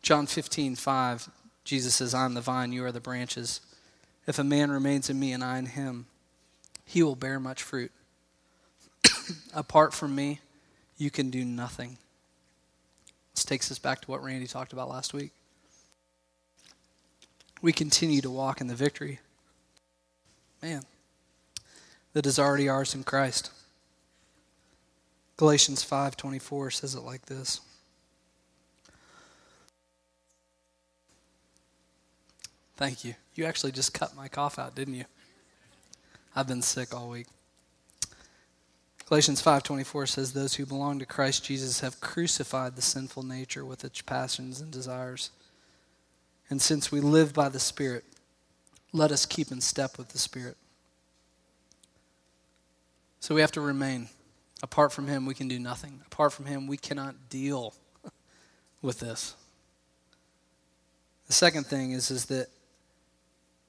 John 0.00 0.28
15, 0.28 0.76
5, 0.76 1.28
Jesus 1.64 1.96
says, 1.96 2.14
I 2.14 2.24
am 2.24 2.34
the 2.34 2.40
vine, 2.40 2.72
you 2.72 2.84
are 2.84 2.92
the 2.92 3.00
branches. 3.00 3.60
If 4.28 4.38
a 4.38 4.44
man 4.44 4.70
remains 4.70 5.10
in 5.10 5.18
me 5.18 5.32
and 5.32 5.42
I 5.42 5.58
in 5.58 5.66
him, 5.66 6.06
he 6.84 7.02
will 7.02 7.16
bear 7.16 7.40
much 7.40 7.64
fruit. 7.64 7.90
Apart 9.52 9.92
from 9.92 10.14
me, 10.14 10.38
you 10.96 11.10
can 11.10 11.30
do 11.30 11.44
nothing. 11.44 11.98
This 13.34 13.44
takes 13.44 13.70
us 13.70 13.78
back 13.78 14.00
to 14.02 14.10
what 14.10 14.22
Randy 14.22 14.46
talked 14.46 14.72
about 14.72 14.88
last 14.88 15.14
week. 15.14 15.32
We 17.60 17.72
continue 17.72 18.20
to 18.20 18.30
walk 18.30 18.60
in 18.60 18.66
the 18.66 18.74
victory, 18.74 19.20
man, 20.60 20.84
that 22.12 22.26
is 22.26 22.38
already 22.38 22.68
ours 22.68 22.94
in 22.94 23.04
Christ. 23.04 23.50
Galatians 25.36 25.82
5:24 25.82 26.70
says 26.70 26.94
it 26.94 27.00
like 27.00 27.26
this. 27.26 27.60
Thank 32.76 33.04
you. 33.04 33.14
You 33.34 33.44
actually 33.44 33.72
just 33.72 33.94
cut 33.94 34.16
my 34.16 34.28
cough 34.28 34.58
out, 34.58 34.74
didn't 34.74 34.94
you? 34.94 35.04
I've 36.34 36.48
been 36.48 36.62
sick 36.62 36.92
all 36.92 37.08
week. 37.08 37.28
Galatians 39.12 39.42
5:24 39.42 40.06
says 40.06 40.32
those 40.32 40.54
who 40.54 40.64
belong 40.64 40.98
to 40.98 41.04
Christ 41.04 41.44
Jesus 41.44 41.80
have 41.80 42.00
crucified 42.00 42.76
the 42.76 42.80
sinful 42.80 43.22
nature 43.22 43.62
with 43.62 43.84
its 43.84 44.00
passions 44.00 44.58
and 44.58 44.70
desires. 44.70 45.28
And 46.48 46.62
since 46.62 46.90
we 46.90 47.02
live 47.02 47.34
by 47.34 47.50
the 47.50 47.60
Spirit, 47.60 48.06
let 48.90 49.12
us 49.12 49.26
keep 49.26 49.52
in 49.52 49.60
step 49.60 49.98
with 49.98 50.08
the 50.08 50.18
Spirit. 50.18 50.56
So 53.20 53.34
we 53.34 53.42
have 53.42 53.52
to 53.52 53.60
remain 53.60 54.08
Apart 54.62 54.94
from 54.94 55.08
Him, 55.08 55.26
we 55.26 55.34
can 55.34 55.46
do 55.46 55.58
nothing. 55.58 56.00
Apart 56.06 56.32
from 56.32 56.46
Him, 56.46 56.66
we 56.66 56.78
cannot 56.78 57.28
deal 57.28 57.74
with 58.80 59.00
this. 59.00 59.34
The 61.26 61.34
second 61.34 61.66
thing 61.66 61.92
is, 61.92 62.10
is 62.10 62.24
that 62.26 62.48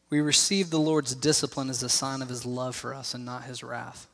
we 0.09 0.21
receive 0.21 0.69
the 0.69 0.79
Lord's 0.79 1.13
discipline 1.13 1.69
as 1.69 1.83
a 1.83 1.89
sign 1.89 2.21
of 2.21 2.29
His 2.29 2.45
love 2.45 2.77
for 2.77 2.93
us 2.93 3.13
and 3.13 3.25
not 3.25 3.43
His 3.43 3.61
wrath. 3.61 4.07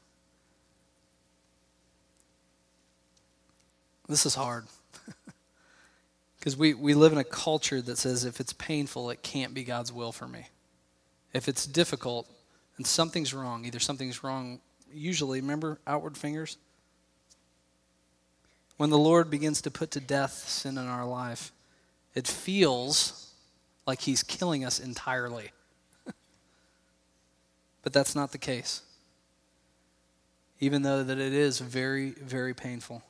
This 4.09 4.25
is 4.25 4.35
hard. 4.35 4.65
Because 6.37 6.55
we, 6.55 6.73
we 6.73 6.93
live 6.93 7.11
in 7.11 7.17
a 7.17 7.25
culture 7.25 7.81
that 7.81 7.97
says 7.97 8.23
if 8.23 8.39
it's 8.39 8.53
painful, 8.53 9.09
it 9.09 9.23
can't 9.23 9.53
be 9.53 9.65
God's 9.65 9.91
will 9.91 10.13
for 10.13 10.25
me. 10.25 10.47
If 11.33 11.49
it's 11.49 11.65
difficult, 11.65 12.29
and 12.77 12.87
something's 12.87 13.33
wrong, 13.33 13.65
either 13.65 13.79
something's 13.79 14.23
wrong, 14.23 14.61
usually, 14.89 15.41
remember 15.41 15.79
outward 15.85 16.15
fingers? 16.15 16.55
when 18.79 18.89
the 18.89 18.97
Lord 18.97 19.29
begins 19.29 19.61
to 19.63 19.71
put 19.71 19.91
to 19.91 19.99
death 19.99 20.47
sin 20.47 20.77
in 20.77 20.87
our 20.87 21.05
life, 21.05 21.51
it 22.15 22.25
feels 22.25 23.33
like 23.85 23.99
He's 23.99 24.23
killing 24.23 24.63
us 24.63 24.79
entirely. 24.79 25.51
but 27.83 27.91
that's 27.91 28.15
not 28.15 28.31
the 28.31 28.37
case. 28.37 28.83
Even 30.61 30.83
though 30.83 31.03
that 31.03 31.19
it 31.19 31.33
is 31.33 31.59
very, 31.59 32.11
very 32.11 32.53
painful. 32.53 33.03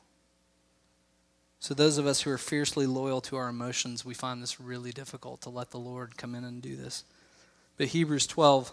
So 1.60 1.74
those 1.74 1.98
of 1.98 2.06
us 2.06 2.22
who 2.22 2.30
are 2.30 2.38
fiercely 2.38 2.86
loyal 2.86 3.20
to 3.22 3.36
our 3.36 3.48
emotions, 3.48 4.02
we 4.02 4.14
find 4.14 4.42
this 4.42 4.58
really 4.58 4.92
difficult 4.92 5.42
to 5.42 5.50
let 5.50 5.70
the 5.70 5.78
Lord 5.78 6.16
come 6.16 6.34
in 6.34 6.42
and 6.42 6.62
do 6.62 6.74
this. 6.74 7.04
But 7.76 7.88
Hebrews 7.88 8.26
12, 8.26 8.72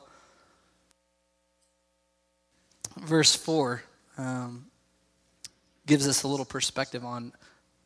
verse 3.01 3.35
4, 3.35 3.83
um, 4.17 4.67
gives 5.85 6.07
us 6.07 6.23
a 6.23 6.29
little 6.29 6.45
perspective 6.45 7.03
on 7.03 7.33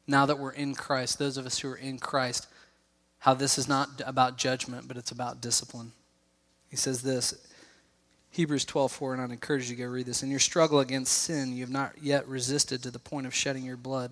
now 0.05 0.27
that 0.27 0.37
we're 0.37 0.51
in 0.51 0.75
Christ, 0.75 1.17
those 1.17 1.37
of 1.37 1.47
us 1.47 1.57
who 1.57 1.69
are 1.69 1.75
in 1.75 1.97
Christ, 1.97 2.47
how 3.19 3.33
this 3.33 3.57
is 3.57 3.67
not 3.67 4.01
about 4.05 4.37
judgment, 4.37 4.87
but 4.87 4.97
it's 4.97 5.11
about 5.11 5.41
discipline. 5.41 5.93
He 6.69 6.75
says 6.75 7.01
this 7.01 7.47
Hebrews 8.29 8.65
12, 8.65 8.91
4, 8.91 9.13
and 9.13 9.23
I'd 9.23 9.31
encourage 9.31 9.67
you 9.67 9.75
to 9.75 9.81
go 9.81 9.89
read 9.89 10.05
this. 10.05 10.21
In 10.21 10.29
your 10.29 10.39
struggle 10.39 10.79
against 10.79 11.13
sin, 11.13 11.53
you 11.53 11.61
have 11.61 11.71
not 11.71 11.93
yet 12.01 12.27
resisted 12.27 12.83
to 12.83 12.91
the 12.91 12.99
point 12.99 13.25
of 13.25 13.33
shedding 13.33 13.63
your 13.63 13.77
blood. 13.77 14.11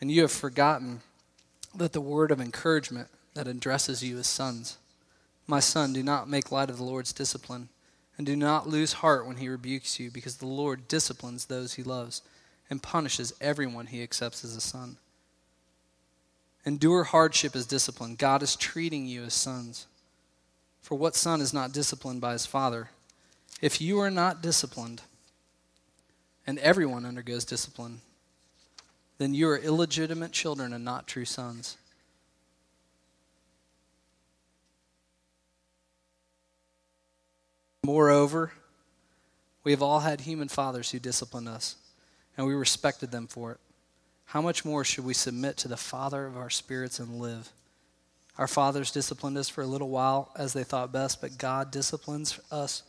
And 0.00 0.10
you 0.10 0.22
have 0.22 0.32
forgotten 0.32 1.00
that 1.74 1.92
the 1.92 2.00
word 2.00 2.30
of 2.30 2.40
encouragement 2.40 3.08
that 3.34 3.48
addresses 3.48 4.02
you 4.02 4.18
as 4.18 4.26
sons. 4.26 4.78
My 5.46 5.60
son, 5.60 5.92
do 5.92 6.02
not 6.02 6.28
make 6.28 6.52
light 6.52 6.70
of 6.70 6.78
the 6.78 6.84
Lord's 6.84 7.12
discipline, 7.12 7.68
and 8.16 8.26
do 8.26 8.36
not 8.36 8.68
lose 8.68 8.94
heart 8.94 9.26
when 9.26 9.36
he 9.36 9.48
rebukes 9.48 9.98
you, 9.98 10.10
because 10.10 10.36
the 10.36 10.46
Lord 10.46 10.88
disciplines 10.88 11.46
those 11.46 11.74
he 11.74 11.82
loves 11.82 12.22
and 12.70 12.82
punishes 12.82 13.34
everyone 13.40 13.86
he 13.86 14.02
accepts 14.02 14.44
as 14.44 14.56
a 14.56 14.60
son. 14.60 14.96
Endure 16.64 17.04
hardship 17.04 17.54
as 17.54 17.66
discipline. 17.66 18.14
God 18.14 18.42
is 18.42 18.56
treating 18.56 19.06
you 19.06 19.24
as 19.24 19.34
sons. 19.34 19.86
For 20.80 20.96
what 20.96 21.14
son 21.14 21.40
is 21.40 21.52
not 21.52 21.72
disciplined 21.72 22.20
by 22.20 22.32
his 22.32 22.46
father? 22.46 22.90
If 23.60 23.80
you 23.80 23.98
are 24.00 24.10
not 24.10 24.42
disciplined, 24.42 25.02
and 26.46 26.58
everyone 26.58 27.04
undergoes 27.04 27.44
discipline, 27.44 28.00
then 29.18 29.34
you 29.34 29.48
are 29.48 29.58
illegitimate 29.58 30.32
children 30.32 30.72
and 30.72 30.84
not 30.84 31.06
true 31.06 31.24
sons. 31.24 31.76
Moreover, 37.84 38.52
we 39.62 39.72
have 39.72 39.82
all 39.82 40.00
had 40.00 40.22
human 40.22 40.48
fathers 40.48 40.90
who 40.90 40.98
disciplined 40.98 41.48
us 41.48 41.76
and 42.36 42.46
we 42.46 42.54
respected 42.54 43.10
them 43.10 43.26
for 43.26 43.52
it. 43.52 43.60
How 44.26 44.40
much 44.40 44.64
more 44.64 44.84
should 44.84 45.04
we 45.04 45.14
submit 45.14 45.56
to 45.58 45.68
the 45.68 45.76
Father 45.76 46.26
of 46.26 46.36
our 46.36 46.50
spirits 46.50 46.98
and 46.98 47.20
live? 47.20 47.52
Our 48.36 48.48
fathers 48.48 48.90
disciplined 48.90 49.38
us 49.38 49.48
for 49.48 49.62
a 49.62 49.66
little 49.66 49.90
while 49.90 50.32
as 50.36 50.52
they 50.52 50.64
thought 50.64 50.92
best, 50.92 51.20
but 51.20 51.38
God 51.38 51.70
disciplines 51.70 52.40
us 52.50 52.82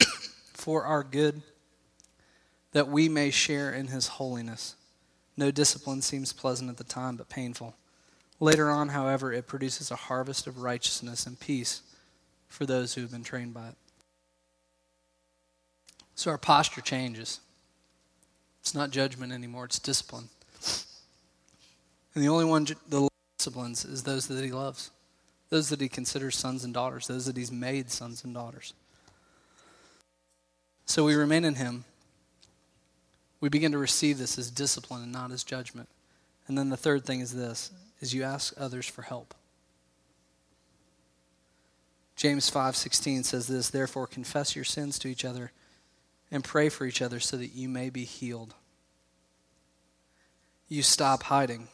for 0.54 0.84
our 0.84 1.04
good, 1.04 1.42
that 2.72 2.88
we 2.88 3.08
may 3.08 3.30
share 3.30 3.72
in 3.72 3.88
his 3.88 4.08
holiness. 4.08 4.74
No 5.38 5.52
discipline 5.52 6.02
seems 6.02 6.32
pleasant 6.32 6.68
at 6.68 6.78
the 6.78 6.84
time, 6.84 7.14
but 7.14 7.28
painful. 7.28 7.76
Later 8.40 8.70
on, 8.70 8.88
however, 8.88 9.32
it 9.32 9.46
produces 9.46 9.92
a 9.92 9.96
harvest 9.96 10.48
of 10.48 10.58
righteousness 10.58 11.26
and 11.26 11.38
peace 11.38 11.82
for 12.48 12.66
those 12.66 12.94
who 12.94 13.02
have 13.02 13.12
been 13.12 13.22
trained 13.22 13.54
by 13.54 13.68
it. 13.68 13.74
So 16.16 16.32
our 16.32 16.38
posture 16.38 16.80
changes. 16.80 17.38
It's 18.60 18.74
not 18.74 18.90
judgment 18.90 19.32
anymore, 19.32 19.66
it's 19.66 19.78
discipline. 19.78 20.28
And 22.16 22.24
the 22.24 22.28
only 22.28 22.44
one 22.44 22.66
the 22.88 23.08
disciplines 23.38 23.84
is 23.84 24.02
those 24.02 24.26
that 24.26 24.44
he 24.44 24.50
loves, 24.50 24.90
those 25.50 25.68
that 25.68 25.80
he 25.80 25.88
considers 25.88 26.36
sons 26.36 26.64
and 26.64 26.74
daughters, 26.74 27.06
those 27.06 27.26
that 27.26 27.36
he's 27.36 27.52
made 27.52 27.92
sons 27.92 28.24
and 28.24 28.34
daughters. 28.34 28.74
So 30.84 31.04
we 31.04 31.14
remain 31.14 31.44
in 31.44 31.54
him. 31.54 31.84
We 33.40 33.48
begin 33.48 33.72
to 33.72 33.78
receive 33.78 34.18
this 34.18 34.38
as 34.38 34.50
discipline 34.50 35.02
and 35.02 35.12
not 35.12 35.30
as 35.30 35.44
judgment. 35.44 35.88
And 36.46 36.56
then 36.58 36.70
the 36.70 36.76
third 36.76 37.04
thing 37.04 37.20
is 37.20 37.34
this 37.34 37.70
is 38.00 38.14
you 38.14 38.22
ask 38.22 38.54
others 38.56 38.86
for 38.86 39.02
help. 39.02 39.34
James 42.16 42.50
5:16 42.50 43.24
says 43.24 43.46
this, 43.46 43.70
therefore 43.70 44.06
confess 44.06 44.56
your 44.56 44.64
sins 44.64 44.98
to 44.98 45.08
each 45.08 45.24
other 45.24 45.52
and 46.30 46.42
pray 46.42 46.68
for 46.68 46.84
each 46.84 47.00
other 47.00 47.20
so 47.20 47.36
that 47.36 47.54
you 47.54 47.68
may 47.68 47.90
be 47.90 48.04
healed. 48.04 48.54
You 50.68 50.82
stop 50.82 51.24
hiding. 51.24 51.68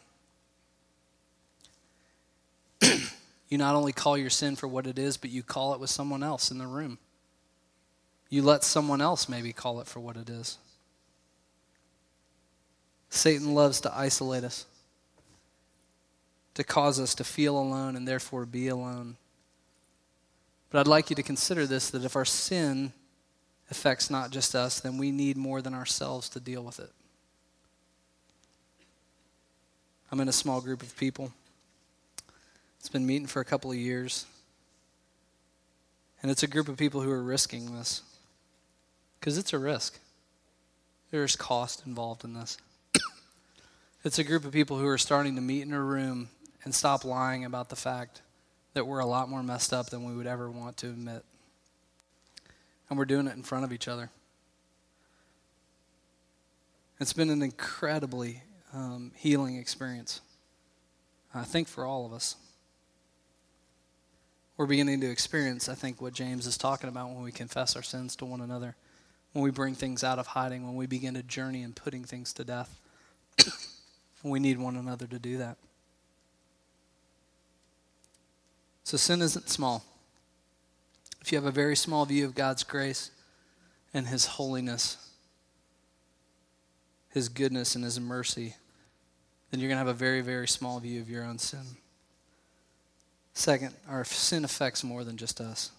you 3.49 3.59
not 3.59 3.75
only 3.75 3.93
call 3.93 4.17
your 4.17 4.31
sin 4.31 4.55
for 4.55 4.69
what 4.69 4.87
it 4.87 4.99
is, 4.99 5.17
but 5.17 5.31
you 5.31 5.43
call 5.43 5.75
it 5.75 5.81
with 5.81 5.91
someone 5.91 6.23
else 6.23 6.51
in 6.51 6.59
the 6.59 6.67
room. 6.67 6.99
You 8.29 8.43
let 8.43 8.65
someone 8.65 9.01
else 9.01 9.29
maybe 9.29 9.53
call 9.53 9.81
it 9.81 9.87
for 9.87 10.01
what 10.01 10.17
it 10.17 10.29
is. 10.29 10.59
Satan 13.11 13.55
loves 13.55 13.81
to 13.83 13.97
isolate 13.97 14.45
us, 14.45 14.67
to 16.55 16.65
cause 16.65 16.99
us 16.99 17.15
to 17.17 17.25
feel 17.25 17.59
alone 17.59 17.97
and 17.97 18.07
therefore 18.07 18.47
be 18.47 18.69
alone. 18.69 19.17
But 20.71 20.81
I'd 20.81 20.89
like 20.89 21.11
you 21.11 21.17
to 21.17 21.23
consider 21.23 21.67
this 21.67 21.91
that 21.91 22.05
if 22.05 22.17
our 22.17 22.25
sin 22.25 22.93
affects 23.71 24.11
not 24.11 24.31
just 24.31 24.55
us, 24.55 24.81
then 24.81 24.99
we 24.99 25.11
need 25.11 25.37
more 25.37 25.63
than 25.63 25.75
ourselves 25.75 26.29
to 26.31 26.41
deal 26.41 26.63
with 26.63 26.81
it. 26.81 26.91
I'm 30.11 30.21
in 30.21 30.29
a 30.29 30.33
small 30.33 30.61
group 30.61 30.83
of 30.83 30.97
people. 30.97 31.33
It's 32.79 32.89
been 32.89 33.07
meeting 33.07 33.27
for 33.27 33.41
a 33.41 33.45
couple 33.45 33.71
of 33.71 33.77
years. 33.77 34.27
And 36.23 36.31
it's 36.31 36.43
a 36.43 36.47
group 36.47 36.69
of 36.69 36.77
people 36.77 37.01
who 37.01 37.11
are 37.11 37.23
risking 37.23 37.77
this 37.77 38.03
because 39.21 39.39
it's 39.39 39.53
a 39.53 39.59
risk. 39.59 39.99
There's 41.11 41.37
cost 41.37 41.83
involved 41.87 42.25
in 42.25 42.35
this. 42.35 42.57
It's 44.05 44.19
a 44.19 44.25
group 44.25 44.45
of 44.45 44.53
people 44.53 44.79
who 44.79 44.87
are 44.87 44.99
starting 44.99 45.35
to 45.35 45.41
meet 45.41 45.63
in 45.63 45.73
a 45.73 45.81
room 45.81 46.29
and 46.63 46.75
stop 46.75 47.05
lying 47.05 47.45
about 47.45 47.71
the 47.71 47.77
fact 47.77 48.21
that 48.75 48.87
we're 48.87 48.99
a 48.99 49.07
lot 49.07 49.31
more 49.31 49.43
messed 49.43 49.73
up 49.73 49.87
than 49.87 50.05
we 50.05 50.15
would 50.15 50.27
ever 50.27 50.51
want 50.51 50.77
to 50.79 50.89
admit. 50.89 51.25
And 52.89 52.99
we're 52.99 53.07
doing 53.07 53.27
it 53.27 53.35
in 53.35 53.43
front 53.43 53.65
of 53.65 53.73
each 53.73 53.89
other. 53.89 54.11
It's 57.01 57.15
been 57.15 57.31
an 57.31 57.43
incredibly 57.43 58.43
um, 58.75 59.13
healing 59.17 59.57
experience, 59.57 60.21
I 61.35 61.45
think, 61.45 61.67
for 61.67 61.87
all 61.87 62.05
of 62.05 62.13
us. 62.13 62.37
We're 64.57 64.67
beginning 64.67 65.01
to 65.01 65.11
experience, 65.11 65.69
I 65.69 65.75
think, 65.75 66.01
what 66.01 66.13
James 66.13 66.47
is 66.47 66.59
talking 66.59 66.89
about 66.89 67.09
when 67.09 67.23
we 67.23 67.33
confess 67.33 67.75
our 67.75 67.83
sins 67.83 68.15
to 68.17 68.25
one 68.25 68.41
another, 68.41 68.77
when 69.33 69.43
we 69.43 69.51
bring 69.51 69.75
things 69.75 70.05
out 70.05 70.19
of 70.19 70.29
hiding, 70.29 70.65
when 70.65 70.77
we 70.77 70.87
begin 70.87 71.17
a 71.17 71.23
journey 71.23 71.63
in 71.63 71.73
putting 71.73 72.05
things 72.05 72.33
to 72.35 72.45
death. 72.45 72.79
we 74.33 74.41
need 74.41 74.59
one 74.59 74.77
another 74.77 75.07
to 75.07 75.19
do 75.19 75.39
that. 75.39 75.57
So 78.83 78.97
sin 78.97 79.23
isn't 79.23 79.49
small. 79.49 79.85
If 81.21 81.33
you 81.33 81.39
have 81.39 81.47
a 81.47 81.51
very 81.51 81.77
small 81.77 82.05
view 82.05 82.25
of 82.25 82.35
God's 82.35 82.65
grace 82.65 83.11
and 83.95 84.07
His 84.07 84.27
holiness, 84.27 85.11
His 87.11 87.29
goodness 87.29 87.75
and 87.75 87.85
His 87.85 88.01
mercy, 88.01 88.57
then 89.51 89.61
you're 89.61 89.69
going 89.69 89.77
to 89.77 89.87
have 89.87 89.89
a 89.89 89.95
very, 89.95 90.21
very 90.21 90.49
small 90.49 90.81
view 90.81 91.01
of 91.01 91.09
your 91.09 91.25
own 91.25 91.39
sin. 91.39 91.65
Second, 93.33 93.75
our 93.89 94.05
sin 94.05 94.45
affects 94.45 94.85
more 94.85 95.05
than 95.05 95.17
just 95.17 95.41
us. 95.41 95.71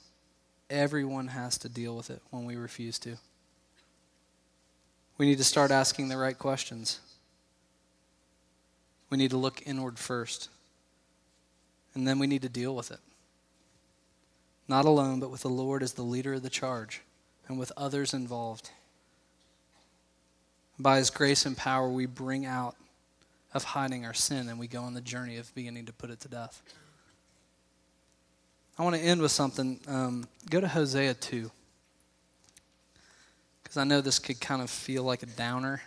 Everyone 0.70 1.28
has 1.28 1.58
to 1.60 1.70
deal 1.70 1.96
with 1.96 2.10
it 2.10 2.22
when 2.32 2.46
we 2.46 2.56
refuse 2.56 2.98
to. 3.00 3.18
We 5.18 5.28
need 5.28 5.38
to 5.38 5.44
start 5.44 5.72
asking 5.72 6.10
the 6.10 6.18
right 6.18 6.38
questions. 6.38 7.00
We 9.16 9.18
need 9.18 9.32
to 9.32 9.38
look 9.38 9.66
inward 9.66 9.98
first. 9.98 10.50
And 11.94 12.06
then 12.06 12.20
we 12.20 12.28
need 12.28 12.42
to 12.42 12.50
deal 12.50 12.76
with 12.76 12.92
it. 12.92 13.00
Not 14.68 14.84
alone, 14.84 15.22
but 15.22 15.32
with 15.32 15.40
the 15.40 15.48
Lord 15.48 15.84
as 15.84 15.94
the 15.94 16.02
leader 16.02 16.34
of 16.34 16.44
the 16.44 16.50
charge 16.50 17.00
and 17.48 17.58
with 17.58 17.72
others 17.78 18.14
involved. 18.14 18.72
By 20.78 20.98
his 20.98 21.10
grace 21.12 21.46
and 21.46 21.56
power, 21.56 21.88
we 21.88 22.08
bring 22.08 22.46
out 22.46 22.76
of 23.54 23.64
hiding 23.64 24.06
our 24.06 24.14
sin 24.14 24.50
and 24.50 24.60
we 24.60 24.68
go 24.68 24.82
on 24.82 24.94
the 24.94 25.00
journey 25.00 25.38
of 25.38 25.56
beginning 25.56 25.86
to 25.86 25.94
put 25.94 26.10
it 26.10 26.20
to 26.20 26.28
death. 26.28 26.62
I 28.78 28.84
want 28.84 28.98
to 28.98 29.02
end 29.02 29.22
with 29.22 29.32
something. 29.32 29.80
Um, 29.88 30.28
go 30.50 30.60
to 30.60 30.68
Hosea 30.68 31.14
2. 31.14 31.50
Because 33.64 33.78
I 33.78 33.86
know 33.86 34.02
this 34.02 34.20
could 34.20 34.42
kind 34.42 34.62
of 34.62 34.70
feel 34.70 35.04
like 35.04 35.24
a 35.24 35.28
downer. 35.28 35.82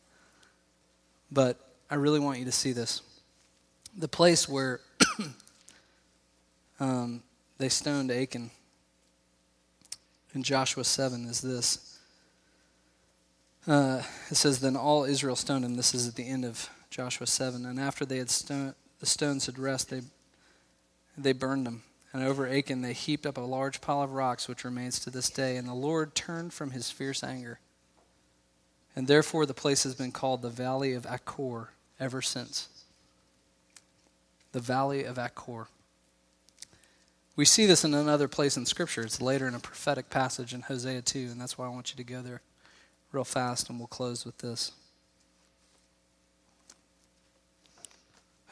but 1.30 1.66
I 1.90 1.96
really 1.96 2.20
want 2.20 2.38
you 2.38 2.44
to 2.44 2.52
see 2.52 2.72
this. 2.72 3.02
The 3.98 4.06
place 4.06 4.48
where 4.48 4.80
um, 6.80 7.22
they 7.58 7.68
stoned 7.68 8.12
Achan 8.12 8.50
in 10.32 10.42
Joshua 10.44 10.84
7 10.84 11.24
is 11.24 11.40
this. 11.40 11.98
Uh, 13.66 14.02
it 14.30 14.36
says, 14.36 14.60
Then 14.60 14.76
all 14.76 15.04
Israel 15.04 15.34
stoned 15.34 15.64
him. 15.64 15.74
This 15.74 15.92
is 15.92 16.06
at 16.06 16.14
the 16.14 16.28
end 16.28 16.44
of 16.44 16.70
Joshua 16.90 17.26
7. 17.26 17.66
And 17.66 17.80
after 17.80 18.04
they 18.04 18.18
had 18.18 18.30
stoned, 18.30 18.74
the 19.00 19.06
stones 19.06 19.46
had 19.46 19.58
rest, 19.58 19.90
they, 19.90 20.02
they 21.18 21.32
burned 21.32 21.66
them. 21.66 21.82
And 22.12 22.22
over 22.22 22.48
Achan 22.48 22.82
they 22.82 22.92
heaped 22.92 23.26
up 23.26 23.36
a 23.36 23.40
large 23.40 23.80
pile 23.80 24.02
of 24.02 24.12
rocks, 24.12 24.46
which 24.46 24.64
remains 24.64 25.00
to 25.00 25.10
this 25.10 25.28
day. 25.28 25.56
And 25.56 25.66
the 25.66 25.74
Lord 25.74 26.14
turned 26.14 26.52
from 26.52 26.70
his 26.70 26.90
fierce 26.90 27.24
anger. 27.24 27.58
And 28.94 29.08
therefore 29.08 29.44
the 29.44 29.54
place 29.54 29.82
has 29.82 29.94
been 29.96 30.12
called 30.12 30.42
the 30.42 30.50
Valley 30.50 30.94
of 30.94 31.06
Achor 31.06 31.70
ever 32.00 32.22
since. 32.22 32.68
The 34.52 34.60
Valley 34.60 35.04
of 35.04 35.18
Achor. 35.18 35.68
We 37.36 37.44
see 37.44 37.66
this 37.66 37.84
in 37.84 37.94
another 37.94 38.26
place 38.26 38.56
in 38.56 38.66
Scripture. 38.66 39.02
It's 39.02 39.20
later 39.20 39.46
in 39.46 39.54
a 39.54 39.60
prophetic 39.60 40.10
passage 40.10 40.52
in 40.52 40.62
Hosea 40.62 41.02
2, 41.02 41.28
and 41.30 41.40
that's 41.40 41.56
why 41.56 41.66
I 41.66 41.68
want 41.68 41.90
you 41.90 41.96
to 41.96 42.04
go 42.04 42.22
there 42.22 42.42
real 43.12 43.24
fast, 43.24 43.68
and 43.68 43.78
we'll 43.78 43.88
close 43.88 44.24
with 44.24 44.38
this. 44.38 44.72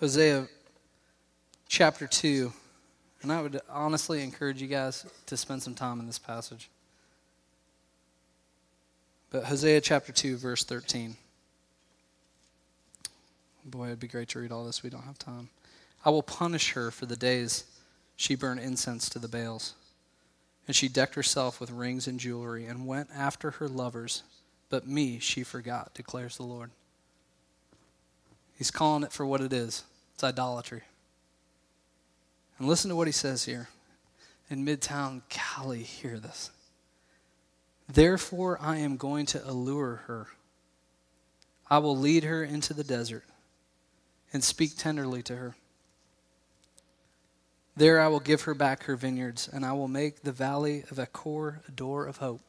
Hosea 0.00 0.48
chapter 1.68 2.06
2, 2.06 2.52
and 3.22 3.32
I 3.32 3.42
would 3.42 3.60
honestly 3.68 4.22
encourage 4.22 4.62
you 4.62 4.68
guys 4.68 5.04
to 5.26 5.36
spend 5.36 5.62
some 5.62 5.74
time 5.74 6.00
in 6.00 6.06
this 6.06 6.18
passage. 6.18 6.70
But 9.30 9.44
Hosea 9.44 9.80
chapter 9.80 10.12
2, 10.12 10.36
verse 10.36 10.64
13. 10.64 11.16
Boy, 13.64 13.86
it'd 13.86 14.00
be 14.00 14.08
great 14.08 14.28
to 14.30 14.40
read 14.40 14.52
all 14.52 14.64
this. 14.64 14.82
We 14.82 14.90
don't 14.90 15.04
have 15.04 15.18
time. 15.18 15.50
I 16.04 16.10
will 16.10 16.22
punish 16.22 16.72
her 16.72 16.90
for 16.90 17.06
the 17.06 17.16
days 17.16 17.64
she 18.16 18.34
burned 18.34 18.60
incense 18.60 19.08
to 19.10 19.18
the 19.18 19.28
Baals. 19.28 19.74
And 20.66 20.76
she 20.76 20.88
decked 20.88 21.14
herself 21.14 21.60
with 21.60 21.70
rings 21.70 22.06
and 22.06 22.20
jewelry 22.20 22.66
and 22.66 22.86
went 22.86 23.08
after 23.14 23.52
her 23.52 23.68
lovers, 23.68 24.22
but 24.68 24.86
me 24.86 25.18
she 25.18 25.42
forgot, 25.42 25.94
declares 25.94 26.36
the 26.36 26.42
Lord. 26.42 26.70
He's 28.56 28.70
calling 28.70 29.04
it 29.04 29.12
for 29.12 29.24
what 29.24 29.40
it 29.40 29.52
is 29.52 29.84
it's 30.14 30.24
idolatry. 30.24 30.82
And 32.58 32.66
listen 32.66 32.88
to 32.88 32.96
what 32.96 33.06
he 33.06 33.12
says 33.12 33.44
here. 33.44 33.68
In 34.50 34.64
Midtown, 34.64 35.22
Cali, 35.28 35.82
hear 35.82 36.18
this. 36.18 36.50
Therefore, 37.88 38.58
I 38.60 38.78
am 38.78 38.96
going 38.96 39.26
to 39.26 39.48
allure 39.48 40.02
her. 40.06 40.26
I 41.70 41.78
will 41.78 41.96
lead 41.96 42.24
her 42.24 42.42
into 42.42 42.74
the 42.74 42.82
desert 42.82 43.24
and 44.32 44.42
speak 44.44 44.76
tenderly 44.76 45.22
to 45.22 45.36
her. 45.36 45.54
There 47.76 48.00
I 48.00 48.08
will 48.08 48.20
give 48.20 48.42
her 48.42 48.54
back 48.54 48.84
her 48.84 48.96
vineyards, 48.96 49.48
and 49.48 49.64
I 49.64 49.72
will 49.72 49.88
make 49.88 50.22
the 50.22 50.32
valley 50.32 50.84
of 50.90 50.98
Achor 50.98 51.60
a 51.68 51.70
door 51.70 52.06
of 52.06 52.16
hope. 52.16 52.40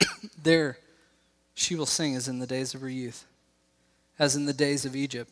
there 0.42 0.78
she 1.54 1.74
will 1.74 1.86
sing 1.86 2.14
as 2.14 2.28
in 2.28 2.38
the 2.38 2.46
days 2.46 2.74
of 2.74 2.82
her 2.82 2.88
youth, 2.88 3.24
as 4.18 4.36
in 4.36 4.44
the 4.44 4.52
days 4.52 4.84
of 4.84 4.94
Egypt, 4.94 5.30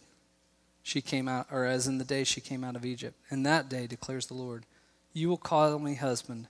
she 0.83 1.01
came 1.01 1.29
out, 1.29 1.47
or 1.51 1.65
as 1.65 1.87
in 1.87 1.99
the 1.99 2.05
day 2.05 2.25
she 2.25 2.41
came 2.41 2.65
out 2.65 2.77
of 2.77 2.85
Egypt. 2.85 3.17
In 3.31 3.43
that 3.45 3.69
day, 3.69 3.87
declares 3.87 4.27
the 4.27 4.35
Lord, 4.35 4.65
you 5.13 5.29
will 5.29 5.37
call 5.37 5.79
me 5.79 5.95
husband. 5.95 6.49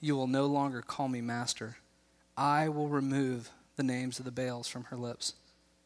You 0.00 0.14
will 0.14 0.26
no 0.26 0.46
longer 0.46 0.82
call 0.82 1.08
me 1.08 1.20
master. 1.20 1.78
I 2.36 2.68
will 2.68 2.88
remove 2.88 3.50
the 3.76 3.82
names 3.82 4.18
of 4.18 4.24
the 4.24 4.30
Baals 4.30 4.68
from 4.68 4.84
her 4.84 4.96
lips. 4.96 5.32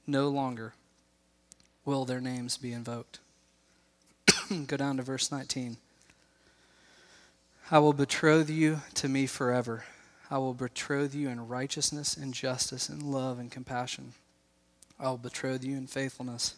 No 0.07 0.29
longer 0.29 0.75
will 1.85 2.05
their 2.05 2.21
names 2.21 2.57
be 2.57 2.73
invoked. 2.73 3.19
Go 4.67 4.77
down 4.77 4.97
to 4.97 5.03
verse 5.03 5.31
19. 5.31 5.77
I 7.71 7.79
will 7.79 7.93
betroth 7.93 8.51
you 8.51 8.81
to 8.95 9.09
me 9.09 9.27
forever. 9.27 9.85
I 10.31 10.39
will 10.39 10.55
betroth 10.55 11.15
you 11.15 11.29
in 11.29 11.49
righteousness 11.49 12.17
and 12.17 12.35
justice 12.35 12.89
and 12.89 13.03
love 13.03 13.39
and 13.39 13.51
compassion. 13.51 14.13
I 14.99 15.09
will 15.09 15.19
betroth 15.19 15.65
you 15.65 15.77
in 15.77 15.87
faithfulness. 15.87 16.57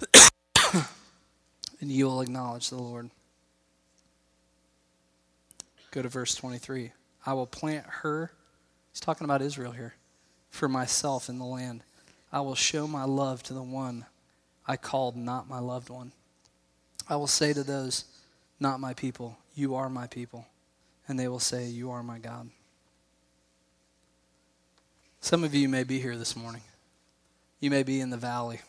and 0.74 1.90
you 1.90 2.06
will 2.06 2.20
acknowledge 2.20 2.70
the 2.70 2.76
Lord. 2.76 3.10
Go 5.90 6.02
to 6.02 6.08
verse 6.08 6.34
23. 6.34 6.92
I 7.24 7.32
will 7.32 7.46
plant 7.46 7.86
her, 7.86 8.30
he's 8.92 9.00
talking 9.00 9.24
about 9.24 9.42
Israel 9.42 9.72
here, 9.72 9.94
for 10.50 10.68
myself 10.68 11.28
in 11.28 11.38
the 11.38 11.44
land. 11.44 11.82
I 12.32 12.40
will 12.40 12.54
show 12.54 12.86
my 12.86 13.04
love 13.04 13.42
to 13.44 13.54
the 13.54 13.62
one 13.62 14.06
I 14.66 14.76
called 14.76 15.16
not 15.16 15.48
my 15.48 15.58
loved 15.58 15.90
one. 15.90 16.12
I 17.08 17.16
will 17.16 17.26
say 17.26 17.52
to 17.52 17.62
those, 17.62 18.04
not 18.58 18.80
my 18.80 18.94
people, 18.94 19.38
you 19.54 19.74
are 19.74 19.88
my 19.88 20.06
people. 20.06 20.46
And 21.08 21.18
they 21.18 21.28
will 21.28 21.40
say, 21.40 21.66
You 21.66 21.92
are 21.92 22.02
my 22.02 22.18
God. 22.18 22.50
Some 25.20 25.44
of 25.44 25.54
you 25.54 25.68
may 25.68 25.84
be 25.84 26.00
here 26.00 26.16
this 26.16 26.36
morning. 26.36 26.62
You 27.60 27.70
may 27.70 27.82
be 27.82 28.00
in 28.00 28.10
the 28.10 28.16
valley. 28.16 28.60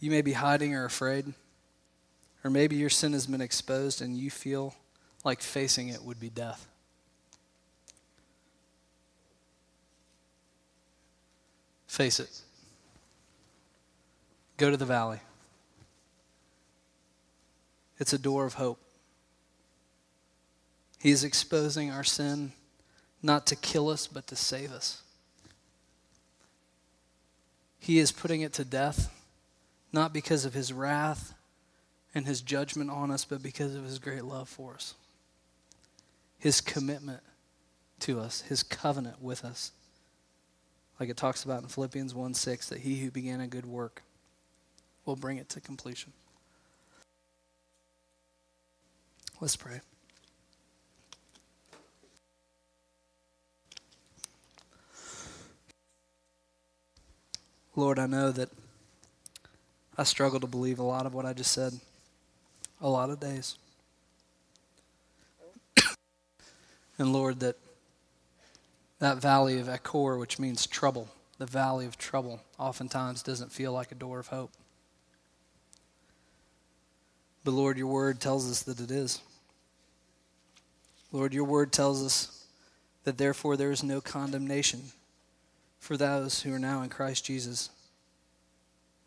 You 0.00 0.10
may 0.10 0.22
be 0.22 0.32
hiding 0.32 0.74
or 0.74 0.84
afraid. 0.84 1.32
Or 2.44 2.50
maybe 2.50 2.76
your 2.76 2.90
sin 2.90 3.12
has 3.12 3.26
been 3.26 3.40
exposed 3.40 4.00
and 4.00 4.16
you 4.16 4.30
feel 4.30 4.74
like 5.24 5.42
facing 5.42 5.88
it 5.88 6.02
would 6.02 6.20
be 6.20 6.30
death. 6.30 6.66
Face 11.86 12.20
it. 12.20 12.42
Go 14.58 14.70
to 14.70 14.76
the 14.76 14.84
valley. 14.84 15.20
It's 17.98 18.12
a 18.12 18.18
door 18.18 18.44
of 18.44 18.54
hope. 18.54 18.80
He 21.00 21.10
is 21.10 21.22
exposing 21.22 21.90
our 21.90 22.04
sin 22.04 22.52
not 23.22 23.46
to 23.46 23.56
kill 23.56 23.88
us, 23.88 24.08
but 24.08 24.26
to 24.26 24.36
save 24.36 24.72
us. 24.72 25.02
He 27.78 28.00
is 28.00 28.10
putting 28.10 28.40
it 28.40 28.52
to 28.54 28.64
death, 28.64 29.12
not 29.92 30.12
because 30.12 30.44
of 30.44 30.54
his 30.54 30.72
wrath 30.72 31.34
and 32.12 32.26
his 32.26 32.40
judgment 32.40 32.90
on 32.90 33.12
us, 33.12 33.24
but 33.24 33.42
because 33.42 33.76
of 33.76 33.84
his 33.84 34.00
great 34.00 34.24
love 34.24 34.48
for 34.48 34.74
us. 34.74 34.94
His 36.36 36.60
commitment 36.60 37.22
to 38.00 38.18
us, 38.18 38.42
his 38.42 38.64
covenant 38.64 39.22
with 39.22 39.44
us. 39.44 39.70
Like 40.98 41.08
it 41.08 41.16
talks 41.16 41.44
about 41.44 41.62
in 41.62 41.68
Philippians 41.68 42.12
1 42.12 42.34
6, 42.34 42.68
that 42.70 42.80
he 42.80 42.96
who 42.96 43.12
began 43.12 43.40
a 43.40 43.46
good 43.46 43.66
work 43.66 44.02
will 45.08 45.16
bring 45.16 45.38
it 45.38 45.48
to 45.48 45.58
completion. 45.58 46.12
Let's 49.40 49.56
pray. 49.56 49.80
Lord, 57.74 57.98
I 57.98 58.06
know 58.06 58.30
that 58.32 58.50
I 59.96 60.02
struggle 60.02 60.40
to 60.40 60.46
believe 60.46 60.78
a 60.78 60.82
lot 60.82 61.06
of 61.06 61.14
what 61.14 61.24
I 61.24 61.32
just 61.32 61.52
said, 61.52 61.72
a 62.80 62.88
lot 62.88 63.08
of 63.08 63.18
days. 63.18 63.56
and 66.98 67.12
Lord, 67.12 67.40
that 67.40 67.56
that 68.98 69.18
valley 69.18 69.58
of 69.58 69.68
Achor, 69.68 70.18
which 70.18 70.38
means 70.38 70.66
trouble, 70.66 71.08
the 71.38 71.46
valley 71.46 71.86
of 71.86 71.96
trouble, 71.96 72.40
oftentimes 72.58 73.22
doesn't 73.22 73.52
feel 73.52 73.72
like 73.72 73.92
a 73.92 73.94
door 73.94 74.18
of 74.18 74.26
hope. 74.26 74.50
But 77.48 77.54
Lord, 77.54 77.78
your 77.78 77.86
word 77.86 78.20
tells 78.20 78.50
us 78.50 78.62
that 78.64 78.78
it 78.78 78.90
is. 78.90 79.22
Lord, 81.12 81.32
your 81.32 81.44
word 81.44 81.72
tells 81.72 82.04
us 82.04 82.44
that 83.04 83.16
therefore 83.16 83.56
there 83.56 83.70
is 83.70 83.82
no 83.82 84.02
condemnation 84.02 84.82
for 85.80 85.96
those 85.96 86.42
who 86.42 86.52
are 86.52 86.58
now 86.58 86.82
in 86.82 86.90
Christ 86.90 87.24
Jesus. 87.24 87.70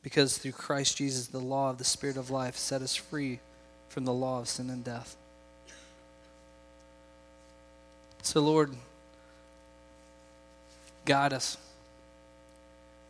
Because 0.02 0.40
through 0.40 0.54
Christ 0.54 0.98
Jesus, 0.98 1.28
the 1.28 1.38
law 1.38 1.70
of 1.70 1.78
the 1.78 1.84
Spirit 1.84 2.18
of 2.18 2.32
life 2.32 2.56
set 2.56 2.82
us 2.82 2.96
free 2.96 3.42
from 3.90 4.06
the 4.06 4.12
law 4.12 4.40
of 4.40 4.50
sin 4.50 4.72
and 4.72 4.84
death. 4.84 5.16
So, 8.24 8.42
Lord, 8.42 8.76
guide 11.06 11.32
us. 11.32 11.58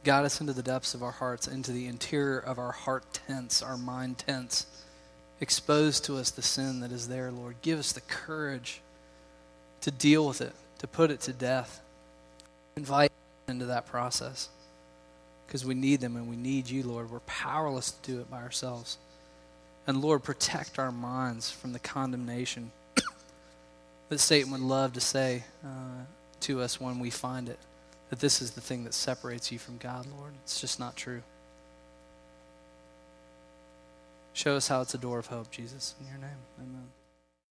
Guide 0.04 0.26
us 0.26 0.42
into 0.42 0.52
the 0.52 0.62
depths 0.62 0.94
of 0.94 1.02
our 1.02 1.12
hearts, 1.12 1.48
into 1.48 1.72
the 1.72 1.88
interior 1.88 2.40
of 2.40 2.60
our 2.60 2.74
heart 2.74 3.06
tents, 3.14 3.62
our 3.62 3.78
mind 3.78 4.18
tents. 4.18 4.66
Expose 5.42 6.00
to 6.02 6.18
us 6.18 6.30
the 6.30 6.44
sin 6.44 6.82
that 6.82 6.92
is 6.92 7.08
there, 7.08 7.32
Lord. 7.32 7.56
Give 7.64 7.80
us 7.80 7.92
the 7.92 8.02
courage 8.02 8.80
to 9.82 9.90
deal 9.90 10.28
with 10.28 10.40
it, 10.40 10.54
to 10.80 10.88
put 10.88 11.10
it 11.10 11.20
to 11.22 11.34
death. 11.34 11.82
Invite 12.78 13.12
into 13.48 13.66
that 13.66 13.88
process 13.88 14.50
because 15.46 15.66
we 15.66 15.74
need 15.74 16.00
them 16.00 16.16
and 16.16 16.30
we 16.30 16.36
need 16.36 16.70
you, 16.70 16.84
Lord. 16.84 17.12
We're 17.12 17.20
powerless 17.22 17.92
to 17.92 18.12
do 18.12 18.22
it 18.22 18.30
by 18.30 18.42
ourselves. 18.42 18.98
And 19.88 20.00
Lord, 20.00 20.24
protect 20.24 20.78
our 20.78 20.92
minds 20.92 21.50
from 21.50 21.74
the 21.74 21.80
condemnation 21.80 22.72
that 24.10 24.20
Satan 24.20 24.52
would 24.52 24.62
love 24.62 24.94
to 24.94 25.02
say 25.02 25.44
uh, 25.66 26.06
to 26.42 26.62
us 26.62 26.80
when 26.80 27.00
we 27.00 27.10
find 27.10 27.50
it 27.50 27.60
that 28.12 28.20
this 28.20 28.42
is 28.42 28.52
the 28.52 28.62
thing 28.62 28.84
that 28.84 28.94
separates 28.94 29.52
you 29.52 29.58
from 29.58 29.78
God, 29.78 30.06
Lord. 30.18 30.34
It's 30.44 30.62
just 30.62 30.80
not 30.80 30.96
true. 30.96 31.24
Show 34.34 34.56
us 34.56 34.68
how 34.68 34.82
it's 34.82 34.94
a 34.94 34.98
door 34.98 35.20
of 35.20 35.28
hope, 35.28 35.52
Jesus. 35.52 35.96
In 36.00 36.08
your 36.08 36.18
name, 36.18 36.38
amen. 36.60 36.88